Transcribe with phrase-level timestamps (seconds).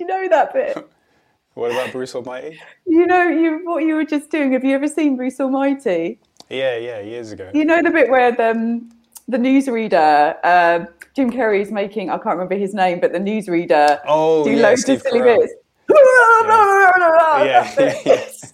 [0.00, 0.90] you know that bit?
[1.54, 2.60] What about Bruce Almighty?
[2.86, 4.52] You know, you what you were just doing.
[4.52, 6.20] Have you ever seen Bruce Almighty?
[6.50, 7.50] Yeah, yeah, years ago.
[7.54, 8.90] You know the bit where the um,
[9.26, 12.10] the newsreader, uh, Jim Carrey's making.
[12.10, 15.20] I can't remember his name, but the newsreader Oh, do yeah, loads Steve of silly
[15.20, 15.38] Carell.
[15.38, 15.52] bits.
[15.88, 17.96] Yeah, That bit.
[18.04, 18.52] yes.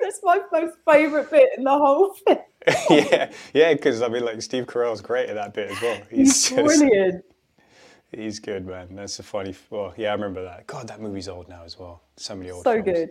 [0.00, 2.38] That's my most favourite bit in the whole film.
[2.90, 6.00] yeah, yeah, because I mean, like Steve Carell's great at that bit as well.
[6.10, 7.24] He's just- brilliant.
[8.12, 8.88] He's good, man.
[8.92, 9.54] That's a funny.
[9.70, 10.66] Well, yeah, I remember that.
[10.66, 12.02] God, that movie's old now as well.
[12.16, 12.64] So many old.
[12.64, 12.84] So films.
[12.84, 13.10] good.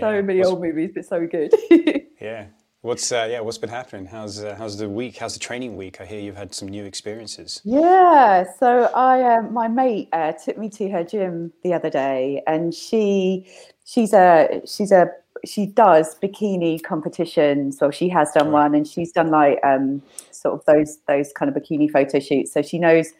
[0.00, 0.20] So Yeah.
[0.20, 1.52] many What's- old movies, but so good.
[2.20, 2.46] Yeah.
[2.80, 3.40] What's uh, yeah?
[3.40, 4.06] What's been happening?
[4.06, 5.16] How's uh, how's the week?
[5.18, 6.00] How's the training week?
[6.02, 7.60] I hear you've had some new experiences.
[7.64, 12.42] Yeah, so I um, my mate uh, took me to her gym the other day,
[12.46, 13.46] and she
[13.86, 15.10] she's a she's a
[15.46, 20.54] she does bikini competitions, or she has done one, and she's done like um, sort
[20.54, 22.52] of those those kind of bikini photo shoots.
[22.52, 23.12] So she knows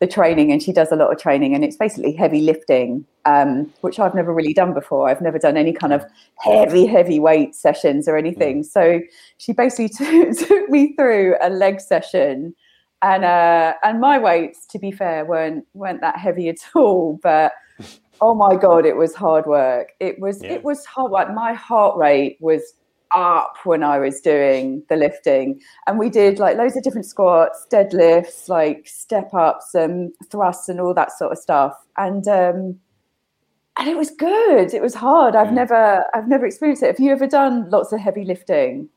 [0.00, 3.72] the training, and she does a lot of training, and it's basically heavy lifting, um,
[3.80, 5.08] which I've never really done before.
[5.08, 6.04] I've never done any kind of
[6.38, 8.62] heavy heavy weight sessions or anything.
[8.62, 9.00] So
[9.38, 9.88] she basically
[10.36, 12.54] took, took me through a leg session
[13.02, 17.18] and uh, and my weights, to be fair, weren't weren't that heavy at all.
[17.22, 17.52] But
[18.22, 19.92] oh my god, it was hard work.
[20.00, 20.52] It was Yeah.
[20.52, 21.28] it was hard work.
[21.34, 22.62] My heart rate was
[23.14, 27.66] up when I was doing the lifting, and we did like loads of different squats,
[27.70, 31.74] deadlifts, like step ups, and thrusts, and all that sort of stuff.
[31.98, 32.78] And um,
[33.78, 34.72] and it was good.
[34.74, 35.34] It was hard.
[35.36, 35.54] I've Mm.
[35.62, 36.86] never I've never experienced it.
[36.88, 38.88] Have you ever done lots of heavy lifting?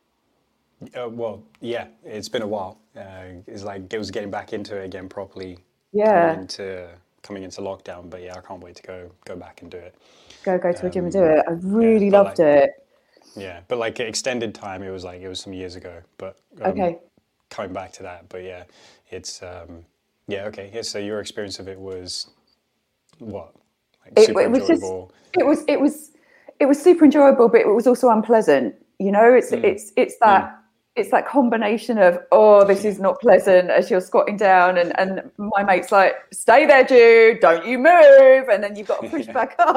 [0.94, 2.78] Uh, well, yeah, it's been a while.
[2.96, 5.58] Uh, it's like it was getting back into it again properly.
[5.94, 6.34] Yeah.
[6.34, 6.90] Into
[7.26, 9.96] coming into lockdown, but yeah, I can't wait to go go back and do it.
[10.44, 11.46] Go go to a gym and Um, do it.
[11.48, 12.70] I really but loved like- it.
[13.36, 16.02] Yeah, but like extended time, it was like it was some years ago.
[16.18, 17.00] But um, Okay.
[17.50, 18.64] coming back to that, but yeah,
[19.10, 19.86] it's um,
[20.28, 20.70] yeah okay.
[20.74, 22.28] Yeah, so your experience of it was
[23.20, 23.54] what?
[24.06, 24.84] Like It- super it was just-
[25.40, 26.12] it was it was
[26.60, 29.64] it was super enjoyable but it was also unpleasant you know it's Mm.
[29.66, 30.58] it's it's that
[30.96, 35.30] it's that combination of oh this is not pleasant as you're squatting down and and
[35.38, 39.26] my mate's like stay there Jude don't you move and then you've got to push
[39.40, 39.76] back up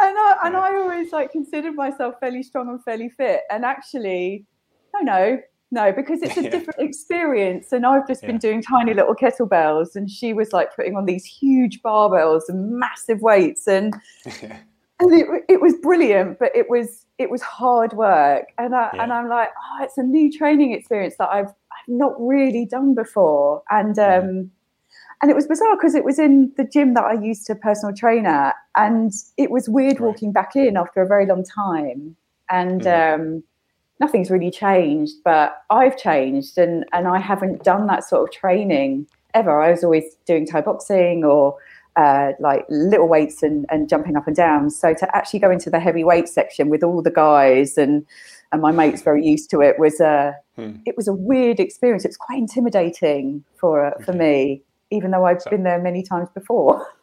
[0.00, 4.46] and I and I always like considered myself fairly strong and fairly fit and actually
[4.94, 5.40] no no
[5.70, 6.50] no because it's a Yeah.
[6.50, 10.96] different experience and I've just been doing tiny little kettlebells and she was like putting
[10.96, 13.94] on these huge barbells and massive weights and
[14.42, 14.56] yeah.
[15.00, 18.46] And it, it was brilliant but it was it was hard work.
[18.58, 22.14] And I and I'm like oh it's a new training experience that I've I've not
[22.18, 23.62] really done before.
[23.70, 24.50] And um
[25.22, 27.94] and it was bizarre because it was in the gym that I used to personal
[27.94, 30.06] train at and it was weird Right.
[30.08, 32.16] walking back in after a very long time.
[32.50, 33.14] And Mhm.
[33.14, 33.42] um
[34.00, 39.06] nothing's really changed but I've changed and and I haven't done that sort of training
[39.34, 39.60] ever.
[39.62, 41.56] I was always doing Thai boxing or
[41.96, 44.70] uh, like little weights and, and jumping up and down.
[44.70, 48.06] So to actually go into the heavy weight section with all the guys and
[48.52, 50.76] and my mates very used to it was a Hmm.
[50.84, 52.04] it was a weird experience.
[52.04, 56.28] It's quite intimidating for uh, for me, even though I've So- been there many times
[56.34, 56.86] before.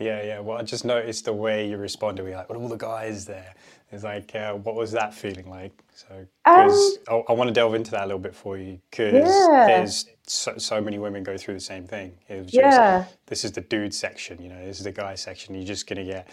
[0.00, 0.40] Yeah, yeah.
[0.40, 2.24] Well, I just noticed the way you responded.
[2.24, 3.54] We're like, "What are all the guys there?"
[3.94, 5.72] It's like, uh, what was that feeling like?
[5.94, 9.48] So, because I, I want to delve into that a little bit for you, because
[9.48, 9.66] Um, Yeah.
[9.66, 12.18] there's so, so many women go through the same thing.
[12.28, 13.04] It was just, Yeah.
[13.26, 15.54] this is the dude section, you know, this is the guy section.
[15.54, 16.28] You're just gonna get,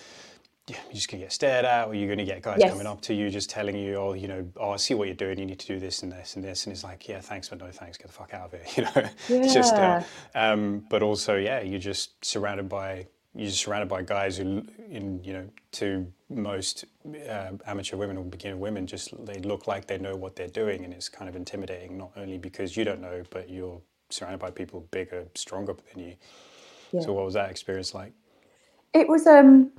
[0.68, 2.72] yeah, you're just gonna get stared at, or you're gonna get guys Yes.
[2.72, 5.16] coming up to you, just telling you, oh, you know, oh, I see what you're
[5.16, 5.38] doing.
[5.40, 7.60] You need to do this and this and this, and it's like, yeah, thanks, but
[7.60, 7.98] no thanks.
[7.98, 8.64] Get the fuck out of here,
[8.96, 9.10] you know.
[9.44, 10.02] It's just, uh,
[10.36, 15.34] um, but also, yeah, you're just surrounded by you're surrounded by guys who, in you
[15.34, 16.86] know, to most
[17.30, 20.86] uh, amateur women or beginner women, just they look like they know what they're doing,
[20.86, 21.98] and it's kind of intimidating.
[21.98, 26.16] Not only because you don't know, but you're surrounded by people bigger, stronger than you.
[26.94, 27.08] Yeah.
[27.08, 28.14] So, what was that experience like?
[28.94, 29.72] It was um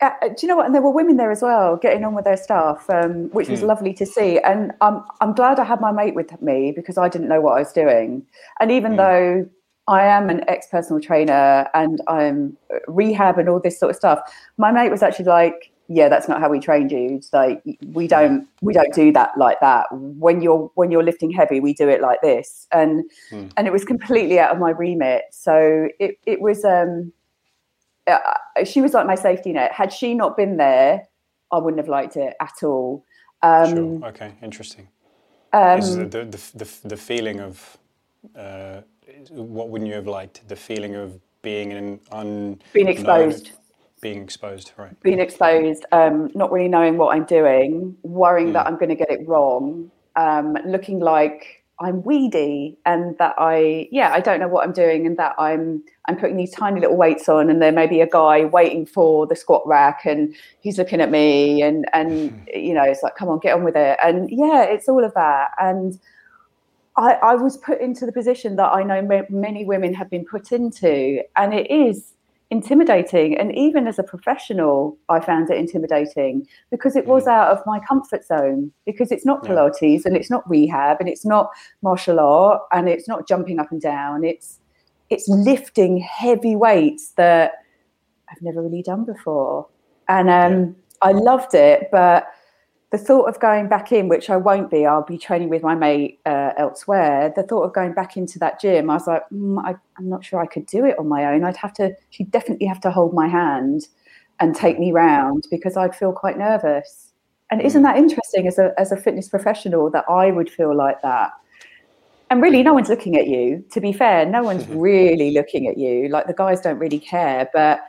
[0.00, 0.66] uh, uh, do you know what?
[0.66, 3.62] And there were women there as well, getting on with their stuff, um, which was
[3.62, 3.64] Mm.
[3.64, 4.38] lovely to see.
[4.40, 7.54] And I'm I'm glad I had my mate with me because I didn't know what
[7.56, 8.26] I was doing.
[8.60, 8.98] And even Mm.
[8.98, 9.48] though
[9.86, 12.56] I am an ex personal trainer and I'm
[12.88, 14.20] rehab and all this sort of stuff,
[14.56, 17.16] my mate was actually like, "Yeah, that's not how we trained you.
[17.16, 17.62] It's like
[17.92, 19.86] we don't we don't do that like that.
[19.92, 23.52] When you're when you're lifting heavy, we do it like this." And Mm.
[23.56, 25.24] and it was completely out of my remit.
[25.32, 27.12] So it it was um
[28.06, 28.18] uh,
[28.64, 29.72] she was like my safety net.
[29.72, 31.06] Had she not been there,
[31.52, 33.04] I wouldn't have liked it at all.
[33.42, 34.08] Um, sure.
[34.08, 34.32] Okay.
[34.42, 34.88] Interesting.
[35.52, 37.78] um, the, the, the, the, the feeling of
[38.36, 38.80] uh,
[39.30, 40.46] what wouldn't you have liked?
[40.48, 43.50] The feeling of being in un being exposed,
[44.00, 45.00] being exposed, right?
[45.02, 48.68] being exposed, um, not really knowing what I'm doing, worrying that Mm.
[48.68, 54.12] I'm going to get it wrong, um, looking like I'm weedy and that I yeah
[54.12, 57.28] I don't know what I'm doing and that I'm I'm putting these tiny little weights
[57.28, 61.00] on and there may be a guy waiting for the squat rack and he's looking
[61.00, 64.30] at me and and you know it's like come on get on with it and
[64.30, 65.98] yeah it's all of that and
[66.96, 70.52] I, I was put into the position that I know many women have been put
[70.52, 72.14] into and it is
[72.50, 73.36] intimidating.
[73.36, 77.32] And even as a professional, I found it intimidating because it was mm.
[77.32, 80.00] out of my comfort zone, because it's not Pilates yeah.
[80.04, 81.50] and it's not rehab and it's not
[81.82, 84.24] martial art and it's not jumping up and down.
[84.24, 84.60] It's
[85.10, 87.52] it's lifting heavy weights that
[88.30, 89.66] I've never really done before.
[90.08, 91.08] And um, yeah.
[91.08, 92.26] I loved it, but
[92.94, 95.74] the thought of going back in, which I won't be, I'll be training with my
[95.74, 97.32] mate uh, elsewhere.
[97.34, 100.24] The thought of going back into that gym, I was like, mm, I, am not
[100.24, 101.42] sure I could do it on my own.
[101.42, 103.88] I'd have to, she'd definitely have to hold my hand
[104.38, 107.10] and take me round because I'd feel quite nervous.
[107.50, 111.02] And isn't that interesting as a, as a fitness professional that I would feel like
[111.02, 111.32] that?
[112.30, 113.64] And really, no one's looking at you.
[113.72, 116.06] To be fair, no one's really looking at you.
[116.10, 117.80] Like the guys don't really care, but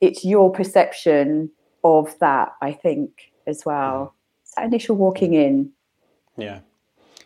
[0.00, 1.52] it's your perception
[1.84, 4.16] of that, I think, as well
[4.60, 5.72] that initial walking in.
[6.36, 6.60] Yeah,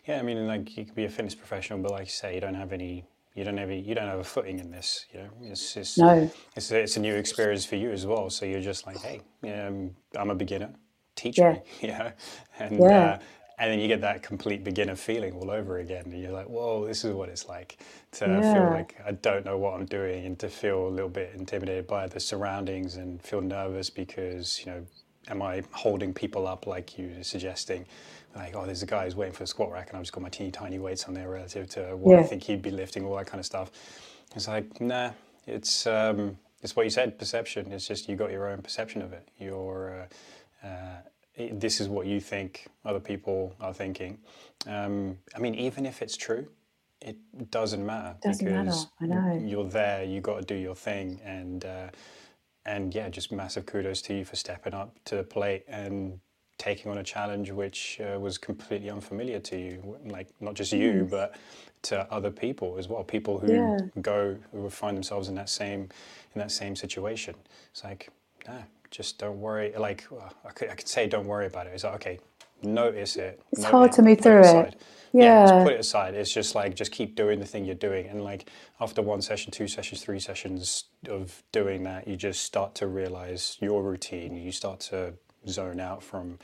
[0.07, 0.19] yeah.
[0.19, 2.55] I mean, like you could be a fitness professional, but like you say, you don't
[2.55, 3.05] have any.
[3.33, 5.05] You don't have any, you don't have a footing in this.
[5.13, 6.31] You know, it's just no.
[6.55, 8.29] It's a, it's a new experience for you as well.
[8.29, 10.73] So you're just like, hey, um, I'm a beginner.
[11.15, 11.53] Teach yeah.
[11.53, 11.59] me.
[11.81, 12.11] Yeah,
[12.59, 13.05] and yeah.
[13.05, 13.19] Uh,
[13.57, 16.85] and then you get that complete beginner feeling all over again and you're like whoa
[16.85, 17.77] this is what it's like
[18.11, 18.53] to yeah.
[18.53, 21.87] feel like i don't know what i'm doing and to feel a little bit intimidated
[21.87, 24.85] by the surroundings and feel nervous because you know
[25.29, 27.85] am I holding people up like you suggesting?
[28.35, 30.21] Like, oh, there's a guy who's waiting for a squat rack, and I've just got
[30.21, 32.19] my teeny tiny weights on there relative to what yeah.
[32.19, 33.71] I think he'd be lifting, all that kind of stuff.
[34.35, 35.11] It's like, nah,
[35.47, 37.71] it's um, it's what you said, perception.
[37.71, 39.27] It's just you got your own perception of it.
[39.39, 40.07] Your
[40.63, 44.17] uh, uh, this is what you think other people are thinking.
[44.67, 46.47] Um, I mean, even if it's true,
[47.01, 47.17] it
[47.51, 49.13] doesn't matter doesn't because matter.
[49.15, 49.45] I know.
[49.45, 50.03] you're there.
[50.03, 51.87] You got to do your thing, and uh,
[52.65, 56.19] and yeah, just massive kudos to you for stepping up to the plate and
[56.57, 60.91] taking on a challenge which uh, was completely unfamiliar to you, like not just you,
[60.91, 61.09] mm.
[61.09, 61.35] but
[61.83, 63.03] to other people as well.
[63.03, 63.77] People who yeah.
[64.01, 65.89] go who find themselves in that same
[66.33, 67.35] in that same situation.
[67.71, 68.09] It's like,
[68.47, 69.73] nah, just don't worry.
[69.77, 70.05] Like
[70.45, 71.71] I could, I could say, don't worry about it.
[71.73, 72.19] It's like okay,
[72.65, 73.41] notice it.
[73.51, 74.67] It's hard to move through it.
[74.67, 74.81] it
[75.15, 75.47] yeah.
[75.47, 76.13] yeah put it aside.
[76.13, 79.51] It's just like just keep doing the thing you're doing, and like after one session,
[79.51, 84.35] two sessions, three sessions of doing that, you just start to realize your routine.
[84.35, 85.13] You start to
[85.47, 86.39] zone out from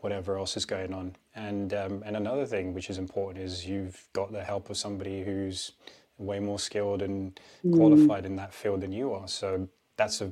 [0.00, 1.16] whatever else is going on.
[1.34, 5.24] And um, and another thing which is important is you've got the help of somebody
[5.24, 5.72] who's
[6.18, 7.74] way more skilled and mm.
[7.74, 9.26] qualified in that field than you are.
[9.26, 10.30] So that's a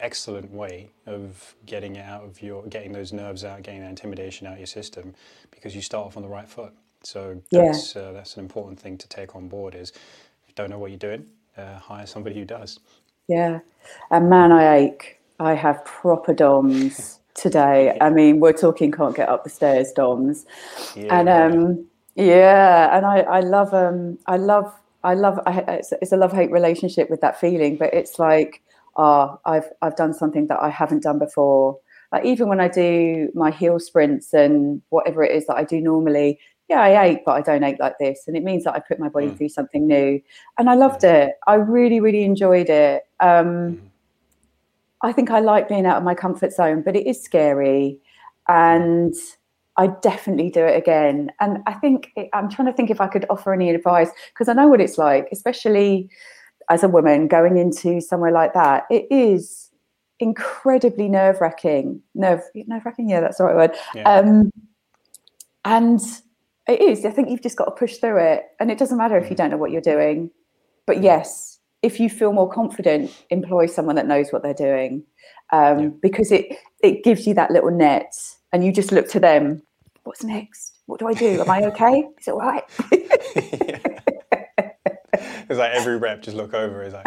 [0.00, 4.54] excellent way of getting out of your getting those nerves out, getting that intimidation out
[4.54, 5.14] of your system
[5.50, 6.72] because you start off on the right foot.
[7.02, 8.02] So that's yeah.
[8.02, 9.74] uh, that's an important thing to take on board.
[9.74, 11.26] Is if you don't know what you're doing,
[11.56, 12.80] uh, hire somebody who does.
[13.28, 13.60] Yeah,
[14.10, 15.18] and man, I ache.
[15.38, 17.96] I have proper DOMs today.
[18.00, 20.46] I mean, we're talking can't get up the stairs DOMs,
[20.94, 21.18] yeah.
[21.18, 24.72] and um, yeah, and I I love um I love
[25.04, 28.62] I love I, it's, it's a love hate relationship with that feeling, but it's like
[28.96, 31.78] ah, oh, I've I've done something that I haven't done before.
[32.12, 35.80] Like even when I do my heel sprints and whatever it is that I do
[35.80, 36.38] normally,
[36.68, 38.24] yeah, I ache, but I don't ache like this.
[38.26, 39.36] And it means that I put my body mm.
[39.36, 40.20] through something new.
[40.58, 41.32] And I loved it.
[41.46, 43.04] I really, really enjoyed it.
[43.20, 43.80] Um, mm.
[45.02, 47.98] I think I like being out of my comfort zone, but it is scary.
[48.48, 49.14] And
[49.76, 51.30] I definitely do it again.
[51.38, 54.48] And I think it, I'm trying to think if I could offer any advice because
[54.48, 56.08] I know what it's like, especially
[56.70, 58.84] as a woman going into somewhere like that.
[58.90, 59.70] It is
[60.18, 62.02] incredibly nerve wracking.
[62.14, 63.76] Nerve nerve wracking, yeah, that's the right word.
[63.94, 64.02] Yeah.
[64.02, 64.50] Um,
[65.64, 66.00] and
[66.68, 67.04] it is.
[67.04, 68.44] I think you've just got to push through it.
[68.60, 69.38] And it doesn't matter if you mm.
[69.38, 70.30] don't know what you're doing.
[70.86, 75.04] But yes, if you feel more confident, employ someone that knows what they're doing.
[75.52, 75.88] Um, yeah.
[76.02, 76.46] Because it,
[76.82, 78.14] it gives you that little net
[78.52, 79.62] and you just look to them.
[80.04, 80.72] What's next?
[80.86, 81.40] What do I do?
[81.40, 82.08] Am I okay?
[82.18, 82.64] Is it all right?
[85.48, 86.82] it's like every rep just look over.
[86.82, 87.06] Is like,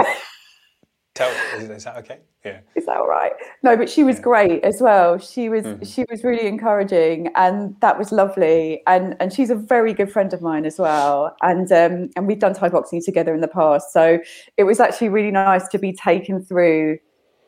[1.20, 2.20] Tell, is, is, that okay?
[2.46, 2.62] Yeah.
[2.76, 3.34] Is that all right?
[3.62, 4.22] No, but she was yeah.
[4.22, 5.18] great as well.
[5.18, 5.84] She was mm-hmm.
[5.84, 8.82] she was really encouraging, and that was lovely.
[8.88, 11.36] And and she's a very good friend of mine as well.
[11.42, 14.20] And um and we've done Thai boxing together in the past, so
[14.56, 17.00] it was actually really nice to be taken through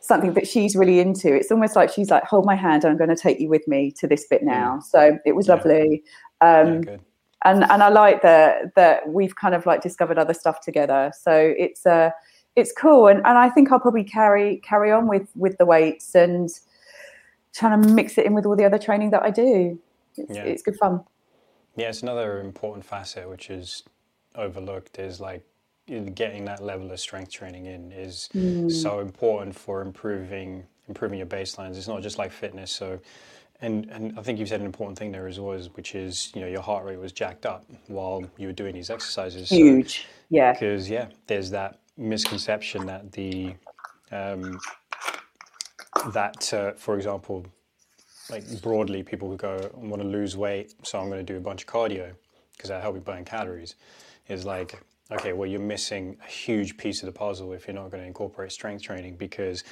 [0.02, 1.34] something that she's really into.
[1.34, 3.94] It's almost like she's like, hold my hand, I'm going to take you with me
[4.00, 4.80] to this bit now.
[4.80, 4.84] Mm.
[4.84, 6.04] So it was lovely.
[6.42, 6.98] Um, yeah,
[7.44, 11.12] and and I like that that we've kind of like discovered other stuff together.
[11.20, 12.12] So it's uh
[12.56, 16.16] it's cool and, and i think i'll probably carry carry on with with the weights
[16.16, 16.50] and
[17.54, 19.80] trying to mix it in with all the other training that i do
[20.18, 20.44] it's, yeah.
[20.44, 21.02] it's good fun
[21.78, 23.84] Yeah, it's another important facet which is
[24.36, 25.46] overlooked is like
[26.14, 28.70] getting that level of strength training in is Mm.
[28.72, 31.78] so important for improving improving your baselines.
[31.78, 32.70] It's not just like fitness.
[32.72, 33.00] So,
[33.62, 36.42] and and I think you've said an important thing there as well, which is you
[36.42, 39.50] know your heart rate was jacked up while you were doing these exercises.
[39.50, 40.08] So- Huge.
[40.30, 40.54] Yeah.
[40.54, 43.54] because yeah, there's that misconception that the
[44.12, 44.60] um,
[46.14, 47.46] that uh, for example,
[48.30, 51.38] like broadly, people who go I want to lose weight, so I'm going to do
[51.38, 52.14] a bunch of cardio
[52.54, 53.76] because that help me burn calories.
[54.30, 54.80] Is like
[55.12, 58.08] okay, well you're missing a huge piece of the puzzle if you're not going to
[58.08, 59.64] incorporate strength training because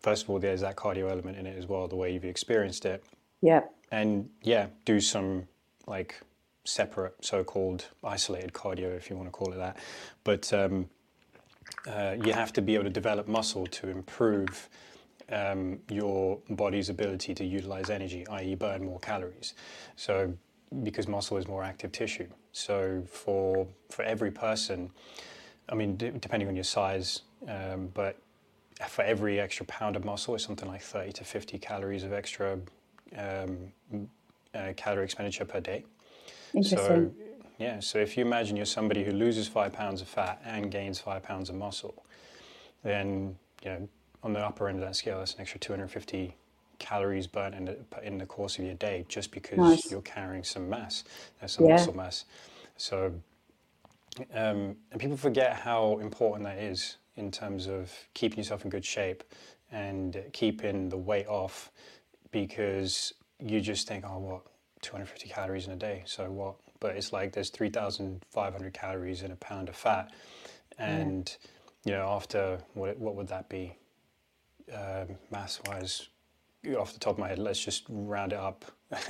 [0.00, 2.84] first of all there's that cardio element in it as well, the way you've experienced
[2.84, 3.04] it,
[3.40, 3.62] Yeah.
[3.90, 5.48] and yeah, do some
[5.86, 6.20] like
[6.64, 9.78] separate, so-called isolated cardio, if you want to call it that.
[10.24, 10.88] But um,
[11.86, 14.68] uh, you have to be able to develop muscle to improve
[15.30, 19.54] um, your body's ability to utilize energy, i.e., burn more calories.
[19.96, 20.34] So,
[20.82, 22.28] because muscle is more active tissue.
[22.52, 24.90] So, for for every person,
[25.68, 28.16] I mean, d- depending on your size, um, but
[28.86, 32.58] for every extra pound of muscle, it's something like 30 to 50 calories of extra
[33.16, 33.72] um,
[34.54, 35.84] uh, calorie expenditure per day.
[36.62, 37.10] So,
[37.58, 41.00] yeah, so if you imagine you're somebody who loses five pounds of fat and gains
[41.00, 42.04] five pounds of muscle,
[42.84, 43.88] then, you know,
[44.22, 46.36] on the upper end of that scale, that's an extra 250
[46.78, 49.90] calories burnt in the, in the course of your day just because Nice.
[49.90, 51.04] you're carrying some mass,
[51.42, 51.72] uh, some Yeah.
[51.74, 52.24] muscle mass.
[52.76, 53.12] So,
[54.32, 58.86] um, and people forget how important that is in terms of keeping yourself in good
[58.86, 59.24] shape
[59.72, 61.72] and keeping the weight off
[62.32, 64.42] because you just think, oh, what,
[64.82, 66.56] 250 calories in a day, so what?
[66.80, 70.12] But it's like there's 3,500 calories in a pound of fat.
[70.78, 71.34] And,
[71.84, 73.76] you know, after, what, what would that be?
[74.74, 76.08] Um, mass wise,
[76.78, 78.66] off the top of my head, let's just round it up.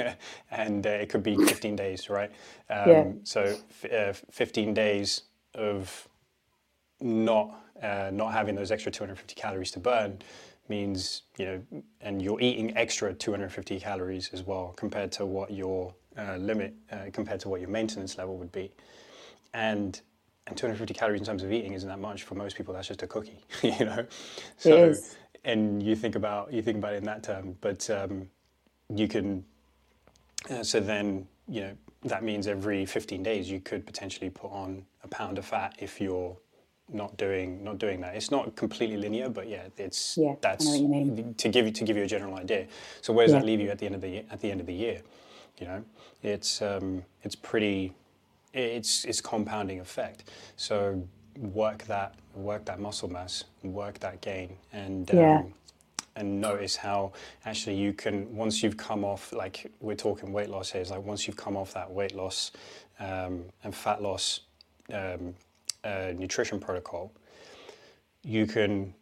[0.53, 2.31] and uh, it could be 15 days, right?
[2.71, 3.13] Um, Yeah.
[3.25, 5.23] So f- uh, 15 days
[5.55, 6.09] of
[7.01, 10.19] not uh, not having those extra 250 calories to burn
[10.69, 15.95] means you know, and you're eating extra 250 calories as well compared to what your
[16.19, 18.71] uh, limit, uh, compared to what your maintenance level would be,
[19.55, 20.01] and
[20.47, 22.73] and 250 calories in terms of eating isn't that much for most people.
[22.73, 24.07] That's just a cookie, you know.
[24.57, 24.95] So
[25.45, 28.29] and you think about you think about it in that term, but um,
[28.95, 29.45] you can.
[30.51, 34.85] Uh, so then you know that means every 15 days you could potentially put on
[35.03, 36.37] a pound of fat if you're
[36.93, 38.17] not doing not doing that.
[38.17, 41.35] It's not completely linear, but yeah, it's Yeah, that's what you mean.
[41.39, 42.67] to give you to give you a general idea.
[43.03, 43.39] So where does Yeah.
[43.41, 45.03] that leave you at the end of the at the end of the year?
[45.59, 45.85] You know,
[46.23, 47.95] it's um, it's pretty
[48.55, 50.31] it's it's compounding effect.
[50.57, 51.03] So
[51.39, 55.43] work that work that muscle mass, work that gain, and um, Yeah.
[56.17, 57.13] and notice how
[57.47, 61.05] actually you can once you've come off like we're talking weight loss here is like
[61.05, 62.53] once you've come off that weight loss
[63.01, 64.41] um, and fat loss
[64.93, 65.35] um,
[65.85, 67.13] uh, nutrition protocol,
[68.23, 68.95] you can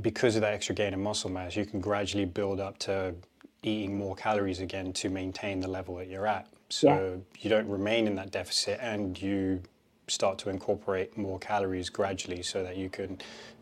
[0.00, 3.14] because of that extra gain in muscle mass, you can gradually build up to
[3.62, 6.46] eating more calories again to maintain the level that you're at.
[6.68, 9.62] So you don't remain in that deficit and you
[10.06, 13.18] start to incorporate more calories gradually so that you can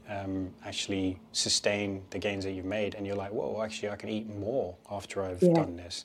[0.09, 2.95] um, actually sustain the gains that you've made.
[2.95, 5.55] And you're like, whoa, actually, I can eat more after I've Yeah.
[5.55, 6.05] done this.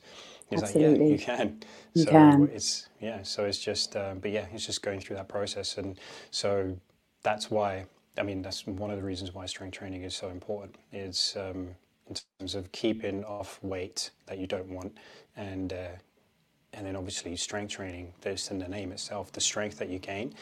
[0.52, 1.12] It's like, yeah, Absolutely.
[1.14, 1.64] you can.
[1.94, 2.50] You so can.
[2.54, 5.78] it's, yeah, so it's just, uh, but yeah, it's just going through that process.
[5.78, 5.98] And
[6.30, 6.78] so
[7.24, 7.86] that's why
[8.18, 10.76] I mean that's one of the reasons why strength training is so important.
[10.92, 11.70] Is um,
[12.10, 14.98] in terms of keeping off weight that you don't want,
[15.38, 15.88] and uh,
[16.74, 18.14] and then obviously strength training.
[18.22, 20.34] There's in the name itself, the strength that you gain,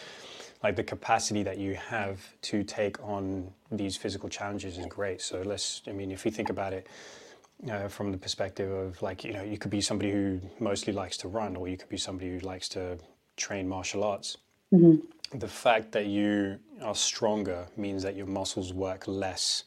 [0.64, 5.22] like the capacity that you have to take on these physical challenges is great.
[5.22, 6.88] So let's, I mean, if you think about it.
[7.68, 11.18] Uh, from the perspective of like you know you could be somebody who mostly likes
[11.18, 12.98] to run or you could be somebody who likes to
[13.36, 14.38] train martial arts
[15.34, 19.64] the fact that you are stronger means that your muscles work less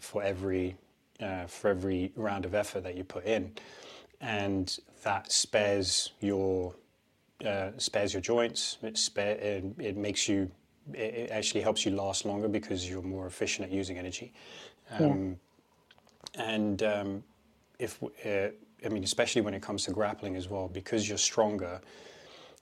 [0.00, 0.76] for every
[1.20, 3.52] uh, for every round of effort that you put in,
[4.20, 6.74] and that spares your
[7.46, 8.78] uh, spares your joints.
[8.82, 10.50] It, spare, it, it makes you
[10.92, 14.32] it, it actually helps you last longer because you're more efficient at using energy.
[14.90, 15.38] Um,
[16.34, 17.24] And um,
[17.78, 18.48] if uh,
[18.84, 21.80] I mean, especially when it comes to grappling as well, because you're stronger,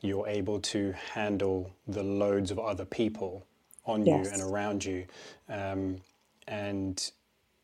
[0.01, 3.47] you're able to handle the loads of other people
[3.87, 5.07] on you and around you,
[5.49, 5.97] um,
[6.47, 7.11] and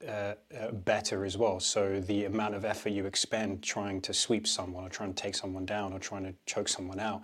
[0.06, 1.60] uh, uh, better as well.
[1.60, 5.34] So the amount of effort you expend trying to sweep someone, or trying to take
[5.34, 7.22] someone down, or trying to choke someone out,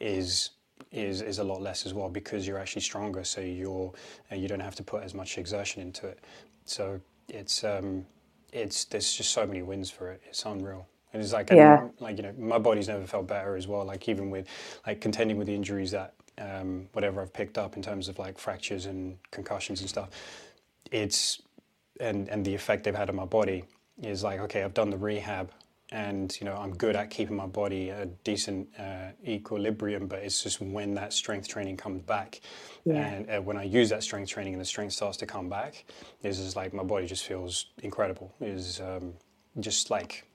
[0.00, 0.50] is
[0.92, 3.24] is is a lot less as well because you're actually stronger.
[3.24, 3.92] So you're
[4.30, 6.20] uh, you don't have to put as much exertion into it.
[6.64, 8.06] So it's um,
[8.52, 10.22] it's there's just so many wins for it.
[10.28, 10.88] It's unreal.
[11.12, 11.78] And it's like, Yeah.
[11.78, 13.84] and, like you know, my body's never felt better as well.
[13.84, 14.48] Like even with
[14.86, 18.38] like contending with the injuries that um, whatever I've picked up in terms of like
[18.38, 20.10] fractures and concussions and stuff,
[20.92, 21.42] it's
[22.00, 23.64] and and the effect they've had on my body
[24.02, 25.50] is like okay, I've done the rehab.
[25.90, 30.42] And you know I'm good at keeping my body a decent uh, equilibrium, but it's
[30.42, 32.40] just when that strength training comes back,
[32.84, 33.06] Yeah.
[33.06, 35.84] and uh, when I use that strength training and the strength starts to come back,
[36.22, 38.34] is just like my body just feels incredible.
[38.40, 39.14] Is um,
[39.60, 40.28] just like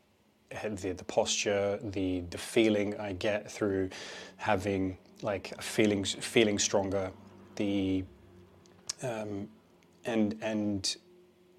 [0.63, 3.89] the, the posture, the the feeling I get through
[4.37, 7.11] having like feeling feeling stronger,
[7.57, 8.03] the
[9.03, 9.47] um,
[10.05, 10.95] and and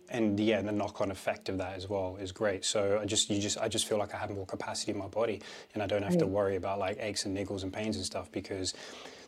[0.09, 2.65] and yeah, the knock-on effect of that as well is great.
[2.65, 5.09] So I just you just I just feel like I have more capacity in my
[5.09, 5.41] body,
[5.75, 8.31] and I don't have to worry about like aches and niggles and pains and stuff
[8.33, 8.75] because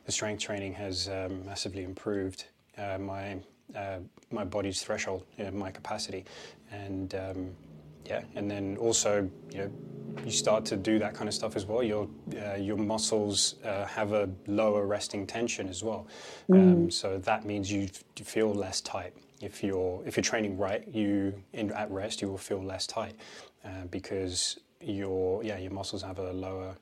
[0.05, 2.47] the strength training has um, massively improved
[2.79, 3.39] uh, my
[3.75, 3.99] uh,
[4.31, 6.25] my body's threshold, you know, my capacity,
[6.71, 7.51] and um,
[8.05, 9.71] yeah, and then also you know
[10.25, 11.83] you start to do that kind of stuff as well.
[11.83, 12.09] Your
[12.41, 16.07] uh, your muscles uh, have a lower resting tension as well,
[16.53, 19.15] um, so that means you feel less tight.
[19.41, 23.15] If you're if you're training right, you in, at rest you will feel less tight
[23.65, 26.77] uh, because your yeah your muscles have a lower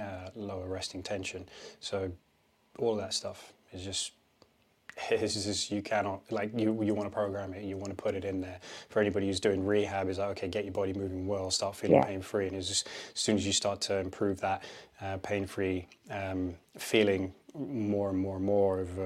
[0.00, 1.48] uh, lower resting tension.
[1.80, 2.10] So
[2.78, 4.12] all that stuff is just
[5.10, 8.14] it's just you cannot like you you want to program it you want to put
[8.14, 11.26] it in there for anybody who's doing rehab is like okay get your body moving
[11.26, 12.04] well start feeling Yeah.
[12.04, 14.64] pain free and it's just as soon as you start to improve that
[15.00, 18.98] uh, pain free um, feeling more and more and more of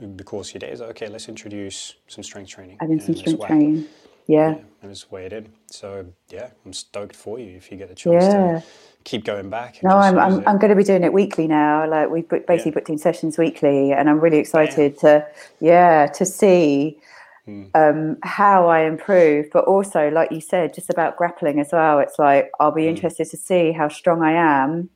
[0.00, 3.14] the course of your day is like, okay let's introduce some strength training Having some
[3.16, 3.86] strength training.
[4.26, 4.50] Yeah.
[4.56, 7.88] yeah, and just weigh it in so yeah I'm stoked for you if you get
[7.88, 8.60] the chance Yeah.
[8.60, 8.64] to
[9.04, 10.46] keep going back No, I'm, I'm.
[10.46, 11.88] I'm going to be doing it weekly now.
[11.88, 12.74] Like we've basically Yeah.
[12.74, 15.26] booked in sessions weekly, and I'm really excited to,
[15.60, 16.98] yeah, to see
[17.46, 17.64] Hmm.
[17.74, 19.46] um, how I improve.
[19.52, 21.98] But also, like you said, just about grappling as well.
[21.98, 24.90] It's like I'll be interested to see how strong I am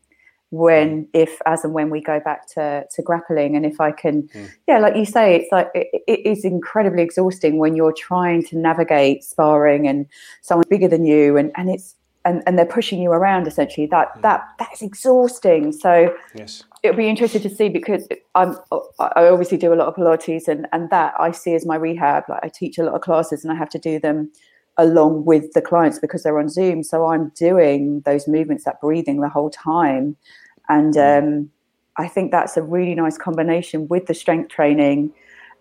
[0.55, 4.29] when, if, as and when we go back to to grappling, and if I can,
[4.33, 4.45] Hmm.
[4.67, 8.59] yeah, like you say, it's like it, it is incredibly exhausting when you're trying to
[8.59, 10.07] navigate sparring and
[10.43, 13.87] someone bigger than you, and and it's and, and they're pushing you around essentially.
[13.87, 15.73] That that that's exhausting.
[15.73, 16.65] So yes.
[16.83, 18.57] it'll be interesting to see because i'm
[18.99, 22.25] i obviously do a lot of pilates and and that i see as my rehab.
[22.29, 24.31] Like i teach a lot of classes and i have to do them
[24.77, 26.83] along with the clients because they're on zoom.
[26.83, 30.17] So i'm doing those movements that breathing the whole time
[30.69, 31.51] and um
[31.97, 35.13] i think that's a really nice combination with the strength training.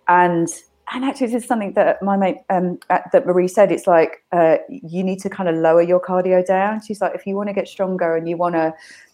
[0.08, 0.48] And
[0.94, 4.24] and actually this is something that my mate um uh, that marie said it's like
[4.32, 6.82] uh you need to kind of lower your cardio down.
[6.82, 8.74] She's like if you want to get stronger and you want to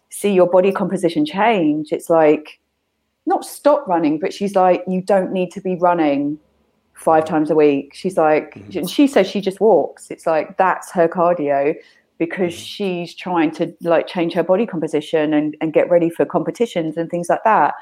[0.10, 2.60] see your body composition change it's like
[3.28, 6.40] not stop running but she's like you don't need to be running
[7.00, 7.94] five times a week.
[7.94, 10.12] She's like and she says she just walks.
[10.12, 11.76] It's like that's her cardio
[12.20, 16.98] because she's trying to like change her body composition and, and get ready for competitions
[16.98, 17.74] and things like that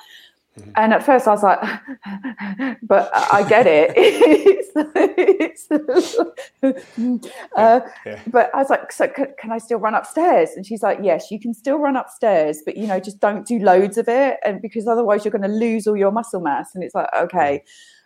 [0.75, 1.59] and at first I was like,
[2.83, 3.93] but I I get it.
[3.95, 6.19] it's, it's,
[7.55, 10.51] uh, yeah but I was like, so can, can I still run upstairs?
[10.55, 13.59] And she's like, yes, you can still run upstairs, but you know, just don't do
[13.59, 16.73] loads of it, and because otherwise you're going to lose all your muscle mass.
[16.73, 17.63] And it's like, okay,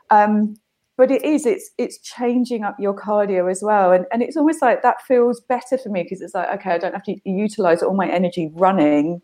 [0.09, 0.55] um,
[0.97, 4.61] but it is, it's it's changing up your cardio as well, and and it's almost
[4.61, 7.81] like that feels better for me because it's like, okay, I don't have to utilize
[7.81, 9.21] all my energy running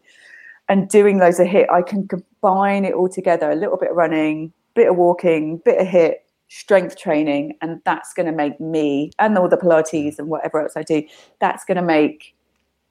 [0.70, 1.70] and doing those a HIIT.
[1.72, 5.80] I can combine it all together: a little bit of running, bit of walking, bit
[5.80, 6.16] of HIIT,
[6.48, 10.74] strength training, and that's going to make me and all the Pilates and whatever else
[10.76, 11.04] I do.
[11.40, 12.34] That's going to make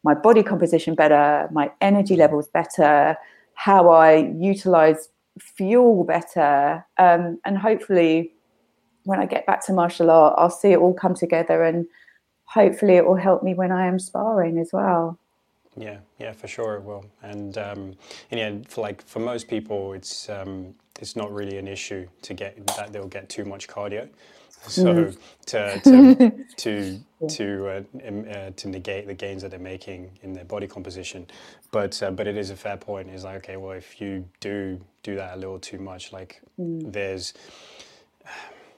[0.05, 3.17] my body composition better, my energy levels better,
[3.55, 5.09] how I utilize
[5.41, 8.33] fuel better, um, and hopefully,
[9.07, 11.87] when I get back to martial art, I'll see it all come together, and
[12.45, 15.19] hopefully, it will help me when I am sparring as well.
[15.77, 17.05] Yeah, yeah, for sure it will.
[17.23, 17.95] And um,
[18.31, 22.35] and yeah, for like for most people, it's um, it's not really an issue to
[22.35, 24.09] get that they'll get too much cardio.
[24.69, 25.13] So
[25.47, 30.33] to to to to, uh, um, uh, to negate the gains that they're making in
[30.33, 31.27] their body composition,
[31.71, 33.11] but uh, but it is a fair point.
[33.11, 37.35] Is like okay, well, if you do do that a little too much, like there's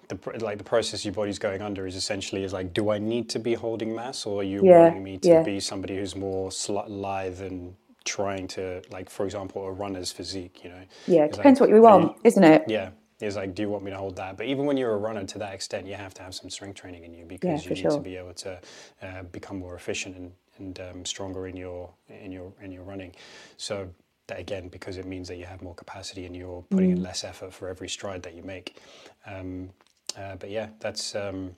[0.09, 3.29] the like the process your body's going under is essentially is like, do I need
[3.31, 5.39] to be holding mass, or are you Yeah, wanting me to yeah.
[5.39, 6.51] be somebody who's more
[6.89, 10.63] lithe and trying to like, for example, a runner's physique?
[10.65, 12.63] You know, Yeah, it depends like, what you want, isn't it?
[12.67, 12.91] yeah,
[13.21, 14.37] is like, do you want me to hold that?
[14.39, 16.77] But even when you're a runner, to that extent, you have to have some strength
[16.81, 18.61] training in you because for you need to be able to
[19.03, 23.15] uh, become more efficient and, and um, stronger in your in your in your running.
[23.59, 23.91] So
[24.29, 26.93] that again, because it means that you have more capacity and you're putting Mm.
[26.93, 28.79] in less effort for every stride that you make.
[29.27, 29.71] Um,
[30.19, 31.55] uh, but yeah, that's um,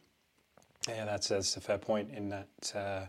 [0.88, 2.48] yeah, that's that's a fair point in that.
[2.74, 3.06] Uh,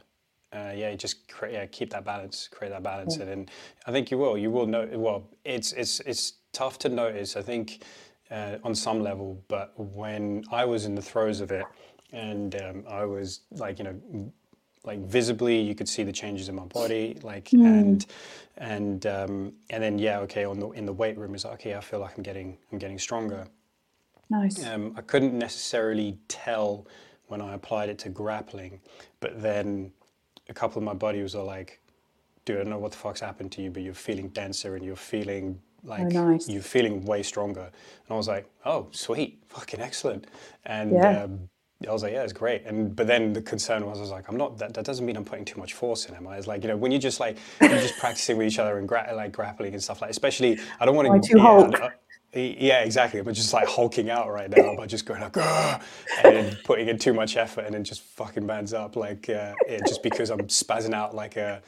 [0.53, 3.49] uh, yeah, just create, yeah, keep that balance, create that balance, and then
[3.87, 4.37] I think you will.
[4.37, 4.87] You will know.
[4.93, 7.37] Well, it's it's it's tough to notice.
[7.37, 7.83] I think
[8.29, 11.65] uh, on some level, but when I was in the throes of it,
[12.11, 14.33] and um, I was like, you know,
[14.83, 18.05] like visibly, you could see the changes in my body, like, and
[18.57, 21.75] and um, and then yeah, okay, on the in the weight room is like, okay,
[21.75, 23.47] I feel like I'm getting I'm getting stronger.
[24.31, 24.65] Nice.
[24.65, 26.87] Um, I couldn't necessarily tell
[27.27, 28.79] when I applied it to grappling,
[29.19, 29.91] but then
[30.49, 31.79] a couple of my buddies were like,
[32.45, 34.85] dude, I don't know what the fuck's happened to you, but you're feeling denser and
[34.85, 36.47] you're feeling like nice.
[36.47, 37.61] you're feeling way stronger.
[37.61, 40.27] And I was like, oh, sweet, fucking excellent.
[40.65, 41.23] And Yeah.
[41.23, 41.49] um,
[41.87, 42.63] I was like, yeah, it's great.
[42.65, 44.57] And but then the concern was, I was like, I'm not.
[44.59, 46.37] That, that doesn't mean I'm putting too much force in, am I?
[46.37, 48.87] It's like, you know, when you're just like you're just practicing with each other and
[48.87, 50.11] gra- like grappling and stuff like.
[50.11, 51.29] Especially, I don't want to.
[51.29, 51.73] too Hulk?
[52.33, 53.21] Yeah, exactly.
[53.21, 55.81] But just like hulking out right now by just going like, "Grr,"
[56.23, 59.79] and putting in too much effort and then just fucking bands up like uh, yeah,
[59.85, 61.61] just because I'm spazzing out like a.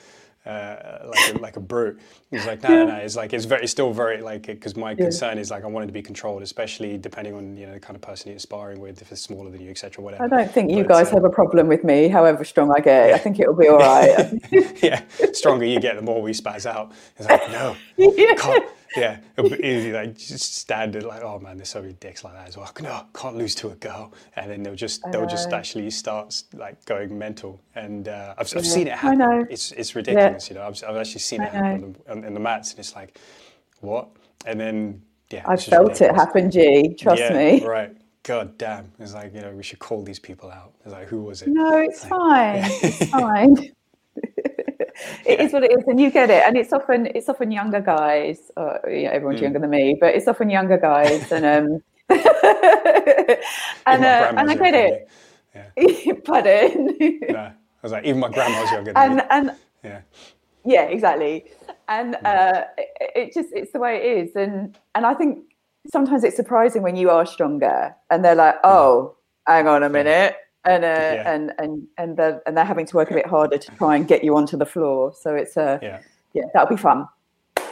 [0.46, 1.98] Uh, like a, like a brute.
[2.30, 2.96] It's like no, no, no.
[2.96, 5.86] It's like it's very, it's still very like because my concern is like I wanted
[5.86, 9.02] to be controlled, especially depending on you know the kind of person you're sparring with,
[9.02, 10.04] if it's smaller than you, etc.
[10.04, 10.22] Whatever.
[10.22, 12.82] I don't think you But, guys uh, have a problem with me, however strong I
[12.82, 13.14] get.
[13.14, 14.34] I think it'll be all right.
[14.84, 16.92] yeah, stronger you get, the more we spaz out.
[17.18, 18.34] It's like no, Yeah.
[18.36, 18.66] can't.
[18.96, 22.34] Yeah, it'll be easy, like just standard, like oh man, there's so many dicks like
[22.34, 22.72] that as well.
[22.82, 26.84] No, can't lose to a girl, and then they'll just they'll just actually start like
[26.86, 27.60] going mental.
[27.76, 29.20] And uh, I've, I've seen it I happen.
[29.20, 29.48] know.
[29.50, 30.68] It's it's ridiculous, you know.
[30.68, 33.20] I've, I've actually seen it happen on the, on, in the mats, and it's like
[33.82, 34.10] what?
[34.46, 35.02] And then
[35.32, 36.96] yeah, just felt it happen, G.
[37.00, 37.66] Trust yeah, me.
[37.66, 37.96] Right.
[38.24, 38.92] God damn.
[39.00, 40.74] It's like you know we should call these people out.
[40.86, 41.50] It's like who was it?
[41.50, 42.62] No, it's fine.
[42.64, 43.74] It's fine.
[45.26, 46.44] It is what it is, and you get it.
[46.46, 48.52] And it's often it's often younger guys.
[48.58, 49.44] Uh, yeah, everyone's Mm.
[49.44, 51.84] younger than me, but it's often younger guys, and um,
[53.88, 55.10] and uh, and I get it.
[56.26, 56.96] Pardon.
[57.30, 59.24] No, I was like even my grandma's younger than and me.
[59.30, 59.52] and
[59.84, 60.02] Yeah.
[60.66, 61.46] yeah exactly
[61.90, 65.40] and uh, it, it just it's the way it is and and i think
[65.92, 69.16] sometimes it's surprising when you are stronger and they're like oh
[69.48, 73.12] hang on a minute and uh, and and and they're and they're having to work
[73.12, 76.00] a bit harder to try and get you onto the floor so it's uh Yeah.
[76.34, 77.08] yeah that'll be fun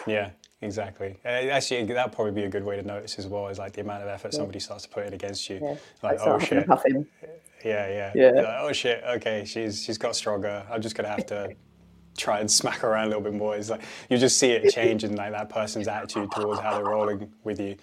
[0.08, 1.20] Yeah, exactly.
[1.24, 3.82] Uh, actually, that'd probably be a good way to notice as well is like the
[3.82, 5.60] amount of effort somebody starts to put in against you.
[5.62, 6.66] yeah Like, oh shit.
[6.68, 7.06] puffing.
[7.64, 8.12] Yeah, yeah.
[8.16, 8.32] Yeah.
[8.32, 9.04] Like, oh shit.
[9.18, 10.64] Okay, she's she's got stronger.
[10.72, 11.50] I'm just gonna have to
[12.18, 13.56] try and smack her around a little bit more.
[13.56, 16.84] It's like you just see it change in like that person's attitude towards how they're
[16.84, 17.76] rolling with you.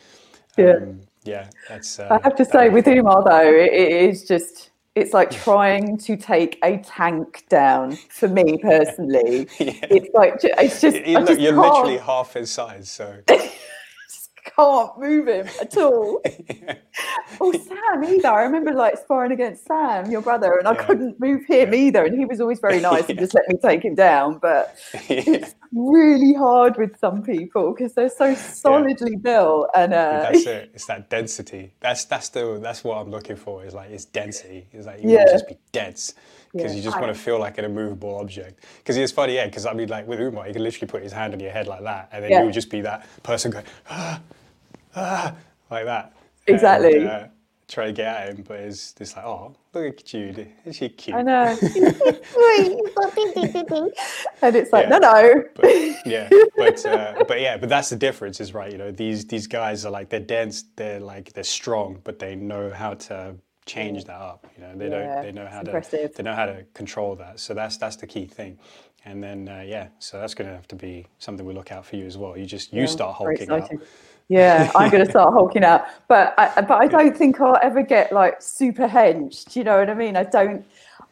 [0.57, 0.73] Yeah.
[0.83, 1.51] Um, yeah.
[1.69, 2.01] That's.
[2.01, 4.68] Uh, I have to say, with Umar though, it, it is just
[4.99, 7.97] it's like trying to take a tank down.
[8.09, 9.73] For me personally, Yeah.
[9.91, 13.17] it's like it's just You- look- just you're can't, literally half his size, so.
[14.59, 16.23] can't move him at all.
[17.41, 18.29] Oh, Sam either.
[18.29, 20.85] I remember like sparring against Sam, your brother, and I Yeah.
[20.85, 22.05] couldn't move him either.
[22.05, 24.39] And he was always very nice and just let me take him down.
[24.39, 24.77] But
[25.09, 25.23] yeah.
[25.27, 29.69] it's really hard with some people because they're so solidly built.
[29.77, 30.71] And uh, That's it.
[30.75, 31.73] It's that density.
[31.79, 33.65] That's that's the that's what I'm looking for.
[33.65, 34.67] Is like it's density.
[34.73, 35.19] It's like you Yeah.
[35.19, 36.15] want to just be dense
[36.53, 36.79] because Yeah.
[36.79, 38.65] you just want to feel like an immovable object.
[38.79, 39.47] Because it's funny, yeah.
[39.47, 41.69] Because I mean, like with Umar, he can literally put his hand on your head
[41.69, 42.41] like that, and then Yeah.
[42.41, 44.21] you would just be that person going ah,
[44.97, 45.35] ah,
[45.71, 46.13] like that.
[46.47, 46.97] Exactly.
[46.97, 47.27] And, uh,
[47.69, 50.49] try to get at him, but it's just like, oh, look at Jude.
[50.65, 51.17] Is she cute?
[51.17, 51.57] I know.
[54.43, 54.89] and it's like, Yeah.
[54.89, 55.45] no, no.
[55.55, 55.67] But,
[56.07, 58.71] yeah, but uh, but yeah, but that's the difference, is right.
[58.73, 62.35] You know, these these guys are like they're dense, they're like they're strong, but they
[62.37, 63.35] know how to
[63.67, 64.47] change that up.
[64.57, 66.15] You know, they Yeah, don't they know how to impressive.
[66.17, 67.39] they know how to control that.
[67.41, 68.59] So that's that's the key thing.
[69.05, 71.85] And then uh, yeah, so that's going to have to be something we look out
[71.87, 72.37] for you as well.
[72.37, 73.71] You just you start hulking out.
[74.29, 77.83] Yeah, I'm going to start hulking out, but I, but I don't think I'll ever
[77.83, 79.57] get like super henched.
[79.57, 80.17] You know what I mean?
[80.17, 80.65] I don't.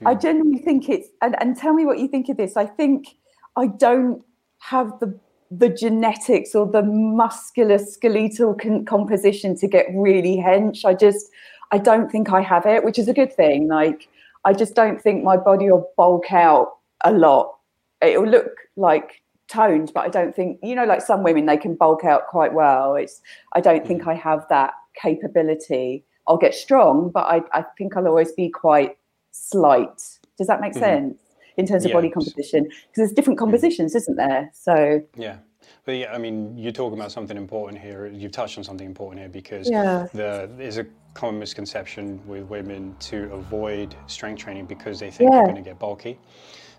[0.05, 0.21] I Hmm.
[0.21, 2.57] genuinely think it's and and tell me what you think of this.
[2.57, 3.17] I think
[3.57, 4.23] I don't
[4.59, 5.19] have the
[5.51, 10.85] the genetics or the muscular skeletal con- composition to get really hench.
[10.85, 11.31] I just
[11.73, 13.69] I don't think I have it, which is a good thing.
[13.69, 14.09] Like
[14.45, 17.55] I just don't think my body will bulk out a lot.
[18.03, 21.75] It'll look like toned, but I don't think you know, like some women, they can
[21.75, 22.97] bulk out quite well.
[22.97, 23.21] It's
[23.53, 24.11] I don't think mm-hmm.
[24.11, 26.05] I have that capability.
[26.29, 28.97] I'll get strong, but I, I think I'll always be quite
[29.31, 30.03] slight.
[30.39, 30.81] Does that make mm-hmm.
[30.81, 31.19] sense
[31.57, 31.97] in terms of Yeah.
[31.97, 32.65] body composition?
[32.65, 33.47] Because there's different mm-hmm.
[33.47, 34.51] compositions, isn't there?
[34.53, 35.39] So Yeah.
[35.85, 38.07] But yeah, I mean, you're talking about something important here.
[38.07, 40.07] You've touched on something important here because Yeah.
[40.13, 45.39] the, there's a common misconception with women to avoid strength training because they think Yeah.
[45.39, 46.19] they're going to get bulky.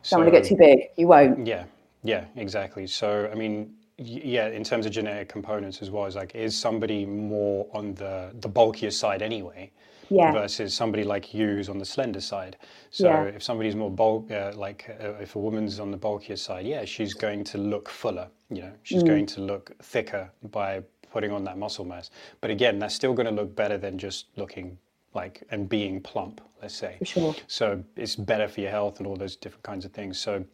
[0.04, 0.90] So, don't want to get too big.
[0.96, 1.46] You won't.
[1.46, 1.66] Yeah,
[2.08, 2.88] yeah, exactly.
[2.88, 7.06] So, I mean, yeah, in terms of genetic components as well, is like, is somebody
[7.06, 9.72] more on the the bulkier side anyway?
[10.10, 10.32] Yeah.
[10.34, 12.58] versus somebody like you who's on the slender side.
[12.92, 13.24] So Yeah.
[13.38, 16.86] if somebody's more bulk, uh, like uh, if a woman's on the bulkier side, yeah,
[16.86, 18.30] she's going to look fuller.
[18.50, 19.08] You know, she's Mm.
[19.08, 22.12] going to look thicker by putting on that muscle mass.
[22.42, 24.78] But again, that's still going to look better than just looking
[25.14, 26.42] like and being plump.
[26.62, 26.98] Let's say.
[27.00, 27.36] For sure.
[27.48, 30.20] So it's better for your health and all those different kinds of things.
[30.20, 30.46] So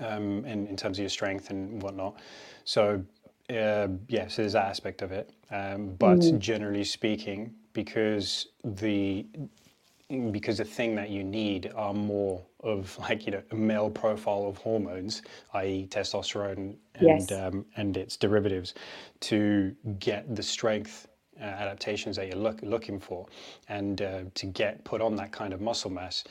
[0.00, 2.16] um, in, in terms of your strength and whatnot.
[2.64, 3.04] So
[3.50, 5.30] uh, yeah, so there's that aspect of it.
[5.50, 9.26] Um, but generally speaking, because the
[10.32, 14.46] because the thing that you need are more of like you know a male profile
[14.46, 15.22] of hormones,
[15.54, 17.32] i.e., testosterone and Yes.
[17.32, 18.74] um, and its derivatives,
[19.20, 21.08] to get the strength
[21.40, 23.26] uh, adaptations that you're look, looking for,
[23.68, 26.24] and uh, to get put on that kind of muscle mass.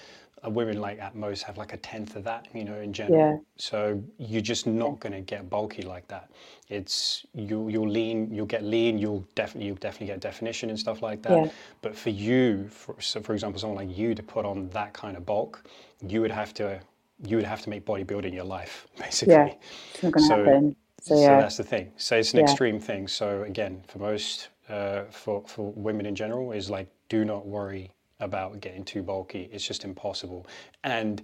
[0.47, 3.19] Women like at most have like a tenth of that, you know, in general.
[3.19, 3.37] Yeah.
[3.57, 6.29] So you're just not going to get bulky like that.
[6.69, 7.67] It's you.
[7.69, 8.33] You'll lean.
[8.33, 8.97] You'll get lean.
[8.97, 9.67] You'll definitely.
[9.67, 11.45] You'll definitely get definition and stuff like that.
[11.45, 11.51] Yeah.
[11.81, 15.17] But for you, for, so for example, someone like you to put on that kind
[15.17, 15.63] of bulk,
[16.07, 16.79] you would have to.
[17.27, 19.33] You would have to make bodybuilding your life, basically.
[19.33, 19.53] Yeah.
[19.93, 20.75] It's not to So- happen.
[21.01, 21.91] So, So that's the thing.
[21.95, 22.43] So it's an Yeah.
[22.45, 23.07] extreme thing.
[23.07, 27.91] So again, for most, uh, for for women in general, is like do not worry
[28.19, 29.49] about getting too bulky.
[29.51, 30.45] It's just impossible.
[30.83, 31.21] And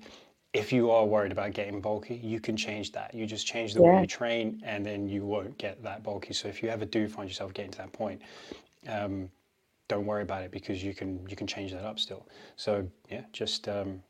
[0.53, 3.13] if you are worried about getting bulky, you can change that.
[3.13, 6.33] You just change the way you train, and then you won't get that bulky.
[6.33, 8.21] So if you ever do find yourself getting to that point,
[8.87, 9.29] um,
[9.87, 12.25] don't worry about it because you can you can change that up still.
[12.55, 14.01] So yeah, just um,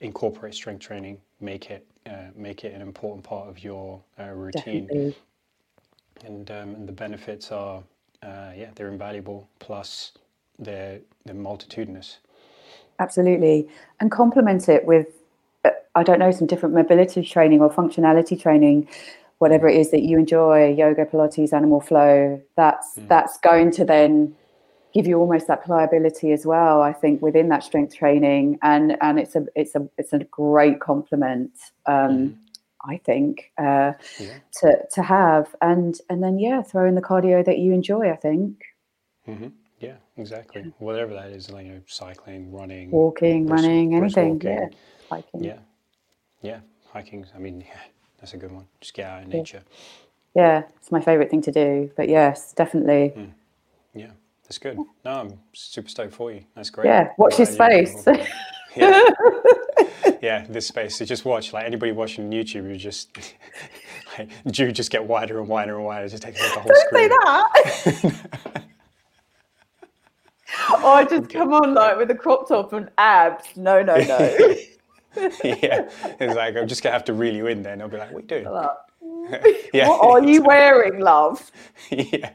[0.00, 4.86] incorporate strength training, make it uh, make it an important part of your uh, routine
[4.86, 5.14] Definitely.
[6.24, 7.82] and, um, and the benefits are
[8.22, 10.12] uh, yeah they're invaluable plus
[10.58, 12.18] they're they're multitudinous
[13.00, 13.66] Absolutely.
[13.98, 15.08] And complement it with,
[15.64, 18.88] uh, I don't know, some different mobility training or functionality training,
[19.38, 22.40] whatever it is that you enjoy, yoga, Pilates, animal flow.
[22.56, 24.36] That's that's going to then
[24.92, 26.82] give you almost that pliability as well.
[26.82, 30.80] I think within that strength training, and and it's a it's a it's a great
[30.80, 31.52] complement.
[31.86, 32.38] Um,
[32.84, 37.44] I think uh, yeah to to have, and and then yeah, throw in the cardio
[37.44, 38.10] that you enjoy.
[38.10, 38.62] I think
[40.28, 44.18] hmm yeah exactly whatever that is like you know cycling running walking, brisk- running, brisk
[44.18, 44.34] anything.
[44.34, 44.50] walking.
[44.50, 44.68] Yeah,
[45.10, 45.44] hiking.
[45.44, 45.58] yeah
[46.42, 46.60] yeah
[46.92, 47.80] hiking i mean yeah
[48.18, 49.62] that's a good one just get out in nature
[50.34, 51.90] Yeah, it's my favorite thing to do.
[51.96, 53.12] But yes, definitely.
[53.94, 54.10] yeah
[54.44, 58.04] that's good no i'm super stoked for you that's great Yeah, watch I'm his face.
[58.76, 59.02] yeah
[60.22, 63.16] yeah this space so just watch like anybody watching youtube you just
[64.18, 67.08] like just get wider and wider and wider just takes up the whole Don't screen
[67.08, 68.54] say that.
[70.84, 73.56] I just come on like with a crop top and abs.
[73.56, 74.18] No, no, no.
[75.44, 75.88] yeah,
[76.20, 77.62] it's like I'm just gonna have to reel you in.
[77.62, 78.68] Then I'll be like, "What are you doing?"
[79.74, 81.50] yeah, what are you wearing, love?
[81.90, 82.30] yeah,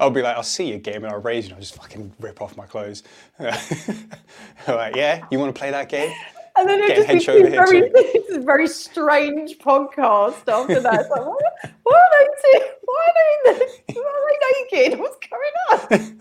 [0.00, 1.50] I'll be like, "I'll see you game," and I'll raise you.
[1.50, 3.02] and I'll just fucking rip off my clothes.
[3.38, 6.12] like, yeah, you want to play that game?
[6.56, 8.10] And then it Get just hench over becomes here very, too.
[8.14, 11.00] it's a very strange podcast after that.
[11.00, 11.38] It's like, why,
[11.84, 12.58] why are they?
[12.58, 13.66] T- why are they?
[13.94, 14.98] Why are they naked?
[14.98, 16.20] What's going on?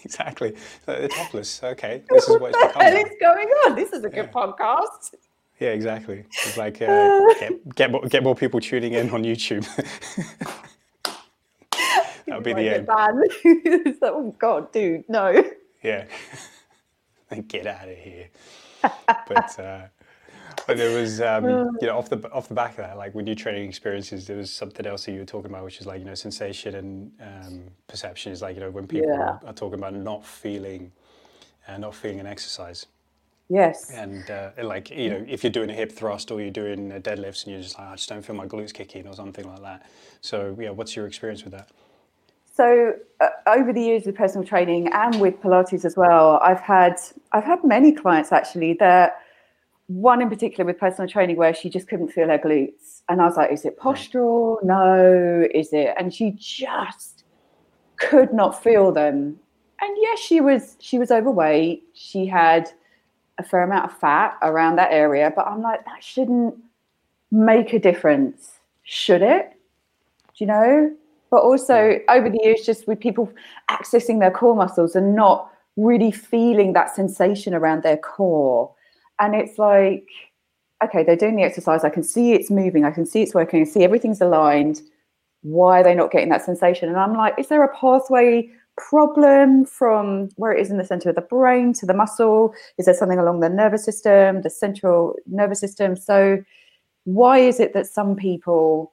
[0.04, 0.54] Exactly.
[0.86, 1.62] So they're topless.
[1.62, 2.94] Okay, this is what's what hell become.
[2.94, 3.00] now.
[3.00, 3.74] is going on?
[3.74, 5.14] This is a good podcast.
[5.58, 6.24] Yeah, exactly.
[6.46, 9.66] It's like uh, get get more, get more people tuning in on YouTube.
[12.26, 12.88] That'll be the end.
[12.88, 13.22] aim.
[13.44, 15.42] It's like, oh God, dude, no.
[15.82, 16.04] Yeah.
[17.48, 18.28] Get out of here.
[18.82, 19.86] but uh,
[20.68, 23.24] but there was um, you know off the off the back of that, like with
[23.24, 25.98] new training experiences, there was something else that you were talking about, which is like
[25.98, 28.32] you know sensation and um, perception.
[28.32, 29.38] Is like you know when people Yeah.
[29.48, 30.92] are talking about not feeling
[31.66, 32.84] uh, not feeling an exercise.
[33.48, 33.90] Yes.
[33.94, 37.44] And uh, like you know, if you're doing a hip thrust or you're doing deadlifts
[37.44, 39.86] and you're just like, I just don't feel my glutes kicking or something like that.
[40.20, 41.70] So yeah, what's your experience with that?
[42.54, 46.96] So uh, over the years with personal training and with Pilates as well, I've had
[47.32, 49.22] I've had many clients actually that
[49.88, 53.24] one in particular with personal training where she just couldn't feel her glutes, and I
[53.24, 54.62] was like, "Is it postural?
[54.62, 57.24] No, is it?" And she just
[57.96, 59.40] could not feel them.
[59.80, 61.84] And yes, she was she was overweight.
[61.94, 62.70] She had
[63.38, 66.54] a fair amount of fat around that area, but I'm like, that shouldn't
[67.30, 69.52] make a difference, should it?
[70.36, 70.96] Do you know?
[71.30, 73.32] But also over the years, just with people
[73.70, 78.74] accessing their core muscles and not really feeling that sensation around their core.
[79.20, 80.06] And it's like,
[80.82, 81.84] okay, they're doing the exercise.
[81.84, 82.84] I can see it's moving.
[82.84, 83.60] I can see it's working.
[83.60, 84.80] I see everything's aligned.
[85.42, 86.88] Why are they not getting that sensation?
[86.88, 91.08] And I'm like, is there a pathway problem from where it is in the center
[91.10, 92.54] of the brain to the muscle?
[92.78, 95.96] Is there something along the nervous system, the central nervous system?
[95.96, 96.42] So,
[97.04, 98.92] why is it that some people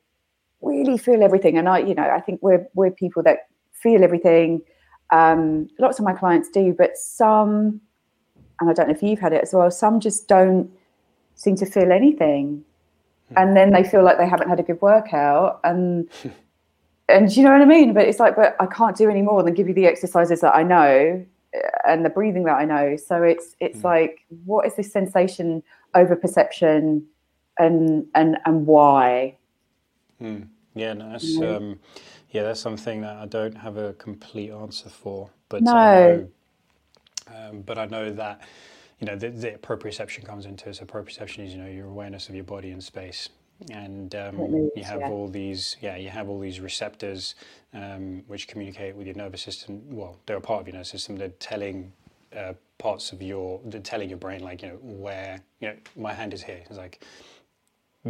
[0.61, 1.57] really feel everything?
[1.57, 4.61] And I, you know, I think we're we're people that feel everything,
[5.11, 7.81] Um, lots of my clients do, but some,
[8.59, 10.69] and I don't know if you've had it as well, some just don't
[11.35, 12.63] seem to feel anything.
[13.29, 13.37] Hmm.
[13.37, 15.59] And then they feel like they haven't had a good workout.
[15.63, 16.09] And
[17.09, 17.93] and you know what I mean?
[17.93, 20.55] But it's like, but I can't do any more than give you the exercises that
[20.55, 22.95] I know uh, and the breathing that I know.
[22.95, 23.85] So it's it's mm.
[23.85, 25.63] like, what is this sensation
[25.93, 27.05] over perception
[27.59, 29.37] and and and why?
[30.21, 30.47] Mm.
[30.73, 31.79] Yeah, no, that's um,
[32.31, 35.29] yeah, that's something that I don't have a complete answer for.
[35.47, 36.27] But no.
[37.27, 38.41] Um, but I know that
[38.99, 40.75] you know the, the proprioception comes into it.
[40.75, 43.29] So proprioception is you know your awareness of your body in space
[43.71, 45.09] and um, moves, you have yeah.
[45.09, 47.35] all these yeah you have all these receptors
[47.73, 51.15] um, which communicate with your nervous system well they're a part of your nervous system
[51.15, 51.91] they're telling
[52.35, 56.13] uh, parts of your they're telling your brain like you know where you know my
[56.13, 57.01] hand is here it's like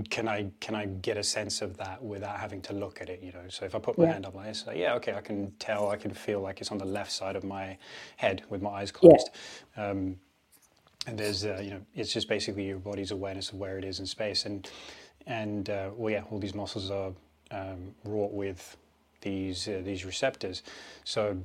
[0.10, 3.22] can I can I get a sense of that without having to look at it
[3.24, 4.14] you know so if I put my yeah.
[4.14, 6.72] hand up like this like, yeah okay I can tell I can feel like it's
[6.72, 7.78] on the left side of my
[8.18, 9.30] head with my eyes closed
[9.78, 9.90] yeah.
[9.92, 10.18] um,
[11.08, 14.00] and there's uh, you know it's just basically your body's awareness of where it is
[14.00, 14.70] in space and
[15.28, 17.12] and uh, well, yeah, all these muscles are
[17.52, 18.78] um, wrought with
[19.22, 20.64] these uh, these receptors.
[21.04, 21.38] So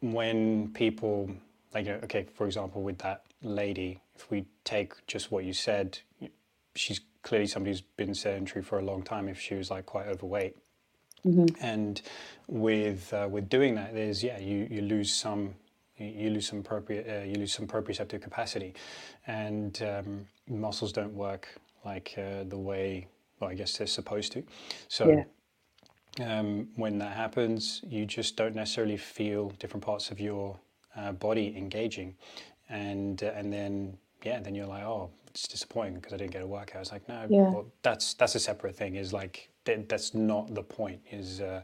[0.00, 1.30] when people
[1.74, 5.52] like, you know, okay, for example, with that lady, if we take just what you
[5.52, 5.98] said,
[6.74, 9.28] she's clearly somebody who's been sedentary for a long time.
[9.28, 10.56] If she was like quite overweight,
[11.26, 11.46] mm-hmm.
[11.60, 12.00] and
[12.46, 15.54] with uh, with doing that, there's yeah, you you lose some
[15.98, 18.72] you lose some appropriate uh, you lose some proprioceptive capacity,
[19.26, 21.48] and um, muscles don't work
[21.84, 23.06] like uh, the way,
[23.38, 24.42] well, I guess they're supposed to.
[24.88, 25.24] So
[26.18, 26.38] yeah.
[26.38, 30.58] um, when that happens, you just don't necessarily feel different parts of your
[30.96, 32.16] uh, body engaging,
[32.70, 36.42] and uh, and then yeah, then you're like, oh, it's disappointing because I didn't get
[36.42, 36.76] a workout.
[36.76, 37.50] I was like no, yeah.
[37.50, 38.96] well, that's that's a separate thing.
[38.96, 41.00] Is like that's not the point.
[41.10, 41.62] Is uh,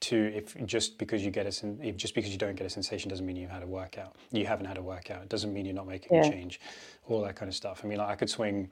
[0.00, 3.08] to if just because you get a if just because you don't get a sensation
[3.08, 4.16] doesn't mean you had a workout.
[4.32, 5.22] You haven't had a workout.
[5.22, 6.26] It doesn't mean you're not making yeah.
[6.26, 6.60] a change.
[7.06, 7.82] All that kind of stuff.
[7.84, 8.70] I mean, like I could swing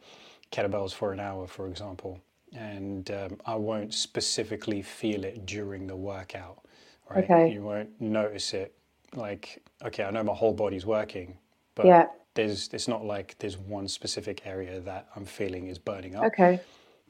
[0.50, 2.20] kettlebells for an hour, for example,
[2.52, 6.60] and um, I won't specifically feel it during the workout.
[7.08, 7.24] Right?
[7.24, 7.52] Okay.
[7.52, 8.74] You won't notice it.
[9.14, 11.38] Like, okay, I know my whole body's working,
[11.76, 12.06] but yeah.
[12.34, 16.24] There's it's not like there's one specific area that I'm feeling is burning up.
[16.24, 16.60] Okay.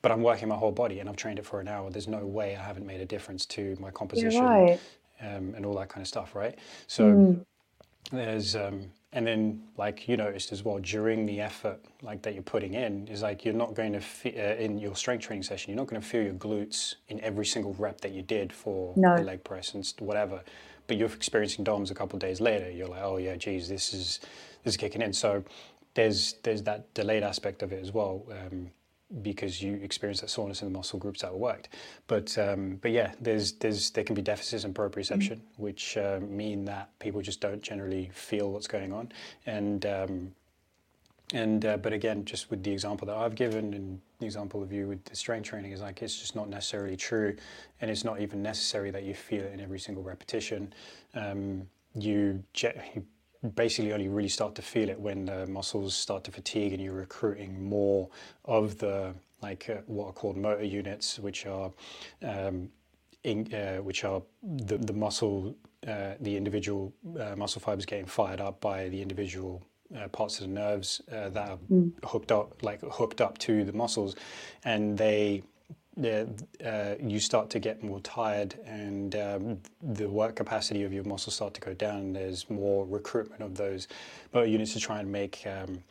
[0.02, 1.90] But I'm working my whole body, and I've trained it for an hour.
[1.90, 4.78] There's no way I haven't made a difference to my composition right.
[5.22, 6.58] um, and all that kind of stuff, right?
[6.86, 7.44] So mm.
[8.12, 12.42] there's um, and then like you noticed as well during the effort like that you're
[12.42, 15.70] putting in is like you're not going to fe- uh, in your strength training session
[15.70, 18.92] you're not going to feel your glutes in every single rep that you did for
[18.96, 19.16] no.
[19.16, 20.42] the leg press and whatever
[20.86, 24.20] but you're experiencing DOMs a couple days later you're like oh yeah geez this is
[24.64, 25.44] is kicking in so
[25.94, 28.70] there's there's that delayed aspect of it as well um,
[29.22, 31.68] because you experience that soreness in the muscle groups that were worked.
[32.06, 35.62] But um, but yeah, there's there's there can be deficits in proprioception, mm-hmm.
[35.62, 39.12] which uh, mean that people just don't generally feel what's going on.
[39.46, 40.34] And um,
[41.32, 44.72] and uh, but again, just with the example that I've given and the example of
[44.72, 47.36] you with the strength training is like it's just not necessarily true,
[47.80, 50.72] and it's not even necessary that you feel it in every single repetition.
[51.14, 53.06] Um, you, you
[53.54, 56.94] basically only really start to feel it when the muscles start to fatigue and you're
[56.94, 58.08] recruiting more
[58.44, 61.70] of the like uh, what are called motor units, which are
[62.22, 62.70] um,
[63.24, 65.54] in, uh, which are the, the muscle,
[65.86, 69.62] uh, the individual uh, muscle fibers getting fired up by the individual
[69.96, 71.92] uh, parts of the nerves uh, that are mm.
[72.04, 74.16] hooked up, like hooked up to the muscles,
[74.64, 75.42] and they
[76.02, 81.36] uh, you start to get more tired and um, the work capacity of your muscles
[81.36, 82.12] start to go down.
[82.12, 83.88] There's more recruitment of those
[84.32, 85.82] motor units to try and make um,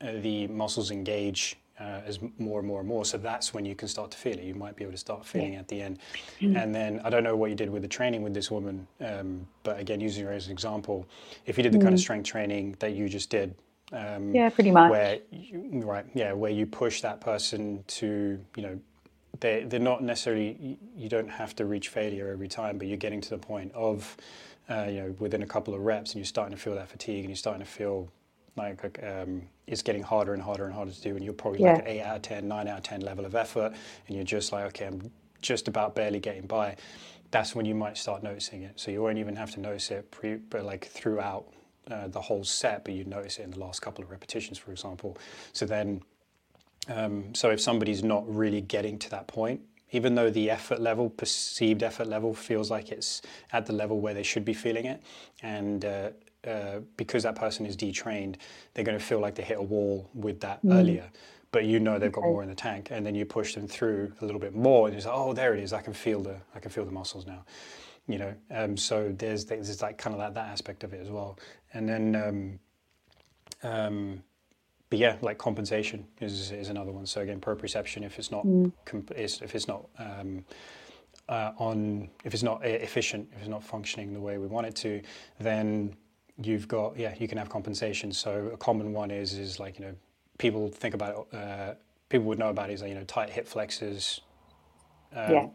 [0.00, 3.04] uh, the muscles engage uh, as more and more and more.
[3.04, 4.44] So that's when you can start to feel it.
[4.44, 5.60] You might be able to start feeling yeah.
[5.60, 5.98] at the end.
[6.40, 6.56] Mm-hmm.
[6.56, 9.46] And then I don't know what you did with the training with this woman, um,
[9.62, 11.06] but again, using her as an example,
[11.46, 11.82] if you did the mm.
[11.82, 12.02] kind of mm.
[12.02, 13.54] strength training that you just did,
[13.92, 14.90] um, yeah, pretty much.
[14.90, 18.78] Where you, right, yeah, where you push that person to, you know,
[19.42, 23.20] they they're not necessarily you don't have to reach failure every time, but you're getting
[23.20, 24.16] to the point of
[24.70, 27.20] uh, you know within a couple of reps, and you're starting to feel that fatigue,
[27.20, 28.08] and you're starting to feel
[28.56, 31.72] like um, it's getting harder and harder and harder to do, and you're probably yeah.
[31.72, 33.72] like an eight out of 10, 9 out of ten level of effort,
[34.06, 35.10] and you're just like okay, I'm
[35.42, 36.76] just about barely getting by.
[37.32, 38.78] That's when you might start noticing it.
[38.78, 41.46] So you won't even have to notice it, pre, but like throughout
[41.90, 44.70] uh, the whole set, but you notice it in the last couple of repetitions, for
[44.70, 45.18] example.
[45.52, 46.02] So then
[46.88, 49.60] um, so if somebody's not really getting to that point,
[49.92, 53.22] even though the effort level, perceived effort level, feels like it's
[53.52, 55.02] at the level where they should be feeling it,
[55.42, 56.10] and uh,
[56.46, 58.36] uh, because that person is detrained,
[58.74, 60.74] they're going to feel like they hit a wall with that mm.
[60.74, 61.08] earlier.
[61.52, 64.12] But you know they've got more in the tank, and then you push them through
[64.22, 65.74] a little bit more, and it's like, oh, there it is.
[65.74, 67.44] I can feel the I can feel the muscles now.
[68.08, 68.34] you know.
[68.50, 71.38] Um, so there's there's like kind of like that aspect of it as well,
[71.74, 72.16] and then.
[72.16, 72.58] Um,
[73.64, 74.22] um,
[74.92, 77.06] but yeah, like compensation is, is another one.
[77.06, 78.44] So again, proprioception if it's not
[78.84, 80.44] comp- is- if it's not um,
[81.30, 84.66] uh, on if it's not e- efficient, if it's not functioning the way we want
[84.66, 85.00] it to,
[85.40, 85.96] then
[86.42, 88.12] you've got yeah you can have compensation.
[88.12, 89.94] So a common one is is like you know
[90.36, 91.72] people think about uh,
[92.10, 94.20] people would know about is like, you know tight hip flexors.
[95.14, 95.46] Um, Yeah.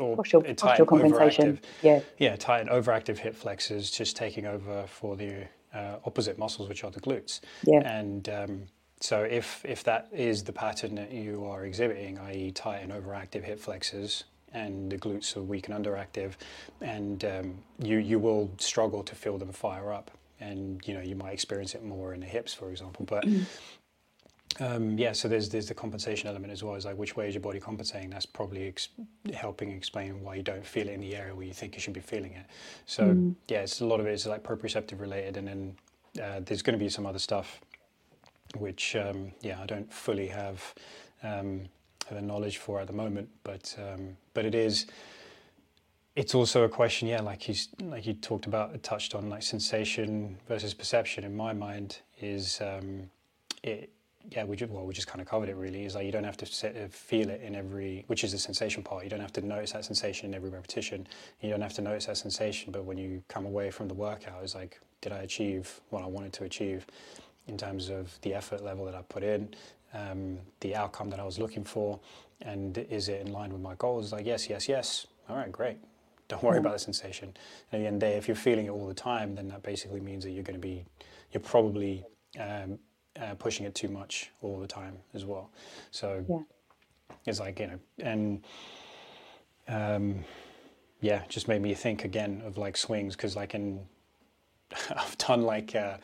[0.00, 1.58] Or Postural, tight postural compensation.
[1.58, 2.00] overactive- Yeah.
[2.18, 6.82] yeah, tight and overactive hip flexors just taking over for the uh, opposite muscles, which
[6.82, 7.40] are the glutes.
[7.62, 7.82] Yeah.
[7.98, 8.62] And um,
[9.06, 13.44] so if if that is the pattern that you are exhibiting, i.e., tight and overactive
[13.44, 16.32] hip flexors, and the glutes are weak and underactive,
[16.80, 21.14] and um, you you will struggle to feel them fire up, and you know you
[21.14, 23.04] might experience it more in the hips, for example.
[23.04, 23.24] But
[24.60, 26.74] um, yeah, so there's there's the compensation element as well.
[26.74, 28.10] Is like which way is your body compensating?
[28.10, 28.88] That's probably ex-
[29.32, 31.94] helping explain why you don't feel it in the area where you think you should
[31.94, 32.46] be feeling it.
[32.86, 35.76] So yeah, it's a lot of it is like proprioceptive related, and then
[36.20, 37.60] uh, there's going to be some other stuff
[38.60, 40.74] which um, yeah I don't fully have
[41.22, 41.62] um,
[42.10, 44.86] the knowledge for at the moment, but um, but it is.
[46.14, 50.38] It's also a question, yeah, like you like you talked about, touched on, like sensation
[50.48, 51.24] versus perception.
[51.24, 53.10] In my mind, is um,
[53.62, 53.90] it
[54.30, 56.24] yeah we just well we just kind of covered it really is like you don't
[56.24, 59.20] have to sit, uh, feel it in every which is the sensation part you don't
[59.20, 61.06] have to notice that sensation in every repetition
[61.40, 64.42] you don't have to notice that sensation but when you come away from the workout
[64.42, 66.86] it's like did i achieve what i wanted to achieve
[67.46, 69.48] in terms of the effort level that i put in
[69.94, 71.98] um, the outcome that i was looking for
[72.42, 75.78] and is it in line with my goals like yes yes yes all right great
[76.28, 77.32] don't worry about the sensation
[77.72, 79.62] and at the end the day if you're feeling it all the time then that
[79.62, 80.84] basically means that you're going to be
[81.32, 82.04] you're probably
[82.38, 82.78] um,
[83.20, 85.50] uh, pushing it too much all the time as well.
[85.90, 86.38] So Yeah.
[87.26, 88.44] it's like you know, and
[89.68, 90.24] um,
[91.00, 93.80] yeah, just made me think again of like swings because like in
[94.96, 95.98] I've done like uh,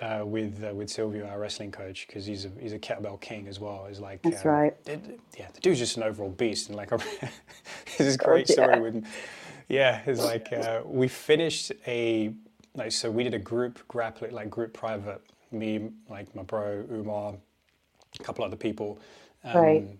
[0.00, 3.48] uh, with uh, with Silvio, our wrestling coach, because he's a he's a kettlebell king
[3.48, 3.86] as well.
[3.88, 4.74] He's like That's uh, right.
[4.86, 6.90] it- yeah, the dude's just an overall beast, and like
[7.98, 8.54] this Oh, great yeah.
[8.54, 9.04] story with
[9.68, 12.32] yeah, it's like uh, we finished a
[12.74, 15.20] like so we did a group grappling like group private
[15.52, 17.34] me like my bro Umar,
[18.20, 18.98] a couple other people,
[19.44, 19.98] um, Right.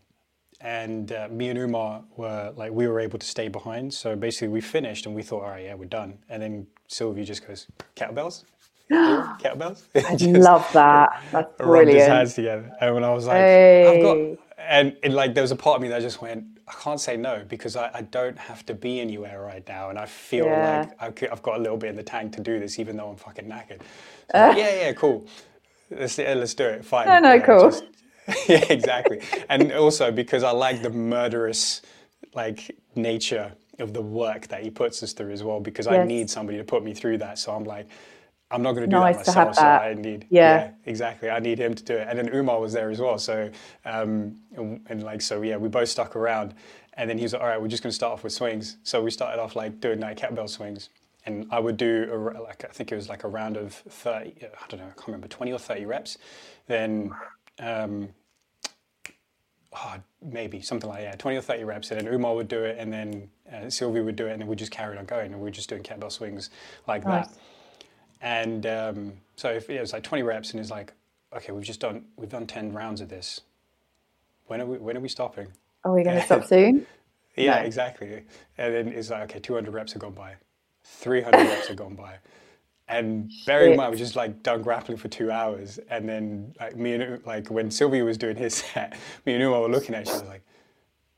[0.60, 3.94] and uh, me and Umar were like we were able to stay behind.
[3.94, 6.18] So basically we finished and we thought, all right, yeah, we're done.
[6.28, 8.44] And then Sylvie just goes kettlebells,
[8.92, 9.82] kettlebells.
[9.94, 11.22] I Just- love that.
[11.32, 12.12] That's rubbed his brilliant.
[12.12, 12.72] hands together.
[12.80, 14.16] And when I was like, I've got,
[14.58, 17.16] and it, like there was a part of me that just went, I can't say
[17.16, 20.80] no because I, I don't have to be anywhere right now, and I feel Yeah.
[20.88, 22.96] like I could, I've got a little bit in the tank to do this, even
[22.96, 23.80] though I'm fucking knackered.
[24.30, 25.26] So like, yeah, yeah, cool.
[25.90, 26.84] Let's yeah, let's do it.
[26.84, 27.06] Fine.
[27.06, 27.70] No, no, Yeah, cool.
[27.70, 27.84] just-
[28.48, 29.20] yeah, exactly.
[29.50, 31.82] And also because I like the murderous,
[32.34, 35.58] like nature of the work that he puts us through as well.
[35.60, 37.38] Because I need somebody to put me through that.
[37.38, 37.88] So I'm like,
[38.52, 39.54] I'm not going to do Nice that myself.
[39.56, 39.82] so that.
[39.82, 40.70] I need, Yeah.
[40.86, 41.30] exactly.
[41.30, 42.06] I need him to do it.
[42.08, 43.18] And then Umar was there as well.
[43.18, 43.50] So,
[43.84, 46.54] um, and, and like, so yeah, we both stuck around.
[46.94, 48.76] And then he was like, all right, we're just going to start off with swings.
[48.82, 50.90] So we started off like doing like kettlebell swings.
[51.24, 54.34] And I would do a, like, I think it was like a round of 30,
[54.42, 56.18] I don't know, I can't remember, 20 or 30 reps.
[56.66, 57.12] Then,
[57.60, 58.08] um,
[59.72, 61.90] oh, maybe something like that, 20 or 30 reps.
[61.92, 62.76] And then Umar would do it.
[62.78, 64.32] And then uh, Sylvie would do it.
[64.32, 65.26] And then we just carried on going.
[65.32, 66.50] And we were just doing kettlebell swings
[66.88, 67.28] like Nice.
[67.28, 67.36] that.
[68.22, 70.92] And um, so if it was like 20 reps, and it's like,
[71.36, 73.42] okay, we've just done we've done 10 rounds of this.
[74.46, 75.48] When are we when are we stopping?
[75.84, 76.86] Are we going to stop soon?
[77.36, 77.62] Yeah, No.
[77.62, 78.24] exactly.
[78.58, 80.34] And then it's like, okay, 200 reps have gone by,
[80.84, 82.16] 300 reps have gone by.
[82.88, 85.78] And bear in mind, we just like done grappling for two hours.
[85.90, 88.96] And then like me and like when Sylvia was doing his set,
[89.26, 90.42] me and Umar were looking at each other like,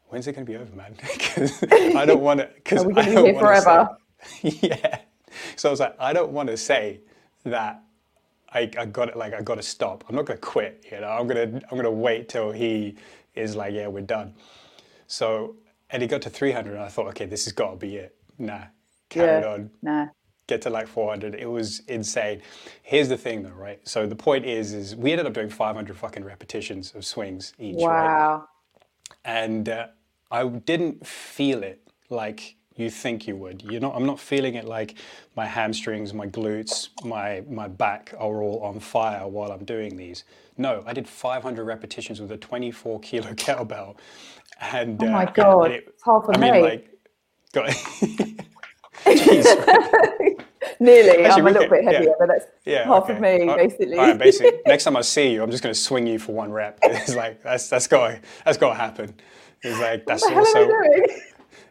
[0.08, 0.96] when's it going to be over, man?
[1.02, 1.62] Because
[1.96, 2.48] I don't want to.
[2.54, 3.88] Because we I gonna be don't here forever?
[4.42, 5.00] yeah.
[5.56, 7.00] So I was like, I don't want to say
[7.44, 7.82] that
[8.52, 9.16] I, I got it.
[9.16, 10.04] Like I got to stop.
[10.08, 10.84] I'm not going to quit.
[10.92, 12.96] You know, I'm gonna I'm gonna wait till he
[13.34, 14.34] is like, yeah, we're done.
[15.08, 15.56] So
[15.90, 18.16] and he got to 300, and I thought, okay, this has got to be it.
[18.38, 18.64] Nah,
[19.10, 19.44] carried Yeah.
[19.44, 20.06] on Nah.
[20.48, 22.42] get to like 400 it was insane
[22.82, 25.96] here's the thing though right so the point is is we ended up doing 500
[25.96, 28.46] fucking repetitions of swings each right Wow.
[29.24, 29.88] and uh,
[30.30, 31.80] i didn't feel it
[32.10, 34.96] like you think you would you're not i'm not feeling it like
[35.36, 40.24] my hamstrings my glutes my my back are all on fire while i'm doing these
[40.58, 43.96] no i did 500 repetitions with a 24 kilo kettlebell
[44.60, 46.88] and Oh my uh, God, it- it's half of i mean like
[47.52, 47.70] got
[49.06, 49.58] Jeez.
[50.80, 51.24] Nearly.
[51.24, 51.98] Actually, I'm a little could- bit yeah.
[51.98, 53.14] heavier, but that's Yeah, half okay.
[53.14, 53.98] of me, Uh, basically.
[53.98, 56.32] All right, basically, next time I see you, I'm just going to swing you for
[56.32, 56.78] one rep.
[56.82, 59.14] It's like that's that's got that's got to happen.
[59.62, 61.06] It's like that's what also am I doing?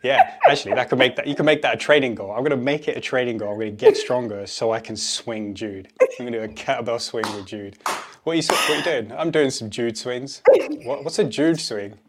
[0.04, 1.28] Yeah, actually, that could make that.
[1.28, 2.32] You can make that a training goal.
[2.32, 3.52] I'm going to make it a training goal.
[3.54, 5.88] I'm going to get stronger so I can swing Jude.
[6.02, 7.78] I'm going to do a kettlebell swing with Jude.
[8.24, 9.12] What are you, what are you doing?
[9.18, 10.42] I'm doing some Jude swings.
[10.84, 12.00] What, what's a Jude swing?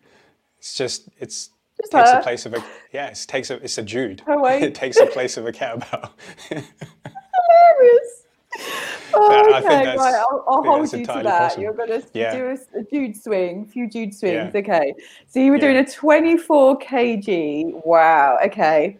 [0.59, 2.16] It's just it's Just takes her.
[2.18, 3.07] the place of a yeah.
[3.09, 4.22] It takes a it's a Jude.
[4.26, 4.62] Her weight.
[4.62, 6.11] It takes the place of a kettlebell.
[6.51, 8.24] Hilarious.
[9.17, 10.15] Oh, I think okay, right.
[10.15, 11.25] I'll, I'll hold you to that.
[11.25, 11.62] possible.
[11.62, 12.35] You're going to Yeah.
[12.35, 14.53] do a Jude swing, a few Jude swings.
[14.55, 14.61] Yeah.
[14.61, 14.95] Okay.
[15.29, 17.85] So you were doing a 24 kg.
[17.87, 18.39] Wow.
[18.45, 18.99] Okay.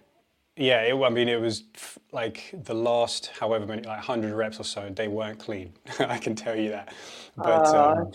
[0.57, 4.61] Yeah, it, I mean, it was f- like the last, however many, like 100 reps
[4.61, 5.73] or so, they weren't clean.
[5.99, 6.95] I can tell you that.
[7.37, 7.93] But Ah.
[7.97, 8.13] um,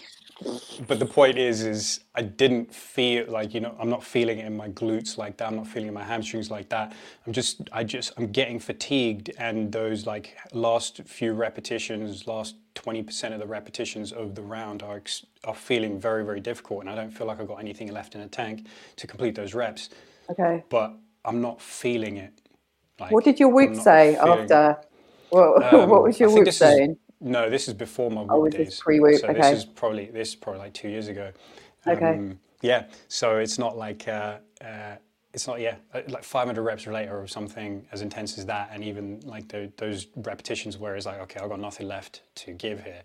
[0.87, 4.45] but the point is, is I didn't feel like you know, I'm not feeling it
[4.45, 5.47] in my glutes like that.
[5.47, 6.93] I'm not feeling it in my hamstrings like that.
[7.27, 13.33] I'm just, I just, I'm getting fatigued, and those like last few repetitions, last 20%
[13.33, 15.01] of the repetitions of the round are
[15.43, 18.21] are feeling very, very difficult, and I don't feel like I've got anything left in
[18.21, 18.67] the tank
[18.97, 19.89] to complete those reps.
[20.29, 20.63] Okay.
[20.69, 20.93] But
[21.25, 22.33] I'm not feeling it.
[22.99, 24.77] Like, What did your whoop say after?
[25.29, 26.97] What, Um, what was your whoop this is- saying?
[27.22, 28.80] No, this is before my Oh, days.
[28.80, 29.20] pre-whoop?
[29.20, 29.39] So Okay.
[29.39, 31.32] this is probably this is probably like two years ago.
[31.88, 32.13] Okay.
[32.13, 32.86] Um, yeah.
[33.07, 34.95] So it's not like uh, uh,
[35.34, 35.76] it's not yeah
[36.07, 40.07] like 500 reps later or something as intense as that, and even like the, those
[40.17, 43.01] repetitions where it's like okay, I've got nothing left to give here.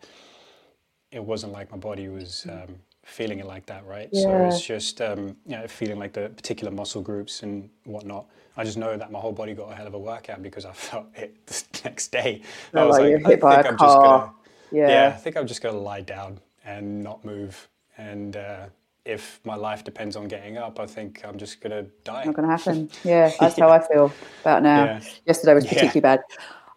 [1.12, 4.10] It wasn't like my body was um, feeling it like that, right?
[4.12, 4.22] yeah.
[4.22, 8.26] So it's just um, you know feeling like the particular muscle groups and whatnot.
[8.56, 10.72] I just know that my whole body got a hell of a workout because I
[10.72, 12.42] felt it the next day.
[12.72, 14.32] I was like like, I think I'm just gonna
[14.70, 14.88] Yeah.
[14.88, 17.68] yeah, I think I'm just going to lie down and not move.
[17.96, 18.66] And uh,
[19.04, 22.24] if my life depends on getting up, I think I'm just going to die.
[22.24, 22.90] Not going to happen.
[23.04, 24.84] Yeah, that's how I feel about now.
[24.86, 25.00] Yeah.
[25.26, 25.74] Yesterday was Yeah.
[25.74, 26.20] particularly bad.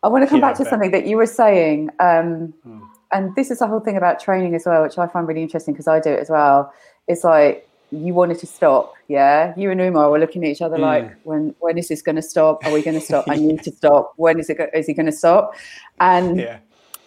[0.03, 2.79] I want to come Yeah, back to something that you were saying, um, Hmm.
[3.11, 5.73] and this is the whole thing about training as well, which I find really interesting
[5.73, 6.71] because I do it as well.
[7.07, 9.53] It's like you wanted to stop, yeah.
[9.55, 10.81] You and Umar were looking at each other mm.
[10.81, 12.65] like, when when is this going to stop?
[12.65, 13.25] Are we going to stop?
[13.29, 14.13] I need to stop.
[14.17, 14.57] When is it?
[14.57, 15.55] Go- is he going to stop?
[15.99, 16.59] And Yeah.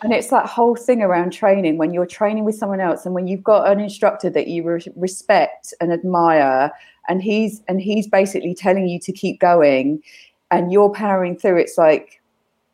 [0.03, 3.26] and it's that whole thing around training when you're training with someone else and when
[3.26, 6.72] you've got an instructor that you re- respect and admire
[7.09, 10.03] and he's and he's basically telling you to keep going
[10.51, 12.22] and you're powering through it's like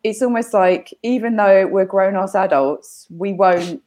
[0.04, 3.82] it's almost like even though we're grown ass adults we won't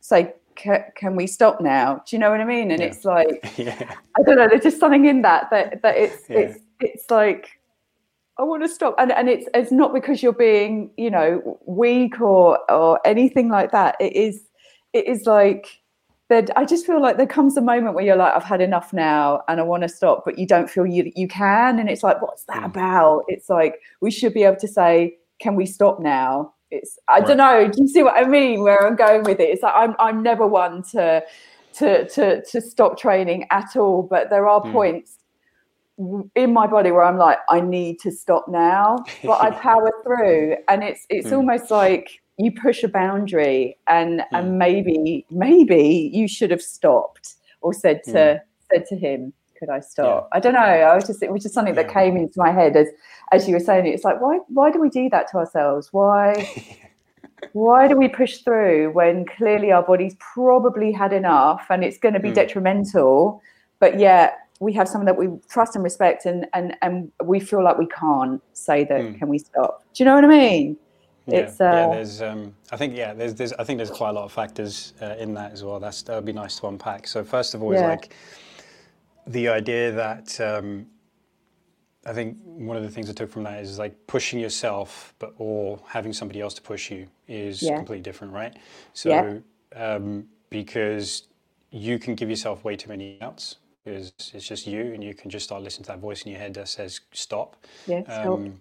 [0.00, 2.86] say "Ca- can we stop now do you know what i mean and Yeah.
[2.88, 3.94] it's like yeah.
[4.18, 4.48] I don't know.
[4.48, 6.38] There's just something in that that that it's Yeah.
[6.40, 7.48] it's it's like
[8.38, 12.20] I want to stop, and and it's it's not because you're being you know weak
[12.20, 13.96] or or anything like that.
[14.00, 14.48] It is
[14.94, 15.66] it is like
[16.30, 16.50] that.
[16.56, 19.42] I just feel like there comes a moment where you're like, I've had enough now,
[19.48, 22.22] and I want to stop, but you don't feel you you can, and it's like,
[22.22, 22.66] what's that Mm.
[22.66, 23.24] about?
[23.28, 26.54] It's like we should be able to say, can we stop now?
[26.70, 27.26] It's I Right.
[27.26, 27.68] don't know.
[27.68, 28.62] Do you see what I mean?
[28.62, 29.48] Where I'm going with it?
[29.50, 31.22] It's like I'm I'm never one to
[31.74, 34.72] to to to stop training at all but there are Mm.
[34.72, 35.18] points
[36.34, 40.56] in my body where I'm like I need to stop now but I power through
[40.68, 41.36] and it's it's Mm.
[41.36, 44.26] almost like you push a boundary and Mm.
[44.32, 48.40] and maybe maybe you should have stopped or said to Mm.
[48.72, 51.54] said to him could I stop I don't know I was just it was just
[51.54, 52.88] something that came into my head as
[53.30, 55.88] as you were saying it it's like why why do we do that to ourselves
[55.92, 56.34] why
[57.52, 62.14] why do we push through when clearly our body's probably had enough and it's going
[62.14, 62.34] to be Mm.
[62.34, 63.40] detrimental
[63.78, 67.62] but yet we have someone that we trust and respect and and and we feel
[67.62, 69.18] like we can't say that Mm.
[69.18, 70.76] can we stop do you know what i mean
[71.26, 71.66] Yeah, It's, yeah.
[71.86, 74.32] uh, There's, um, I think, yeah, there's, there's, I think there's quite a lot of
[74.32, 75.78] factors uh, in that as well.
[75.78, 77.06] That's that would be nice to unpack.
[77.06, 78.04] So first of all, is like
[79.30, 80.86] the idea that um,
[82.06, 85.34] I think one of the things I took from that is like pushing yourself, but
[85.38, 87.76] or having somebody else to push you is Yeah.
[87.76, 88.56] completely different, right?
[88.94, 89.42] So
[89.76, 91.24] um, because
[91.70, 95.30] you can give yourself way too many outs because it's just you, and you can
[95.30, 97.56] just start listening to that voice in your head that says stop.
[97.86, 98.02] yeah.
[98.08, 98.60] Um,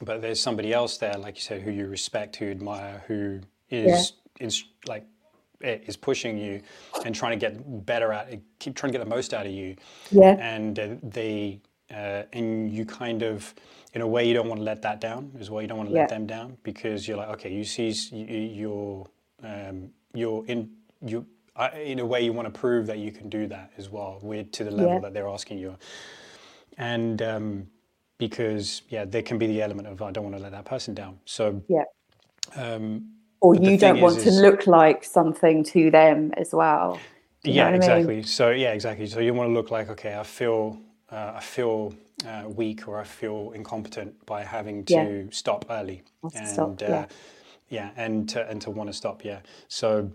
[0.00, 3.40] but there's somebody else there, like you said, who you respect, who you admire, who
[3.70, 5.04] is, is like
[5.64, 6.62] is pushing you
[7.04, 9.52] and trying to get better at it, keep trying to get the most out of
[9.52, 9.76] you.
[10.10, 11.60] yeah And uh, they
[11.92, 13.54] uh, and you kind of,
[13.94, 15.62] in a way, you don't want to let that down as well.
[15.62, 18.26] You don't want to let them down because you're like, okay, you see, s- you,
[18.26, 19.06] you- you're
[19.44, 20.70] um, you're in
[21.04, 21.26] you.
[21.56, 24.20] I in a way, you want to prove that you can do that as well,
[24.22, 25.00] with to the level Yeah.
[25.00, 25.76] that they're asking you
[26.78, 27.66] and um,
[28.18, 30.94] because yeah, there can be the element of I don't want to let that person
[30.94, 31.18] down.
[31.26, 31.84] So yeah
[32.56, 33.10] um,
[33.42, 37.06] or you don't want is- to is- look like something to them as well
[37.44, 37.78] yeah, what I mean?
[37.78, 38.22] exactly.
[38.24, 39.06] So yeah, exactly.
[39.08, 40.78] So you want to look like okay, I feel
[41.12, 41.94] uh, I feel
[42.26, 45.30] uh, weak or I feel incompetent by having to Yeah.
[45.30, 46.02] stop early
[46.34, 47.06] and stop, uh, yeah.
[47.70, 49.24] yeah, and to, and to want to stop.
[49.24, 50.12] Yeah, so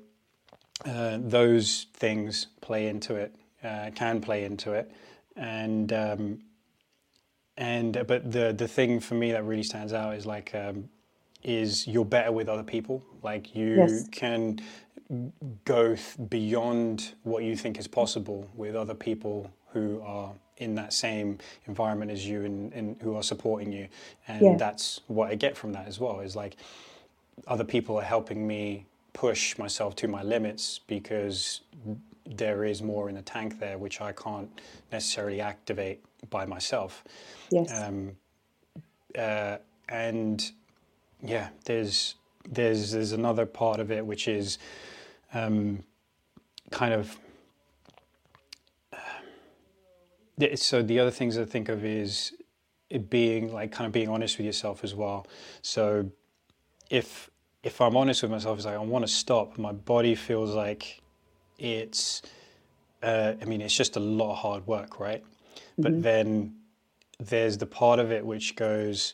[0.85, 4.91] uh, those things play into it, uh, can play into it,
[5.35, 6.39] and um,
[7.57, 10.89] and but the the thing for me that really stands out is like um,
[11.43, 13.03] is you're better with other people.
[13.27, 14.07] Like you Yes.
[14.11, 14.59] can
[15.65, 20.93] go th- beyond what you think is possible with other people who are in that
[20.93, 23.87] same environment as you and, and who are supporting you.
[24.27, 24.57] And Yeah.
[24.57, 26.21] that's what I get from that as well.
[26.21, 26.55] Is like
[27.47, 31.61] other people are helping me push myself to my limits because
[32.25, 34.49] there is more in the tank there which I can't
[34.91, 35.99] necessarily activate
[36.29, 37.03] by myself.
[37.51, 37.71] Yes.
[37.73, 38.17] Um,
[39.17, 39.57] uh,
[39.89, 40.51] and
[41.23, 42.15] yeah, there's
[42.49, 44.57] there's there's another part of it which is
[45.33, 45.83] um,
[46.71, 47.17] kind of
[50.37, 52.33] yeah, so the other things I think of is
[52.89, 55.25] it being like kind of being honest with yourself as well.
[55.61, 56.11] So
[56.89, 57.29] if
[57.63, 59.57] if I'm honest with myself, it's like I want to stop.
[59.57, 61.01] My body feels like
[61.57, 62.21] it's.
[63.03, 65.23] Uh, I mean, it's just a lot of hard work, right?
[65.77, 66.55] But then
[67.19, 69.13] there's the part of it which goes.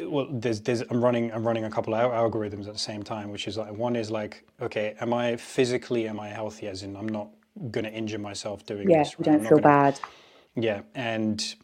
[0.00, 3.30] Well, there's there's I'm running I'm running a couple of algorithms at the same time,
[3.30, 6.68] which is like one is like okay, am I physically am I healthy?
[6.68, 7.30] As in, I'm not
[7.70, 9.18] going to injure myself doing yeah, this.
[9.18, 9.24] right?
[9.24, 10.00] Don't feel gonna- bad.
[10.56, 11.54] yeah, and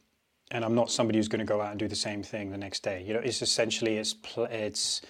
[0.51, 2.59] and I'm not somebody who's going to go out and do the same thing the
[2.59, 3.05] next day.
[3.07, 5.03] You know, it's essentially it's it's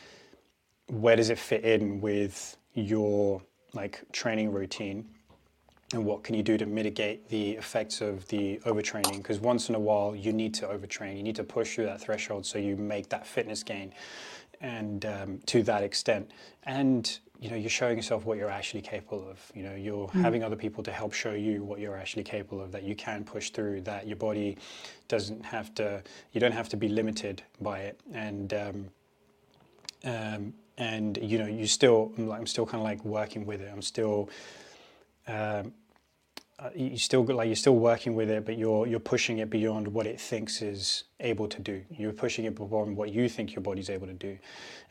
[0.88, 3.42] where does it fit in with your
[3.74, 5.10] like training routine,
[5.92, 9.18] and what can you do to mitigate the effects of the overtraining?
[9.18, 12.00] Because once in a while you need to overtrain, you need to push through that
[12.00, 13.92] threshold so you make that fitness gain,
[14.60, 16.30] and um, to that extent,
[16.64, 19.38] and you know you're showing yourself what you're actually capable of.
[19.54, 22.72] You know, you're having other people to help show you what you're actually capable of.
[22.72, 23.82] That you can push through.
[23.82, 24.56] That your body
[25.08, 26.02] doesn't have to.
[26.32, 28.00] You don't have to be limited by it.
[28.12, 28.88] And um,
[30.04, 32.12] um, and you know, you still.
[32.16, 33.70] I'm, like, I'm still kind of like working with it.
[33.72, 34.30] I'm still.
[35.26, 35.72] Um,
[36.58, 39.88] uh, you still like you're still working with it, but you're you're pushing it beyond
[39.88, 41.82] what it thinks is able to do.
[41.90, 44.38] You're pushing it beyond what you think your body's able to do,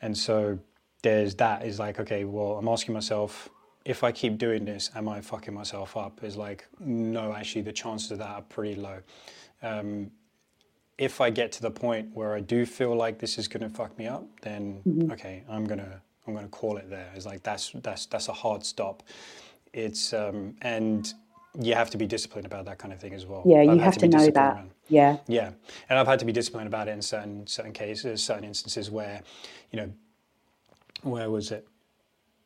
[0.02, 0.58] and so
[1.02, 3.48] there's that is like okay, well, I'm asking myself
[3.84, 6.22] if I keep doing this, am I fucking myself up?
[6.22, 9.00] Is like no, actually, the chances of that are pretty low.
[9.62, 10.10] Um,
[10.96, 13.74] if I get to the point where I do feel like this is going to
[13.74, 14.80] fuck me up, then
[15.10, 17.10] okay, I'm gonna I'm gonna call it there.
[17.14, 19.02] It's like that's that's that's a hard stop.
[19.74, 21.12] It's um, and
[21.60, 23.42] you have to be disciplined about that kind of thing as well.
[23.46, 24.54] Yeah, I've you have to to know that.
[24.54, 25.18] around- Yeah.
[25.28, 25.50] yeah,
[25.88, 29.22] and I've had to be disciplined about it in certain certain cases, certain instances where,
[29.70, 29.92] you know,
[31.02, 31.66] where was it?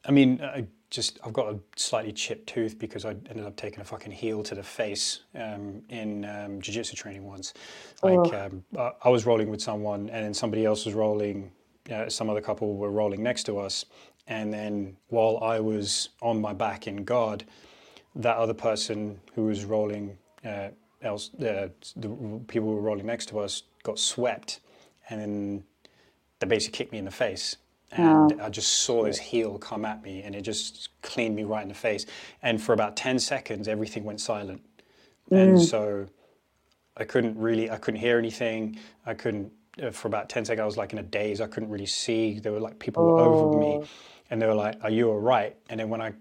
[0.05, 3.81] I mean, I just I've got a slightly chipped tooth because I ended up taking
[3.81, 7.53] a fucking heel to the face um, in um, jiu-jitsu training once.
[8.03, 11.51] Like um, I, I was rolling with someone, and then somebody else was rolling.
[11.91, 13.87] Uh, some other couple were rolling next to us,
[14.29, 17.45] and then while I was on my back in guard,
[18.15, 20.69] that other person who was rolling uh,
[21.03, 22.09] else uh, the
[22.49, 24.61] people who were rolling next to us got swept
[25.11, 25.65] and then
[26.41, 27.57] they basically kicked me in the face.
[27.93, 31.63] And I just saw this heel come at me and it just cleaned me right
[31.63, 32.05] in the face.
[32.43, 34.63] And for about 10 seconds everything went silent.
[35.31, 36.07] And so
[36.97, 38.79] I couldn't really I couldn't hear anything.
[39.07, 39.53] I couldn't
[39.83, 41.41] uh, for about 10 seconds I was like in a daze.
[41.41, 42.41] I couldn't really see.
[42.41, 43.87] There were like people were over me
[44.31, 46.13] and they were like are you all right and then when I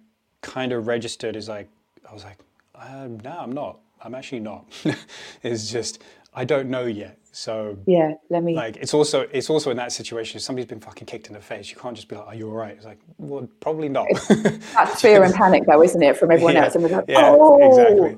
[0.42, 1.70] kind of registered is like
[2.10, 2.40] I was like
[2.76, 4.66] um, no I'm not I'm actually not
[5.44, 6.04] it's just
[6.34, 8.14] I don't know yet so Yeah.
[8.30, 8.56] Let me.
[8.56, 11.42] like it's also it's also in that situation if somebody's been fucking kicked in the
[11.42, 14.08] face you can't just be like are you all right it's like well probably not
[14.76, 16.76] that's fear and panic, though, isn't it, from everyone yeah, else?
[16.76, 18.18] And we're like, yeah, oh, exactly.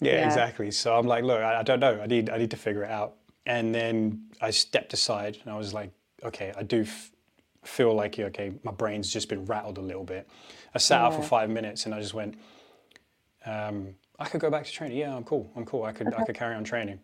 [0.00, 0.24] Yeah, Yeah.
[0.24, 0.70] exactly.
[0.70, 2.00] So I'm like, look, I, I don't know.
[2.02, 3.14] I need, I need to figure it out.
[3.46, 5.90] And then I stepped aside, and I was like,
[6.24, 7.10] okay, I do f-
[7.64, 10.28] feel like, yeah, okay, my brain's just been rattled a little bit.
[10.74, 12.36] I sat out for five minutes, and I just went,
[13.46, 14.96] um, I could go back to training.
[14.96, 15.50] Yeah, I'm cool.
[15.56, 15.84] I'm cool.
[15.84, 17.00] I could, I could carry on training.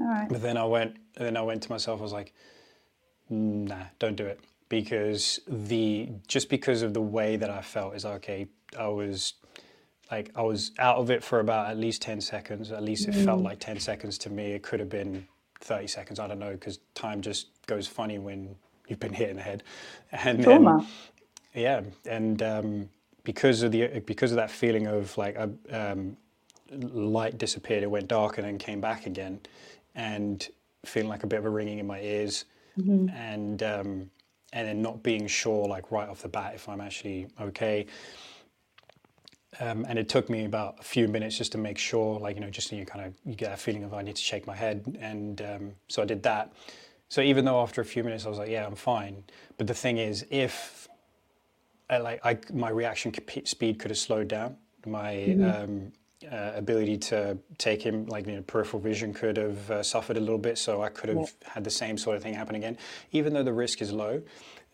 [0.00, 0.28] All right.
[0.28, 2.00] But then I went, then I went to myself.
[2.00, 2.32] I was like,
[3.28, 8.04] nah, don't do it because the just because of the way that I felt is
[8.04, 8.48] okay.
[8.78, 9.34] I was
[10.10, 12.72] like I was out of it for about at least ten seconds.
[12.72, 14.52] At least it felt like ten seconds to me.
[14.52, 15.26] It could have been
[15.60, 16.18] thirty seconds.
[16.18, 18.56] I don't know because time just goes funny when
[18.88, 19.62] you've been hit in the head.
[20.12, 20.86] And Trauma.
[21.54, 22.88] yeah, and um,
[23.24, 26.16] because of the because of that feeling of like a um,
[26.70, 29.40] light disappeared, it went dark and then came back again,
[29.94, 30.48] and
[30.84, 32.44] feeling like a bit of a ringing in my ears,
[33.14, 34.10] and um,
[34.52, 37.86] and then not being sure like right off the bat if I'm actually okay.
[39.60, 42.40] Um, and it took me about a few minutes just to make sure, like you
[42.42, 44.46] know, just so you kind of you get a feeling of I need to shake
[44.46, 46.52] my head, and um, so I did that.
[47.14, 49.22] So even though after a few minutes I was like, yeah, I'm fine,
[49.56, 50.88] but the thing is, if
[51.88, 53.12] I, like I, my reaction
[53.44, 55.92] speed could have slowed down, my um,
[56.28, 60.20] uh, ability to take him, like you know, peripheral vision could have uh, suffered a
[60.20, 60.58] little bit.
[60.58, 61.50] So I could have yeah.
[61.52, 62.76] had the same sort of thing happen again,
[63.12, 64.20] even though the risk is low,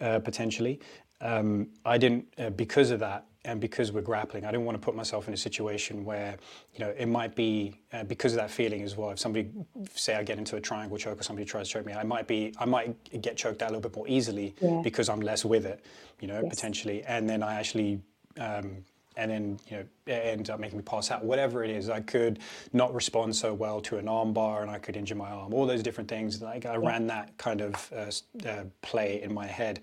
[0.01, 0.81] uh, potentially.
[1.21, 4.85] Um, I didn't, uh, because of that, and because we're grappling, I didn't want to
[4.85, 6.37] put myself in a situation where,
[6.75, 9.11] you know, it might be uh, because of that feeling as well.
[9.11, 9.49] If somebody,
[9.95, 12.27] say, I get into a triangle choke or somebody tries to choke me, I might
[12.27, 14.83] be, I might get choked out a little bit more easily yeah.
[14.85, 15.83] because I'm less with it,
[16.21, 16.51] you know, yes.
[16.51, 18.03] potentially, and then I actually
[18.39, 18.85] um,
[19.17, 21.25] and then you know it ends up making me pass out.
[21.25, 22.39] Whatever it is, I could
[22.73, 25.53] not respond so well to an arm bar, and I could injure my arm.
[25.53, 26.41] All those different things.
[26.41, 29.81] Like I ran that kind of uh, uh, play in my head,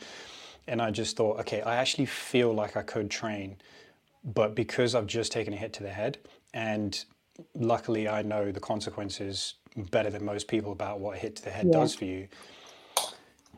[0.67, 3.57] and I just thought, okay, I actually feel like I could train,
[4.23, 6.17] but because I've just taken a hit to the head,
[6.53, 7.03] and
[7.55, 9.55] luckily I know the consequences
[9.91, 11.79] better than most people about what a hit to the head yeah.
[11.79, 12.27] does for you.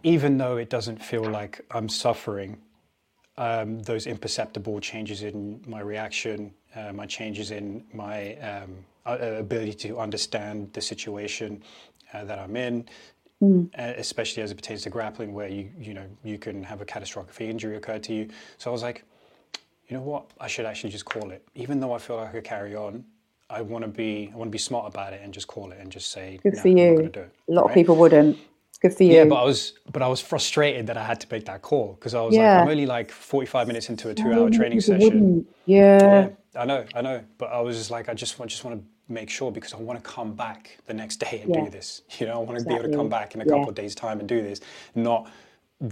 [0.04, 2.58] Even though it doesn't feel like I'm suffering,
[3.38, 9.98] um, those imperceptible changes in my reaction, uh, my changes in my um, ability to
[9.98, 11.64] understand the situation
[12.14, 12.88] uh, that I'm in,
[13.42, 13.70] mm.
[13.78, 17.42] especially as it pertains to grappling, where you you know you can have a catastrophic
[17.42, 18.30] injury occur to you.
[18.58, 19.04] So I was like,
[19.88, 22.32] you know what, I should actually just call it, even though I feel like I
[22.32, 23.04] could carry on.
[23.52, 25.80] I want to be I want to be smart about it and just call it
[25.82, 26.40] and just say.
[26.44, 27.12] Good for you.
[27.16, 27.72] A lot right?
[27.72, 28.38] of people wouldn't.
[28.82, 29.14] Good for you.
[29.14, 31.94] Yeah, but I was but I was frustrated that I had to make that call
[31.94, 32.58] because I was yeah.
[32.58, 35.46] like I'm only like 45 minutes into a two-hour training session.
[35.66, 36.02] Yeah.
[36.02, 36.30] yeah.
[36.56, 38.88] I know, I know, but I was just like I just want just want to
[39.10, 41.64] make sure because I want to come back the next day and yeah.
[41.66, 42.04] do this.
[42.20, 42.76] You know, I want to exactly.
[42.76, 44.62] be able to come back in a couple of days time and do this,
[44.96, 45.30] not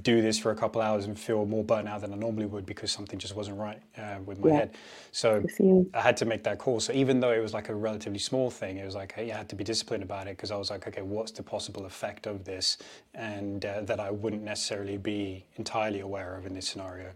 [0.04, 2.66] do this for a couple hours and feel more burnt out than I normally would
[2.66, 4.56] because something just wasn't right uh, with my yeah.
[4.56, 4.76] head.
[5.14, 5.46] So
[5.94, 6.82] I had to make that call.
[6.82, 9.38] So even though it was like a relatively small thing, it was like hey, I
[9.38, 12.28] had to be disciplined about it because I was like, okay, what's the possible effect
[12.28, 12.78] of this,
[13.14, 17.12] and uh, that I wouldn't necessarily be entirely aware of in this scenario.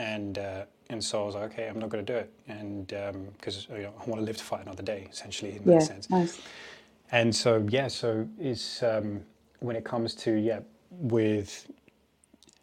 [0.00, 2.86] And uh, and so I was like, okay, I'm not going to do it, and
[3.36, 5.82] because um, you know, I want to live to fight another day, essentially in that
[5.82, 6.10] sense.
[6.10, 6.40] Nice.
[7.12, 9.20] And so yeah, so it's um,
[9.60, 11.70] when it comes to yeah with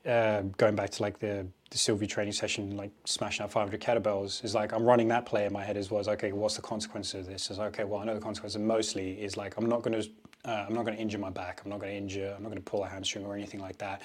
[0.05, 4.43] uh, going back to like the the Sylvie training session, like smashing out 500 kettlebells,
[4.43, 5.99] is like I'm running that play in my head as well.
[5.99, 7.51] As okay, what's the consequences of this?
[7.51, 8.59] Is okay, well I know the consequences.
[8.59, 10.09] Mostly is like I'm not going to
[10.45, 11.61] uh, I'm not going to injure my back.
[11.63, 12.33] I'm not going to injure.
[12.35, 14.01] I'm not going to pull a hamstring or anything like that.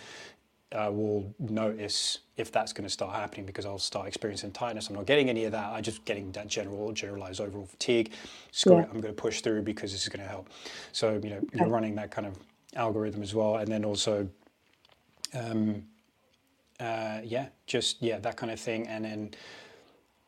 [0.74, 4.88] I will notice if that's going to start happening because I'll start experiencing tightness.
[4.88, 5.72] I'm not getting any of that.
[5.72, 8.12] I'm just getting that general, generalized overall fatigue.
[8.50, 8.82] Screw yeah.
[8.82, 8.88] it.
[8.92, 10.48] I'm going to push through because this is going to help.
[10.92, 11.58] So you know, okay.
[11.58, 12.36] you're running that kind of
[12.74, 14.28] algorithm as well, and then also.
[15.34, 15.84] Um,
[16.80, 19.30] uh, yeah, just yeah, that kind of thing, and then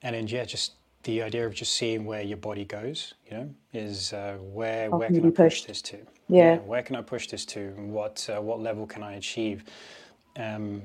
[0.03, 0.73] and then yeah, just
[1.03, 4.99] the idea of just seeing where your body goes, you know, is uh, where How
[4.99, 5.99] where can, can I push this to?
[6.29, 6.55] Yeah.
[6.55, 6.57] yeah.
[6.59, 7.71] where can I push this to?
[7.77, 9.65] What uh, what level can I achieve?
[10.37, 10.83] Um,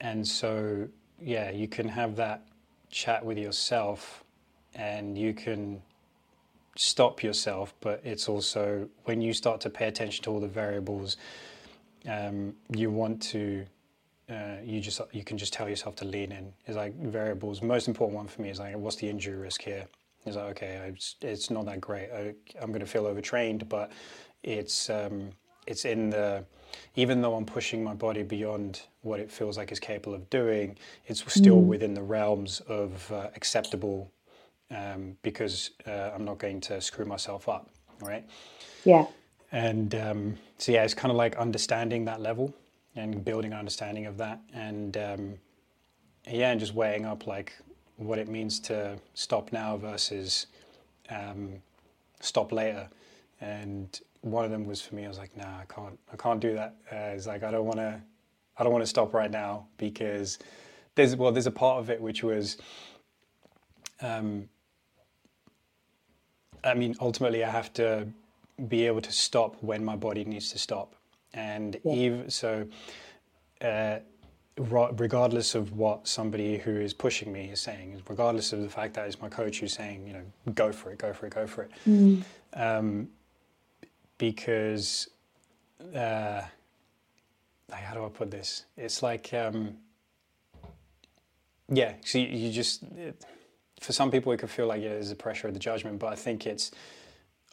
[0.00, 0.88] and so
[1.20, 2.46] yeah, you can have that
[2.90, 4.24] chat with yourself,
[4.74, 5.82] and you can
[6.76, 7.74] stop yourself.
[7.80, 11.16] But it's also when you start to pay attention to all the variables,
[12.08, 13.66] um, you want to
[14.30, 16.52] uh, you just you can just tell yourself to lean in.
[16.66, 17.62] It's like variables.
[17.62, 19.86] Most important one for me is like, what's the injury risk here?
[20.26, 22.10] It's like, okay, it's, it's not that great.
[22.12, 23.90] I, am going to feel overtrained, but
[24.42, 25.30] it's um,
[25.68, 26.44] it's in the
[26.96, 30.76] even though I'm pushing my body beyond what it feels like is capable of doing,
[31.06, 31.66] it's still mm.
[31.66, 34.10] within the realms of uh, acceptable
[34.74, 38.24] um, because uh, I'm not going to screw myself up, right?
[38.84, 39.06] Yeah.
[39.52, 42.52] And um, so yeah, it's kind of like understanding that level
[42.96, 45.34] and building an understanding of that and um,
[46.26, 47.52] yeah and just weighing up like
[47.96, 50.46] what it means to stop now versus
[51.10, 51.54] um,
[52.20, 52.88] stop later
[53.40, 56.40] and one of them was for me i was like nah i can't i can't
[56.40, 58.00] do that uh, it's like i don't want to
[58.56, 60.38] i don't want to stop right now because
[60.94, 62.56] there's well there's a part of it which was
[64.00, 64.48] um,
[66.64, 68.06] i mean ultimately i have to
[68.68, 70.94] be able to stop when my body needs to stop
[71.34, 71.92] and yeah.
[71.92, 72.66] even so,
[73.60, 73.98] uh,
[74.56, 79.06] regardless of what somebody who is pushing me is saying, regardless of the fact that
[79.06, 81.62] it's my coach who's saying, you know, go for it, go for it, go for
[81.62, 82.22] it, mm.
[82.54, 83.08] um,
[84.18, 85.08] because
[85.94, 86.42] uh,
[87.70, 88.66] how do I put this?
[88.76, 89.76] It's like, um,
[91.68, 93.24] yeah, so you, you just, it,
[93.80, 96.12] for some people, it could feel like yeah, there's a pressure of the judgment, but
[96.12, 96.72] I think it's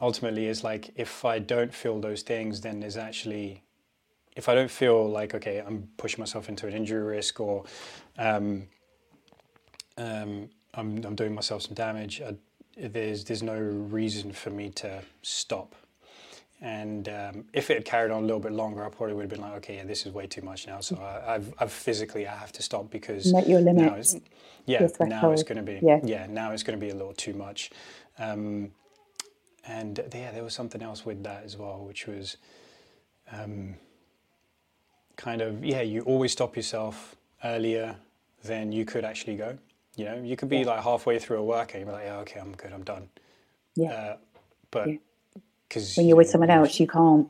[0.01, 3.61] ultimately is like if I don't feel those things, then there's actually
[4.36, 7.66] if I don't feel like okay, I'm pushing myself into an injury risk or
[8.18, 8.68] um,
[9.97, 12.36] um, I'm, I'm doing myself some damage, I,
[12.78, 15.76] there's there's no reason for me to stop.
[16.61, 19.29] And um, if it had carried on a little bit longer, I probably would have
[19.31, 20.79] been like, okay, yeah, this is way too much now.
[20.81, 20.97] So
[21.27, 24.15] I, have I've physically, I have to stop because Met your limits.
[24.65, 25.99] yeah, your now it's going to be, Yeah.
[26.01, 27.71] yeah, now it's going to be a little too much.
[28.19, 28.71] Um,
[29.67, 32.37] and yeah, there was something else with that as well, which was
[33.31, 33.75] um,
[35.17, 37.97] kind of, yeah, you always stop yourself earlier
[38.43, 39.57] than you could actually go.
[39.97, 40.65] You know, you could be Yeah.
[40.65, 43.09] like halfway through a workout, and you're like, yeah, okay, I'm good, I'm done.
[43.75, 43.93] Yeah.
[43.93, 44.17] Uh,
[44.71, 44.97] but Yeah.
[45.70, 47.28] Because when you're with someone else, you can't.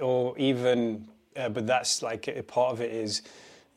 [0.00, 3.22] or even uh, but that's like a part of it is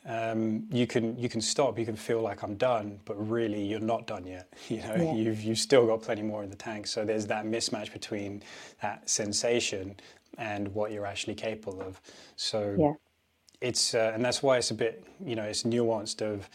[0.08, 3.80] um, you can you can stop you can feel like I'm done but really you're
[3.80, 5.14] not done yet you know Yeah.
[5.14, 8.44] you've you've still got plenty more in the tank so there's that mismatch between
[8.82, 9.96] that sensation
[10.38, 12.02] and what you're actually capable of
[12.38, 12.94] so Yeah.
[13.62, 16.50] it's uh, and that's why it's a bit you know it's nuanced of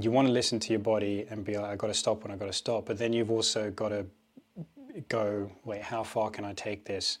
[0.00, 2.32] you want to listen to your body and be like I got to stop when
[2.32, 4.06] I got to stop but then you've also got to
[5.08, 7.18] go, wait, how far can I take this?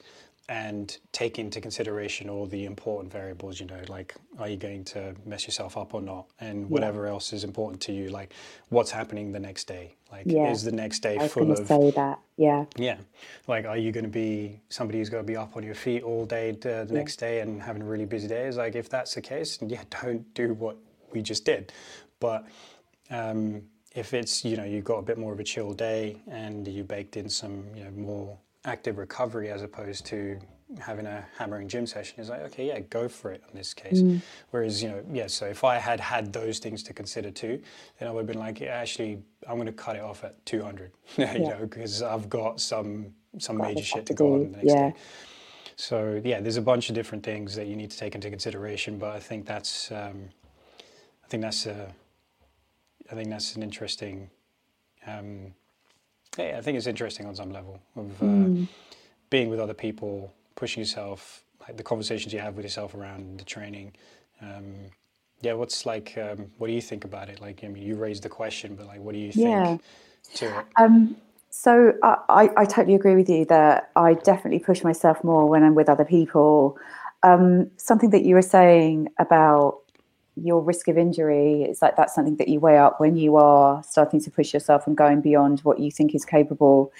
[0.50, 5.14] And take into consideration all the important variables, you know, like are you going to
[5.26, 6.24] mess yourself up or not?
[6.40, 8.32] And whatever else is important to you, like
[8.70, 9.94] what's happening the next day?
[10.10, 10.50] Like, Yeah.
[10.50, 12.18] is the next day I full of say that.
[12.38, 12.64] Yeah.
[12.76, 12.96] yeah.
[13.46, 16.02] Like, are you going to be somebody who's going to be up on your feet
[16.02, 18.46] all day uh, the next day and having a really busy day?
[18.46, 20.78] Is like, if that's the case, yeah, don't do what
[21.12, 21.72] we just did.
[22.20, 22.46] But
[23.10, 23.62] um,
[23.98, 26.84] if it's, you know, you've got a bit more of a chill day and you
[26.84, 30.38] baked in some, you know, more active recovery as opposed to
[30.78, 34.02] having a hammering gym session, it's like, okay, yeah, go for it in this case.
[34.50, 37.60] Whereas, you know, yeah, so if I had had those things to consider too,
[37.98, 40.44] then I would have been like, yeah, actually, I'm going to cut it off at
[40.46, 44.52] 200, you know, because I've got some some Got major shit to to go on
[44.52, 44.90] the next yeah.
[44.90, 44.96] day.
[45.76, 48.98] So yeah, there's a bunch of different things that you need to take into consideration,
[48.98, 50.28] but I think that's um,
[51.24, 51.94] I think that's a,
[53.10, 54.30] I think that's an interesting.
[55.06, 55.54] Um,
[56.38, 58.64] yeah, I think it's interesting on some level of uh, Hmm.
[59.30, 63.44] being with other people, pushing yourself, like the conversations you have with yourself around the
[63.44, 63.94] training.
[64.40, 64.74] Um,
[65.42, 66.16] yeah, what's like?
[66.18, 67.40] Um, what do you think about it?
[67.40, 69.78] Like, I mean, you raised the question, but like, what do you think Yeah.
[70.34, 70.66] to it?
[70.76, 71.16] Um,
[71.50, 75.62] so I, I, I totally agree with you that I definitely push myself more when
[75.64, 76.78] I'm with other people.
[77.22, 79.80] Um, something that you were saying about
[80.42, 83.82] your risk of injury, it's like that's something that you weigh up when you are
[83.82, 86.92] starting to push yourself and going beyond what you think is capable.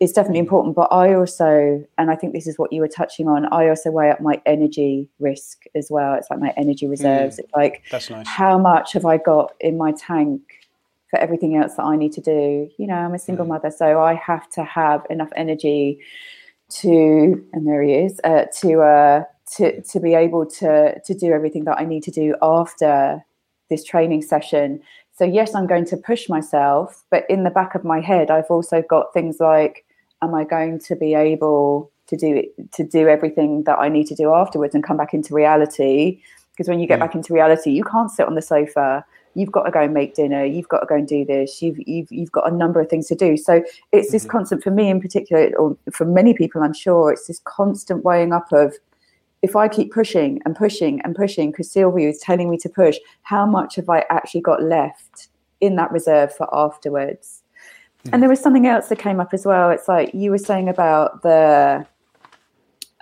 [0.00, 3.28] It's definitely important, but I also, and I think this is what you were touching
[3.28, 6.14] on, I also weigh up my energy risk as well.
[6.14, 7.38] It's like my energy reserves.
[7.38, 8.26] It's like That's nice.
[8.26, 10.40] how much have I got in my tank
[11.08, 12.68] for everything else that I need to do?
[12.78, 13.50] You know, I'm a single Mm.
[13.50, 16.00] mother, so I have to have enough energy
[16.80, 19.24] to, and there he is, uh, to uh,
[19.56, 23.24] to to be able to to do everything that I need to do after
[23.70, 24.80] this training session.
[25.14, 28.50] So yes, I'm going to push myself, but in the back of my head, I've
[28.50, 29.84] also got things like,
[30.22, 34.06] am I going to be able to do it, to do everything that I need
[34.08, 36.20] to do afterwards and come back into reality?
[36.52, 37.00] Because when you get Mm.
[37.06, 39.04] back into reality, you can't sit on the sofa.
[39.34, 40.44] You've got to go and make dinner.
[40.44, 41.62] You've got to go and do this.
[41.62, 43.36] You've you've you've got a number of things to do.
[43.38, 44.30] So it's this Mhm.
[44.30, 48.32] constant for me in particular, or for many people, I'm sure, it's this constant weighing
[48.32, 48.74] up of
[49.42, 52.96] if I keep pushing and pushing and pushing, because Sylvia is telling me to push,
[53.22, 55.28] how much have I actually got left
[55.60, 57.42] in that reserve for afterwards?
[58.12, 59.70] And there was something else that came up as well.
[59.70, 61.86] It's like you were saying about the,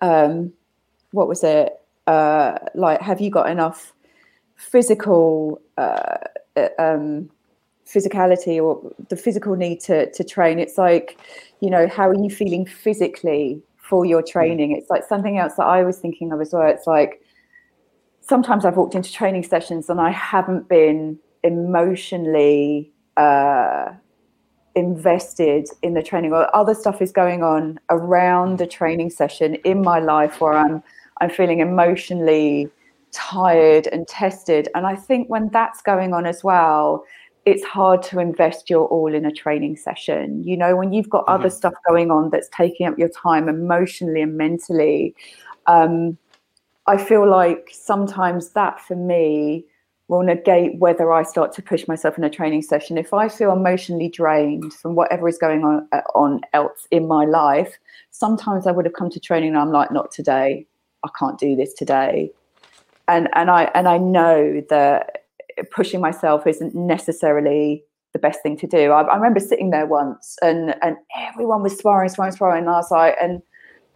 [0.03, 0.53] um,
[1.12, 1.72] what was it?
[2.07, 3.93] Uh, like, have you got enough
[4.57, 6.18] physical, uh,
[6.57, 7.30] uh, um,
[7.86, 10.59] physicality or the physical need to to train?
[10.59, 11.18] It's like,
[11.61, 14.70] you know, how are you feeling physically for your training?
[14.70, 16.66] It's like something else that I was thinking of as well.
[16.66, 17.20] It's like
[18.20, 23.86] sometimes I've walked into training sessions and I haven't been emotionally uh,
[24.76, 29.82] invested in the training, or other stuff is going on around the training session in
[29.82, 30.82] my life where I'm
[31.20, 32.70] I'm feeling emotionally
[33.12, 34.68] tired and tested.
[34.74, 37.05] And I think when that's going on as well,
[37.47, 40.43] it's hard to invest your all in a training session.
[40.45, 44.22] You know, when you've got other stuff going on that's taking up your time emotionally
[44.22, 45.14] and mentally.
[45.66, 46.18] Um,
[46.86, 49.64] I feel like sometimes that for me
[50.09, 52.99] will negate whether I start to push myself in a training session.
[52.99, 57.24] If I feel emotionally drained from whatever is going on, uh, on else in my
[57.24, 57.78] life,
[58.11, 60.66] sometimes I would have come to training and I'm like, not today.
[61.05, 62.32] I can't do this today.
[63.07, 65.19] And and I and I know that
[65.70, 68.90] pushing myself isn't necessarily the best thing to do.
[68.90, 72.76] I, I remember sitting there once and and everyone was sparring, sparring, sparring, and I
[72.76, 73.42] was like, and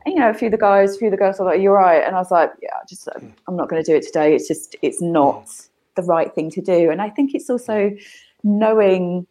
[0.07, 1.75] you know, a few of the guys, a few of the girls were like, "You're
[1.75, 3.09] right," and I was like, "Yeah, just
[3.49, 4.35] I'm not going to do it today.
[4.35, 5.69] It's just it's not mm.
[5.97, 7.91] the right thing to do." And I think it's also
[8.43, 9.27] knowing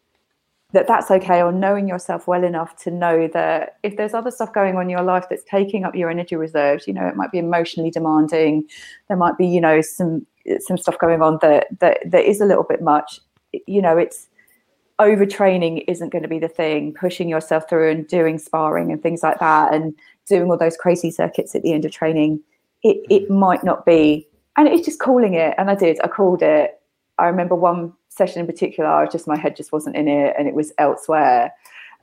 [0.73, 4.51] that that's okay or knowing yourself well enough to know that if there's other stuff
[4.53, 7.31] going on in your life that's taking up your energy reserves you know it might
[7.31, 8.63] be emotionally demanding
[9.07, 10.25] there might be you know some
[10.59, 13.19] some stuff going on that that that is a little bit much
[13.67, 14.27] you know it's
[14.99, 19.23] overtraining isn't going to be the thing pushing yourself through and doing sparring and things
[19.23, 19.93] like that and
[20.27, 22.39] doing all those crazy circuits at the end of training
[22.83, 23.37] it it mm.
[23.37, 24.27] might not be
[24.57, 26.79] and it's just calling it and i did i called it
[27.17, 30.35] i remember one session in particular, I was just my head just wasn't in it
[30.37, 31.51] and it was elsewhere.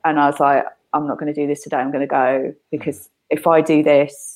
[0.03, 1.77] And I was like, I'm not going to do this today.
[1.77, 4.30] I'm going to go because if I do this,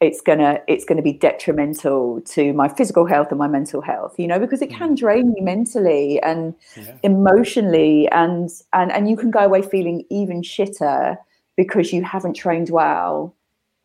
[0.00, 4.18] it's gonna it's gonna be detrimental to my physical health and my mental health.
[4.18, 4.98] You know, because it can mm.
[4.98, 6.94] drain you mentally and yeah.
[7.02, 11.16] emotionally, and and and you can go away feeling even shitter
[11.58, 13.34] because you haven't trained well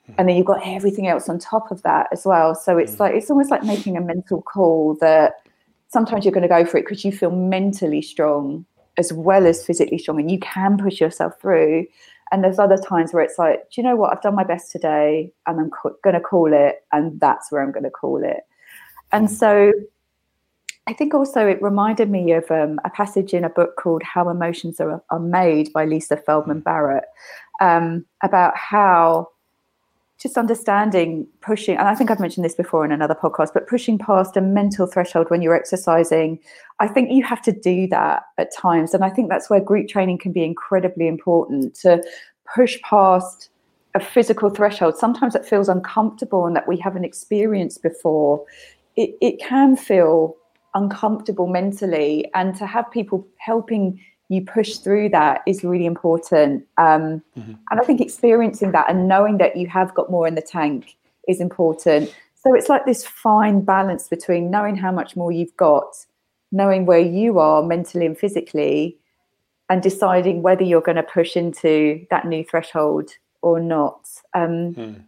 [0.05, 0.13] hmm.
[0.17, 2.99] and then you've got everything else on top of that as well so it's mm.
[2.99, 5.41] like it's almost like making a mental call that
[5.89, 8.63] sometimes you're going to go for it because you feel mentally strong
[8.97, 11.85] as well as physically strong and you can push yourself through
[12.33, 14.11] and there's other times where it's like do you know what?
[14.11, 17.61] I've done my best today and i'm co- going to call it and that's where
[17.63, 18.41] i'm going to call it.
[19.13, 19.71] And so
[20.87, 24.27] i think also it reminded me of um, a passage in a book called how
[24.27, 27.05] emotions are, are made by lisa feldman barrett
[27.61, 29.29] um, about how
[30.23, 33.97] just understanding pushing and i think i've mentioned this before in another podcast but pushing
[33.97, 36.39] past a mental threshold when you're exercising
[36.79, 38.93] i think you have to do that at times.
[38.93, 42.01] And i think that's where group training can be incredibly important to
[42.55, 43.49] push past
[43.95, 44.97] a physical threshold.
[44.97, 48.43] Sometimes it feels uncomfortable and that we haven't experienced before.
[48.95, 50.35] It, it can feel
[50.73, 53.99] uncomfortable mentally and to have people helping
[54.29, 56.65] you push through that is really important.
[56.77, 57.53] Um, mm-hmm.
[57.69, 60.95] And I think experiencing that and knowing that you have got more in the tank
[61.27, 62.13] is important.
[62.35, 65.95] So it's like this fine balance between knowing how much more you've got,
[66.51, 68.97] knowing where you are mentally and physically,
[69.69, 73.11] and deciding whether you're going to push into that new threshold
[73.41, 74.09] or not.
[74.33, 75.03] Um, mm.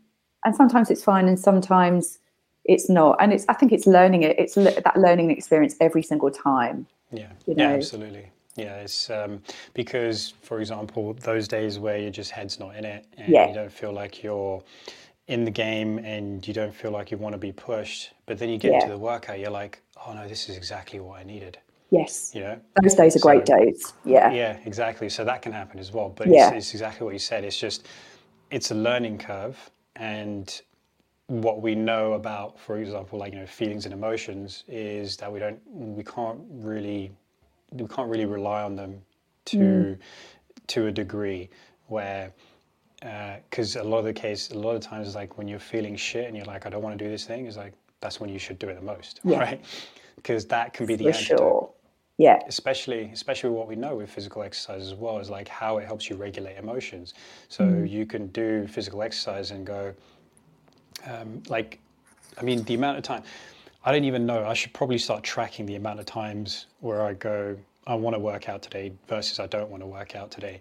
[0.45, 2.20] And sometimes it's fine, and sometimes
[2.63, 3.18] it's not.
[3.20, 4.38] And it's I think it's learning it.
[4.39, 6.88] It's le- that learning experience every single time.
[7.11, 7.32] Yeah.
[7.47, 7.70] You know?
[7.70, 7.76] Yeah.
[7.76, 8.32] Absolutely.
[8.55, 9.41] Yeah, it's um,
[9.73, 13.47] because, for example, those days where your just head's not in it and yeah.
[13.49, 14.63] you don't feel like you're
[15.27, 18.49] in the game and you don't feel like you want to be pushed, but then
[18.49, 18.77] you get yeah.
[18.77, 21.57] into the workout, you're like, oh no, this is exactly what I needed.
[21.91, 22.31] Yes.
[22.33, 23.93] You know, those days are so, great days.
[24.05, 24.31] Yeah.
[24.31, 25.09] Yeah, exactly.
[25.09, 26.09] So that can happen as well.
[26.09, 26.47] But yeah.
[26.49, 27.43] it's, it's exactly what you said.
[27.43, 27.87] It's just,
[28.51, 29.57] it's a learning curve.
[29.95, 30.61] And
[31.27, 35.39] what we know about, for example, like, you know, feelings and emotions is that we
[35.39, 37.11] don't, we can't really
[37.72, 39.01] we can't really rely on them
[39.45, 39.99] to mm.
[40.68, 41.49] to a degree
[41.88, 42.32] where
[43.49, 45.95] because uh, a lot of the case a lot of times like when you're feeling
[45.95, 48.30] shit and you're like I don't want to do this thing is like that's when
[48.30, 49.39] you should do it the most yeah.
[49.39, 49.66] right
[50.16, 51.38] because that can be the For antidote.
[51.38, 51.70] Sure.
[52.18, 52.39] Yeah.
[52.47, 56.09] Especially, especially what we know with physical exercise as well is like how it helps
[56.09, 57.13] you regulate emotions.
[57.49, 57.89] So mm.
[57.89, 59.93] you can do physical exercise and go,
[61.05, 61.80] um, like,
[62.39, 63.24] I mean, the amount of time.
[63.86, 64.45] I don't even know.
[64.45, 67.55] I should probably start tracking the amount of times where I go,
[67.86, 70.59] I want to work out today versus I don't want to work out today.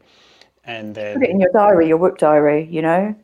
[0.66, 3.14] And then put it in your diary, your work diary, you know?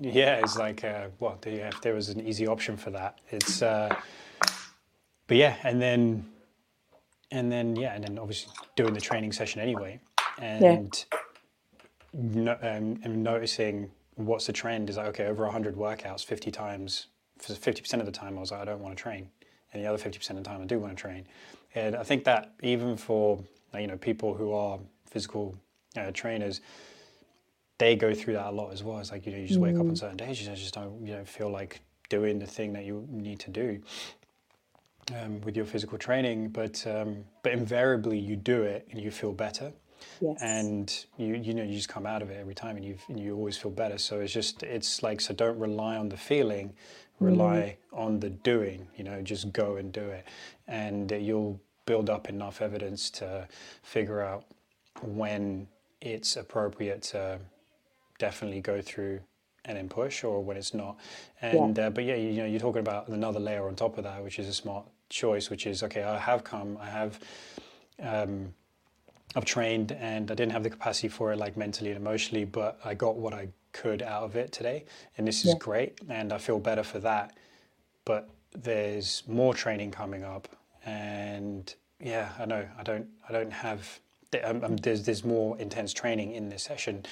[0.00, 3.94] Yeah, it's like, uh, well, if there was an easy option for that, it's, uh,
[5.26, 6.26] but yeah, and then,
[7.30, 10.00] and then, yeah, and then obviously doing the training session anyway.
[10.38, 12.20] And, yeah.
[12.22, 17.08] no, um, and noticing what's the trend is like, okay, over 100 workouts, 50 times,
[17.38, 19.28] 50% of the time, I was like, I don't want to train
[19.72, 21.26] and the other 50% of the time I do want to train.
[21.74, 23.42] And I think that even for
[23.74, 25.56] you know people who are physical
[25.96, 26.60] uh, trainers,
[27.78, 28.98] they go through that a lot as well.
[28.98, 29.98] It's like you know you just wake up on mm.
[29.98, 33.38] certain days, you just don't you don't feel like doing the thing that you need
[33.40, 33.80] to do
[35.18, 39.32] um, with your physical training, but um, but invariably you do it and you feel
[39.32, 39.72] better.
[40.20, 40.38] Yes.
[40.40, 43.18] And you you know you just come out of it every time and you and
[43.18, 43.98] you always feel better.
[43.98, 46.72] So it's just it's like so don't rely on the feeling,
[47.20, 47.98] rely mm.
[47.98, 50.26] on the doing, you know, just go and do it.
[50.66, 53.46] And you'll build up enough evidence to
[53.82, 54.44] figure out
[55.02, 55.68] when
[56.00, 57.38] it's appropriate to
[58.18, 59.20] definitely go through
[59.64, 60.98] and then push or when it's not.
[61.42, 61.86] And yeah.
[61.86, 64.22] Uh, but yeah, you, you, know, you're talking about another layer on top of that,
[64.24, 67.20] which is a smart choice, which is okay, I have come, I have
[68.02, 68.54] um,
[69.36, 72.80] I've trained and I didn't have the capacity for it like mentally and emotionally, but
[72.84, 74.84] I got what I could out of it today,
[75.16, 75.58] and this is yeah.
[75.58, 77.36] great, and I feel better for that.
[78.04, 80.48] But there's more training coming up,
[80.84, 84.00] and yeah, I know I don't I don't have
[84.44, 87.04] um, um, there's there's more intense training in this session,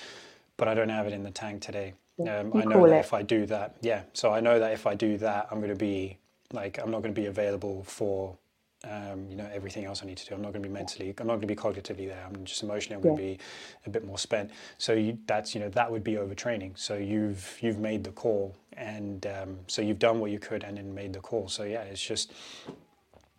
[0.56, 1.94] but I don't have it in the tank today.
[2.20, 3.00] Um, I know that it.
[3.00, 4.02] if I do that, yeah.
[4.12, 6.18] So I know that if I do that, I'm going to be
[6.52, 8.36] like I'm not going to be available for
[8.84, 10.34] um, you know everything else I need to do.
[10.34, 11.14] I'm not going to be mentally.
[11.18, 12.24] I'm not going to be cognitively there.
[12.26, 12.96] I'm just emotionally.
[12.96, 13.38] I'm going to be
[13.86, 14.50] a bit more spent.
[14.78, 16.78] So you, that's you know that would be overtraining.
[16.78, 20.76] So you've you've made the call, and um, so you've done what you could, and
[20.76, 21.48] then made the call.
[21.48, 22.32] So yeah, it's just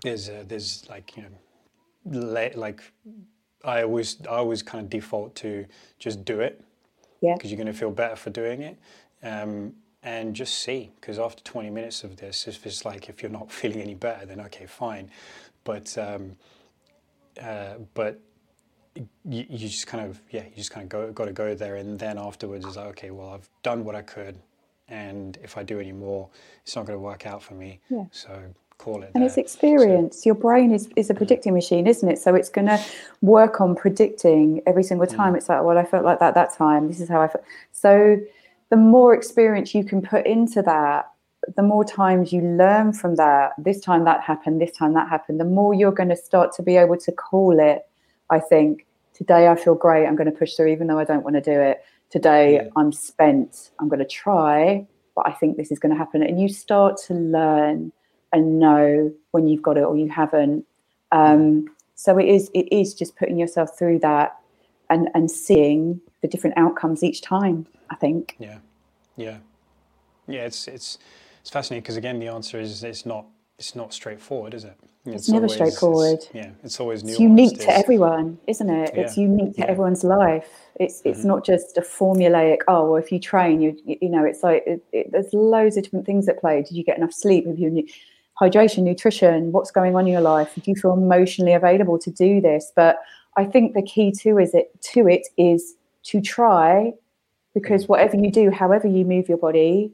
[0.03, 2.81] there's uh, there's like you know like
[3.63, 5.65] I always I always kind of default to
[5.99, 6.63] just do it.
[7.21, 7.33] Yeah.
[7.35, 8.77] Because you're going to feel better for doing it.
[9.23, 9.73] Um,
[10.03, 13.51] and just see because after 20 minutes of this if it's like if you're not
[13.59, 15.09] feeling any better then okay fine.
[15.63, 16.35] But um,
[17.41, 18.19] uh, but
[18.95, 19.05] you,
[19.49, 21.99] you, just kind of yeah you just kind of go got to go there and
[21.99, 24.39] then afterwards is like okay well I've done what I could
[24.87, 26.29] and if I do any more
[26.63, 27.79] it's not going to work out for me.
[27.89, 28.05] Yeah.
[28.11, 28.41] so
[28.77, 29.27] call it and there.
[29.27, 30.23] it's experience.
[30.23, 32.17] So, your brain is, is a predicting machine isn't it?
[32.17, 32.81] So it's going to
[33.21, 35.33] work on predicting every single time.
[35.33, 35.37] Mm.
[35.37, 36.87] it's like well I felt like that that time.
[36.87, 37.43] This is how I felt.
[37.73, 38.19] So
[38.69, 41.09] the more experience you can put into that,
[41.55, 45.39] the more times you learn from that, this time that happened, this time that happened,
[45.39, 47.87] the more you're going to start to be able to call it.
[48.29, 51.23] I think today I feel great, I'm going to push through, even though I don't
[51.23, 51.83] want to do it.
[52.11, 52.67] Today yeah.
[52.75, 56.21] I'm spent, I'm going to try, but I think this is going to happen.
[56.21, 57.91] And you start to learn
[58.31, 60.65] and know when you've got it or you haven't.
[61.11, 64.37] Um, so it is, it is just putting yourself through that
[64.89, 67.65] and, and seeing the different outcomes each time.
[67.89, 68.35] I think.
[68.39, 68.59] Yeah,
[69.15, 69.37] yeah,
[70.27, 70.45] yeah.
[70.45, 70.97] It's it's
[71.41, 73.25] it's fascinating because again, the answer is it's not
[73.57, 74.77] it's not straightforward, is it?
[75.05, 76.19] It's, it's never always, straightforward.
[76.19, 77.11] It's, yeah, it's always new.
[77.11, 78.93] It's unique to everyone, isn't it?
[78.93, 79.01] Yeah.
[79.01, 79.67] It's unique to yeah.
[79.67, 80.49] everyone's life.
[80.75, 81.27] It's it's mm-hmm.
[81.27, 82.59] not just a formulaic.
[82.67, 85.83] Oh, well, if you train, you you know, it's like it, it, there's loads of
[85.83, 86.61] different things at play.
[86.61, 87.47] Did you get enough sleep?
[87.47, 87.85] Have you
[88.39, 89.51] hydration, nutrition?
[89.51, 90.53] What's going on in your life?
[90.55, 92.71] Do you feel emotionally available to do this?
[92.75, 92.99] But
[93.35, 96.93] I think the key to is it to it is to try
[97.59, 99.91] because whatever you do, however you move your body,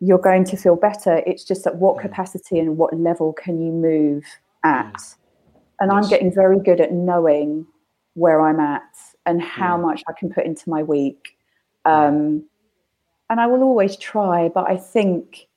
[0.00, 1.22] you're going to feel better.
[1.26, 4.24] It's just at what capacity and what level can you move
[4.64, 5.00] at.
[5.80, 6.04] And yes.
[6.04, 7.66] I'm getting very good at knowing
[8.14, 8.94] where I'm at
[9.26, 9.82] and how mm.
[9.82, 11.36] much I can put into my week.
[11.84, 12.44] Um,
[13.30, 15.48] and I will always try, but I think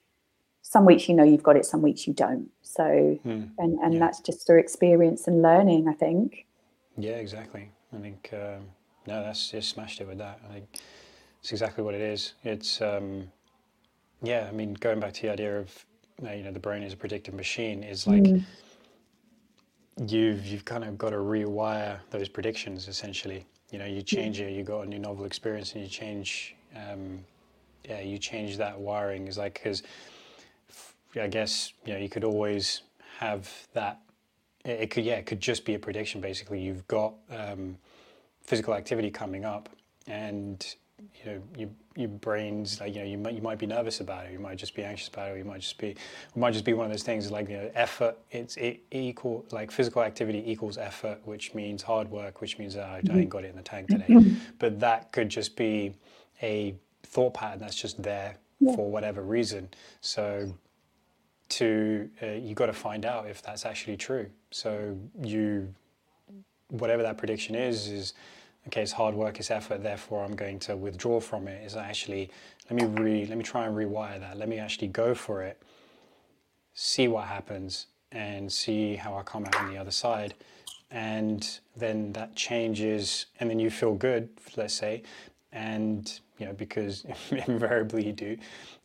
[0.62, 2.48] some weeks you know you've got it, some weeks you don't.
[2.62, 3.50] So, mm.
[3.58, 4.00] and, and yeah.
[4.00, 6.46] that's just through experience and learning, I think.
[6.96, 7.70] Yeah, exactly.
[7.92, 8.66] I think, um,
[9.06, 10.40] no, that's just smashed it with that.
[10.48, 10.66] I think
[11.46, 12.34] it's exactly what it is.
[12.42, 13.30] It's um,
[14.20, 14.48] yeah.
[14.48, 15.86] I mean, going back to the idea of
[16.26, 18.42] uh, you know the brain is a predictive machine is like mm.
[20.08, 23.46] you've you've kind of got to rewire those predictions essentially.
[23.70, 24.54] You know, you change it.
[24.54, 26.56] You got a new novel experience, and you change.
[26.74, 27.20] Um,
[27.84, 29.28] yeah, you change that wiring.
[29.28, 29.84] Is like because
[31.14, 32.82] I guess you know you could always
[33.20, 34.00] have that.
[34.64, 36.20] It could yeah, it could just be a prediction.
[36.20, 37.78] Basically, you've got um,
[38.42, 39.68] physical activity coming up,
[40.08, 44.00] and you know your, your brain's like you know you might you might be nervous
[44.00, 46.36] about it you might just be anxious about it or you might just be it
[46.36, 49.70] might just be one of those things like you know effort it's it equal like
[49.70, 53.44] physical activity equals effort which means hard work which means uh, I, I ain't got
[53.44, 54.34] it in the tank today mm-hmm.
[54.58, 55.94] but that could just be
[56.42, 58.74] a thought pattern that's just there yeah.
[58.74, 59.68] for whatever reason
[60.00, 60.52] so
[61.48, 65.72] to uh, you got to find out if that's actually true so you
[66.68, 68.14] whatever that prediction is is
[68.68, 72.30] okay, it's hard work, it's effort, therefore I'm going to withdraw from it, is actually,
[72.70, 74.36] let me re, let me try and rewire that.
[74.36, 75.62] Let me actually go for it,
[76.74, 80.34] see what happens, and see how I come out on the other side.
[80.90, 85.02] And then that changes, and then you feel good, let's say,
[85.52, 87.04] and you know, because
[87.48, 88.36] invariably you do,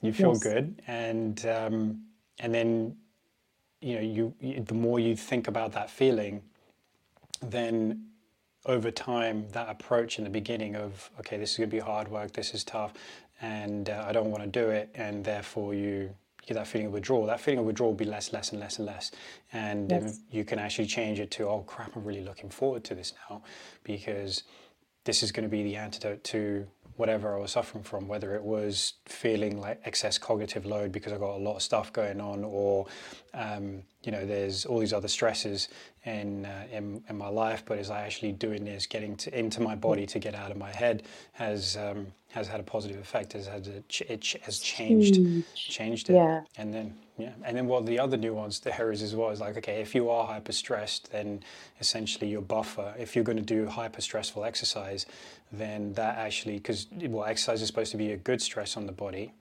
[0.01, 0.43] you feel yes.
[0.43, 2.01] good, and um,
[2.39, 2.95] and then
[3.81, 6.41] you know, you, you the more you think about that feeling,
[7.41, 8.10] then
[8.65, 12.07] over time, that approach in the beginning of, okay, this is going to be hard
[12.07, 12.93] work, this is tough,
[13.41, 16.13] and uh, I don't want to do it, and therefore you
[16.45, 17.25] get that feeling of withdrawal.
[17.25, 19.11] That feeling of withdrawal will be less, less, and less, and less.
[19.53, 20.19] And yes.
[20.31, 23.43] you can actually change it to, oh crap, I'm really looking forward to this now
[23.83, 24.43] because
[25.03, 28.43] this is going to be the antidote to whatever I was suffering from, whether it
[28.43, 32.43] was feeling like excess cognitive load because I got a lot of stuff going on,
[32.43, 32.87] or
[33.33, 35.69] um, you know, there's all these other stresses
[36.05, 37.63] in, uh, in, in my life.
[37.65, 40.57] But as I actually doing this, getting to, into my body to get out of
[40.57, 41.03] my head
[41.33, 43.33] has um, has had a positive effect.
[43.33, 45.19] Has had a, it has changed
[45.55, 46.13] changed it.
[46.13, 46.41] Yeah.
[46.57, 49.57] And then yeah, and then what the other nuance there is as well is like
[49.57, 51.43] okay, if you are hyper stressed, then
[51.79, 52.93] essentially your buffer.
[52.97, 55.05] If you're going to do hyper stressful exercise,
[55.51, 58.93] then that actually because well, exercise is supposed to be a good stress on the
[58.93, 59.33] body.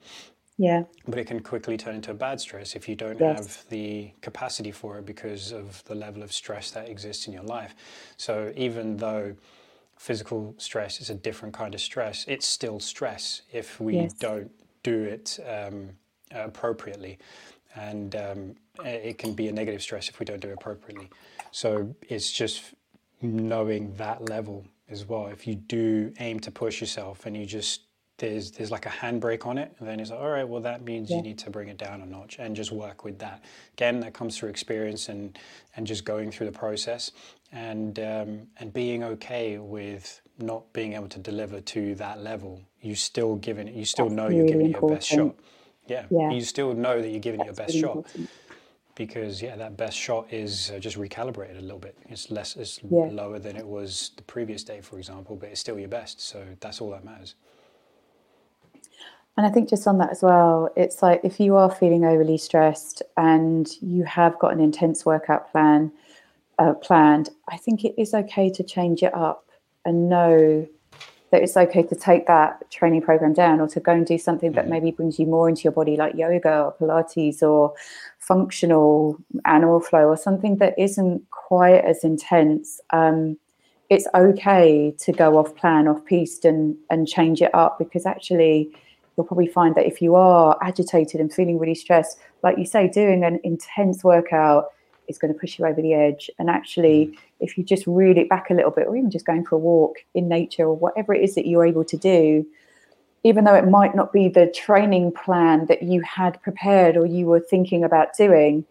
[0.57, 0.83] Yeah.
[1.07, 3.37] But it can quickly turn into a bad stress if you don't yes.
[3.37, 7.43] have the capacity for it because of the level of stress that exists in your
[7.43, 7.73] life.
[8.17, 9.35] So even though
[10.01, 14.13] physical stress is a different kind of stress, it's still stress if we yes.
[14.13, 14.49] don't
[14.81, 15.91] do it um,
[16.31, 17.19] appropriately.
[17.75, 21.07] And um, it can be a negative stress if we don't do it appropriately.
[21.51, 22.73] So it's just
[23.21, 25.27] knowing that level as well.
[25.27, 27.81] If you do aim to push yourself and you just
[28.17, 30.83] there's there's like a handbrake on it, and then it's like, all right, well that
[30.83, 31.17] means yeah.
[31.17, 33.43] you need to bring it down a notch and just work with that.
[33.73, 35.37] Again, that comes through experience and
[35.75, 37.11] and just going through the process
[37.51, 42.61] and um, and being okay with not being able to deliver to that level.
[42.81, 43.75] You still giving it.
[43.75, 45.35] You still That's know you're giving it your best shot.
[45.87, 46.05] Yeah.
[46.09, 46.31] yeah.
[46.31, 47.97] You still know that you're giving That's it your best really shot.
[47.97, 48.29] Important
[48.95, 51.97] because yeah, that best shot is uh, just recalibrated a little bit.
[52.09, 53.07] It's less, it's yeah.
[53.11, 56.21] lower than it was the previous day, for example, but it's still your best.
[56.21, 57.35] So that's all that matters.
[59.37, 62.37] And I think just on that as well, it's like if you are feeling overly
[62.37, 65.91] stressed and you have got an intense workout plan
[66.61, 69.49] uh, planned, I think it is okay to change it up
[69.83, 70.67] and know
[71.31, 74.51] that it's okay to take that training program down or to go and do something
[74.51, 74.73] that mm-hmm.
[74.73, 77.73] maybe brings you more into your body, like yoga or Pilates or
[78.19, 82.79] functional animal flow or something that isn't quite as intense.
[82.91, 83.37] Um,
[83.89, 88.71] it's okay to go off plan, off piste, and and change it up because actually
[89.17, 92.87] you'll probably find that if you are agitated and feeling really stressed, like you say,
[92.87, 94.67] doing an intense workout
[95.11, 96.29] is going to push you over the edge.
[96.39, 97.17] And actually, mm.
[97.39, 99.59] if you just reel it back a little bit, or even just going for a
[99.59, 102.45] walk in nature or whatever it is that you're able to do,
[103.23, 107.27] even though it might not be the training plan that you had prepared or you
[107.27, 108.65] were thinking about doing,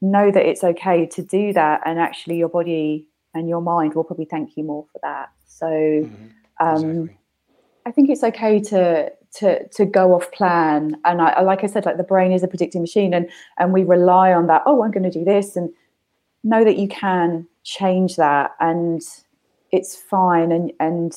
[0.00, 1.82] know that it's okay to do that.
[1.84, 5.30] And actually, your body and your mind will probably thank you more for that.
[5.46, 6.26] So, mm-hmm.
[6.60, 7.18] um, exactly.
[7.86, 10.96] I think it's okay to to to go off plan.
[11.04, 13.28] And I, like i said like the brain is a predicting machine and
[13.58, 15.70] and we rely on that oh i'm going to do this and
[16.44, 19.02] know that you can change that and
[19.70, 21.16] it's fine and and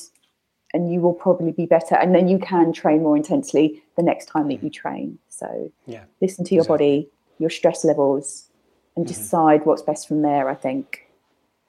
[0.74, 1.96] and you will probably be better.
[1.96, 5.18] And then you can train more intensely the next time that you train.
[5.28, 7.00] So yeah listen to your exactly.
[7.00, 7.08] body
[7.38, 8.48] your stress levels
[8.96, 9.14] and mm-hmm.
[9.14, 11.06] decide what's best from there i think.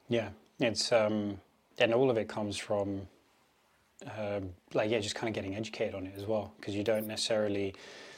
[0.08, 0.28] Yeah
[0.60, 1.40] it's um
[1.78, 3.08] and all of it comes from
[4.18, 7.06] um, like yeah, just kind of getting educated on it as well, because you don't
[7.06, 7.74] necessarily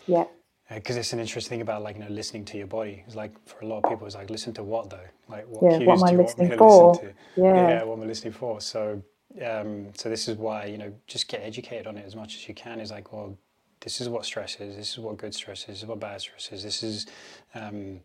[0.06, 0.24] yeah.
[0.68, 3.04] Because uh, it's an interesting thing about like you know listening to your body.
[3.06, 4.98] It's like for a lot of people, it's like listen to what though?
[5.28, 7.42] Like what yeah, cues what am I do you listening want me to listen to?
[7.42, 7.68] Yeah.
[7.68, 8.60] yeah, what am I listening for?
[8.60, 9.02] So
[9.44, 12.48] um, so this is why you know just get educated on it as much as
[12.48, 12.80] you can.
[12.80, 13.36] Is like well,
[13.80, 14.76] this is what stress is.
[14.76, 15.66] This is what good stress is.
[15.66, 16.62] This is what bad stress is.
[16.62, 17.06] This is
[17.54, 18.00] um,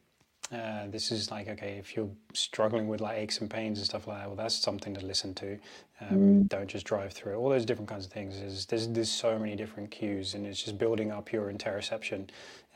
[0.52, 4.06] uh, this is like okay if you're struggling with like aches and pains and stuff
[4.08, 5.58] like that well that's something to listen to.
[6.02, 6.50] Um, mm.
[6.50, 7.36] don't just drive through it.
[7.36, 8.36] All those different kinds of things.
[8.38, 12.28] Is there's, there's so many different cues and it's just building up your interoception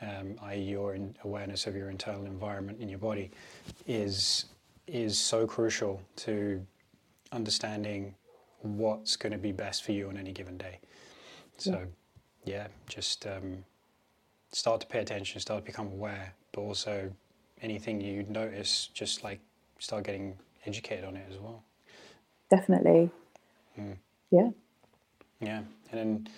[0.02, 3.30] um, i.e your awareness of your internal environment in your body
[3.86, 4.46] is
[4.86, 6.64] is so crucial to
[7.32, 8.14] understanding
[8.60, 10.78] what's going to be best for you on any given day.
[11.58, 11.86] So
[12.44, 13.64] yeah, yeah just um,
[14.52, 17.10] start to pay attention start to become aware but also
[17.62, 19.40] anything you notice, just like
[19.78, 21.62] start getting educated on it as well.
[22.50, 23.10] Definitely.
[23.78, 23.96] Mm.
[24.30, 24.50] Yeah.
[25.40, 26.28] Yeah, and then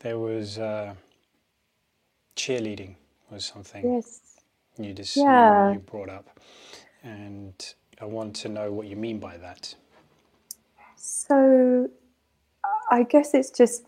[0.00, 0.94] there was uh,
[2.36, 2.94] cheerleading
[3.30, 4.20] was something yes.
[4.78, 5.72] you just yeah.
[5.72, 6.40] you brought up,
[7.02, 9.74] and I want to know what you mean by that.
[10.96, 11.88] So,
[12.90, 13.84] I guess it's just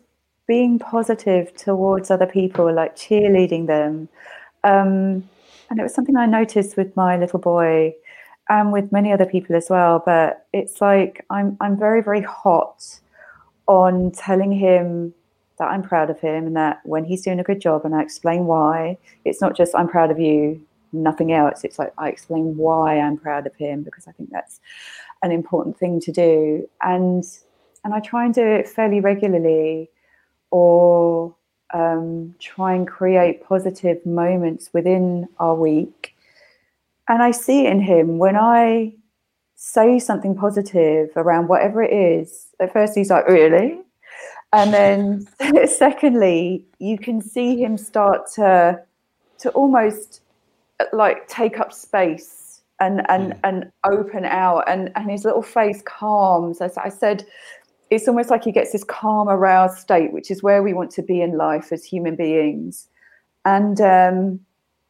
[0.46, 4.08] being positive towards other people, like cheerleading them.
[4.64, 5.28] Um,
[5.72, 7.94] and it was something I noticed with my little boy
[8.50, 10.02] and with many other people as well.
[10.04, 13.00] But it's like I'm I'm very, very hot
[13.66, 15.14] on telling him
[15.58, 18.02] that I'm proud of him and that when he's doing a good job and I
[18.02, 20.60] explain why, it's not just I'm proud of you,
[20.92, 21.64] nothing else.
[21.64, 24.60] It's like I explain why I'm proud of him because I think that's
[25.22, 26.68] an important thing to do.
[26.82, 27.24] And
[27.82, 29.88] and I try and do it fairly regularly
[30.50, 31.34] or
[31.72, 36.14] um, try and create positive moments within our week.
[37.08, 38.94] And I see in him when I
[39.56, 43.80] say something positive around whatever it is, at first he's like, really?
[44.52, 48.82] And then secondly, you can see him start to
[49.38, 50.20] to almost
[50.92, 52.42] like take up space
[52.80, 53.38] and and mm.
[53.44, 57.24] and open out and and his little face calms as i said
[57.92, 61.02] it's almost like he gets this calm, aroused state, which is where we want to
[61.02, 62.88] be in life as human beings.
[63.44, 64.40] And um,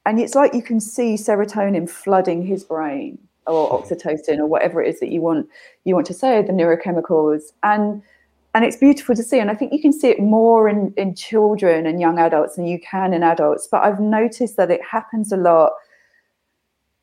[0.07, 3.19] and it's like you can see serotonin flooding his brain
[3.49, 5.49] or oxytocin or whatever it is that you want
[5.85, 7.53] you want to say the neurochemicals.
[7.65, 8.03] And
[8.55, 9.41] and it's beautiful to see.
[9.41, 12.69] And i think you can see it more in in children and young adults than
[12.69, 13.67] you can in adults.
[13.69, 15.73] But i've noticed that it happens a lot.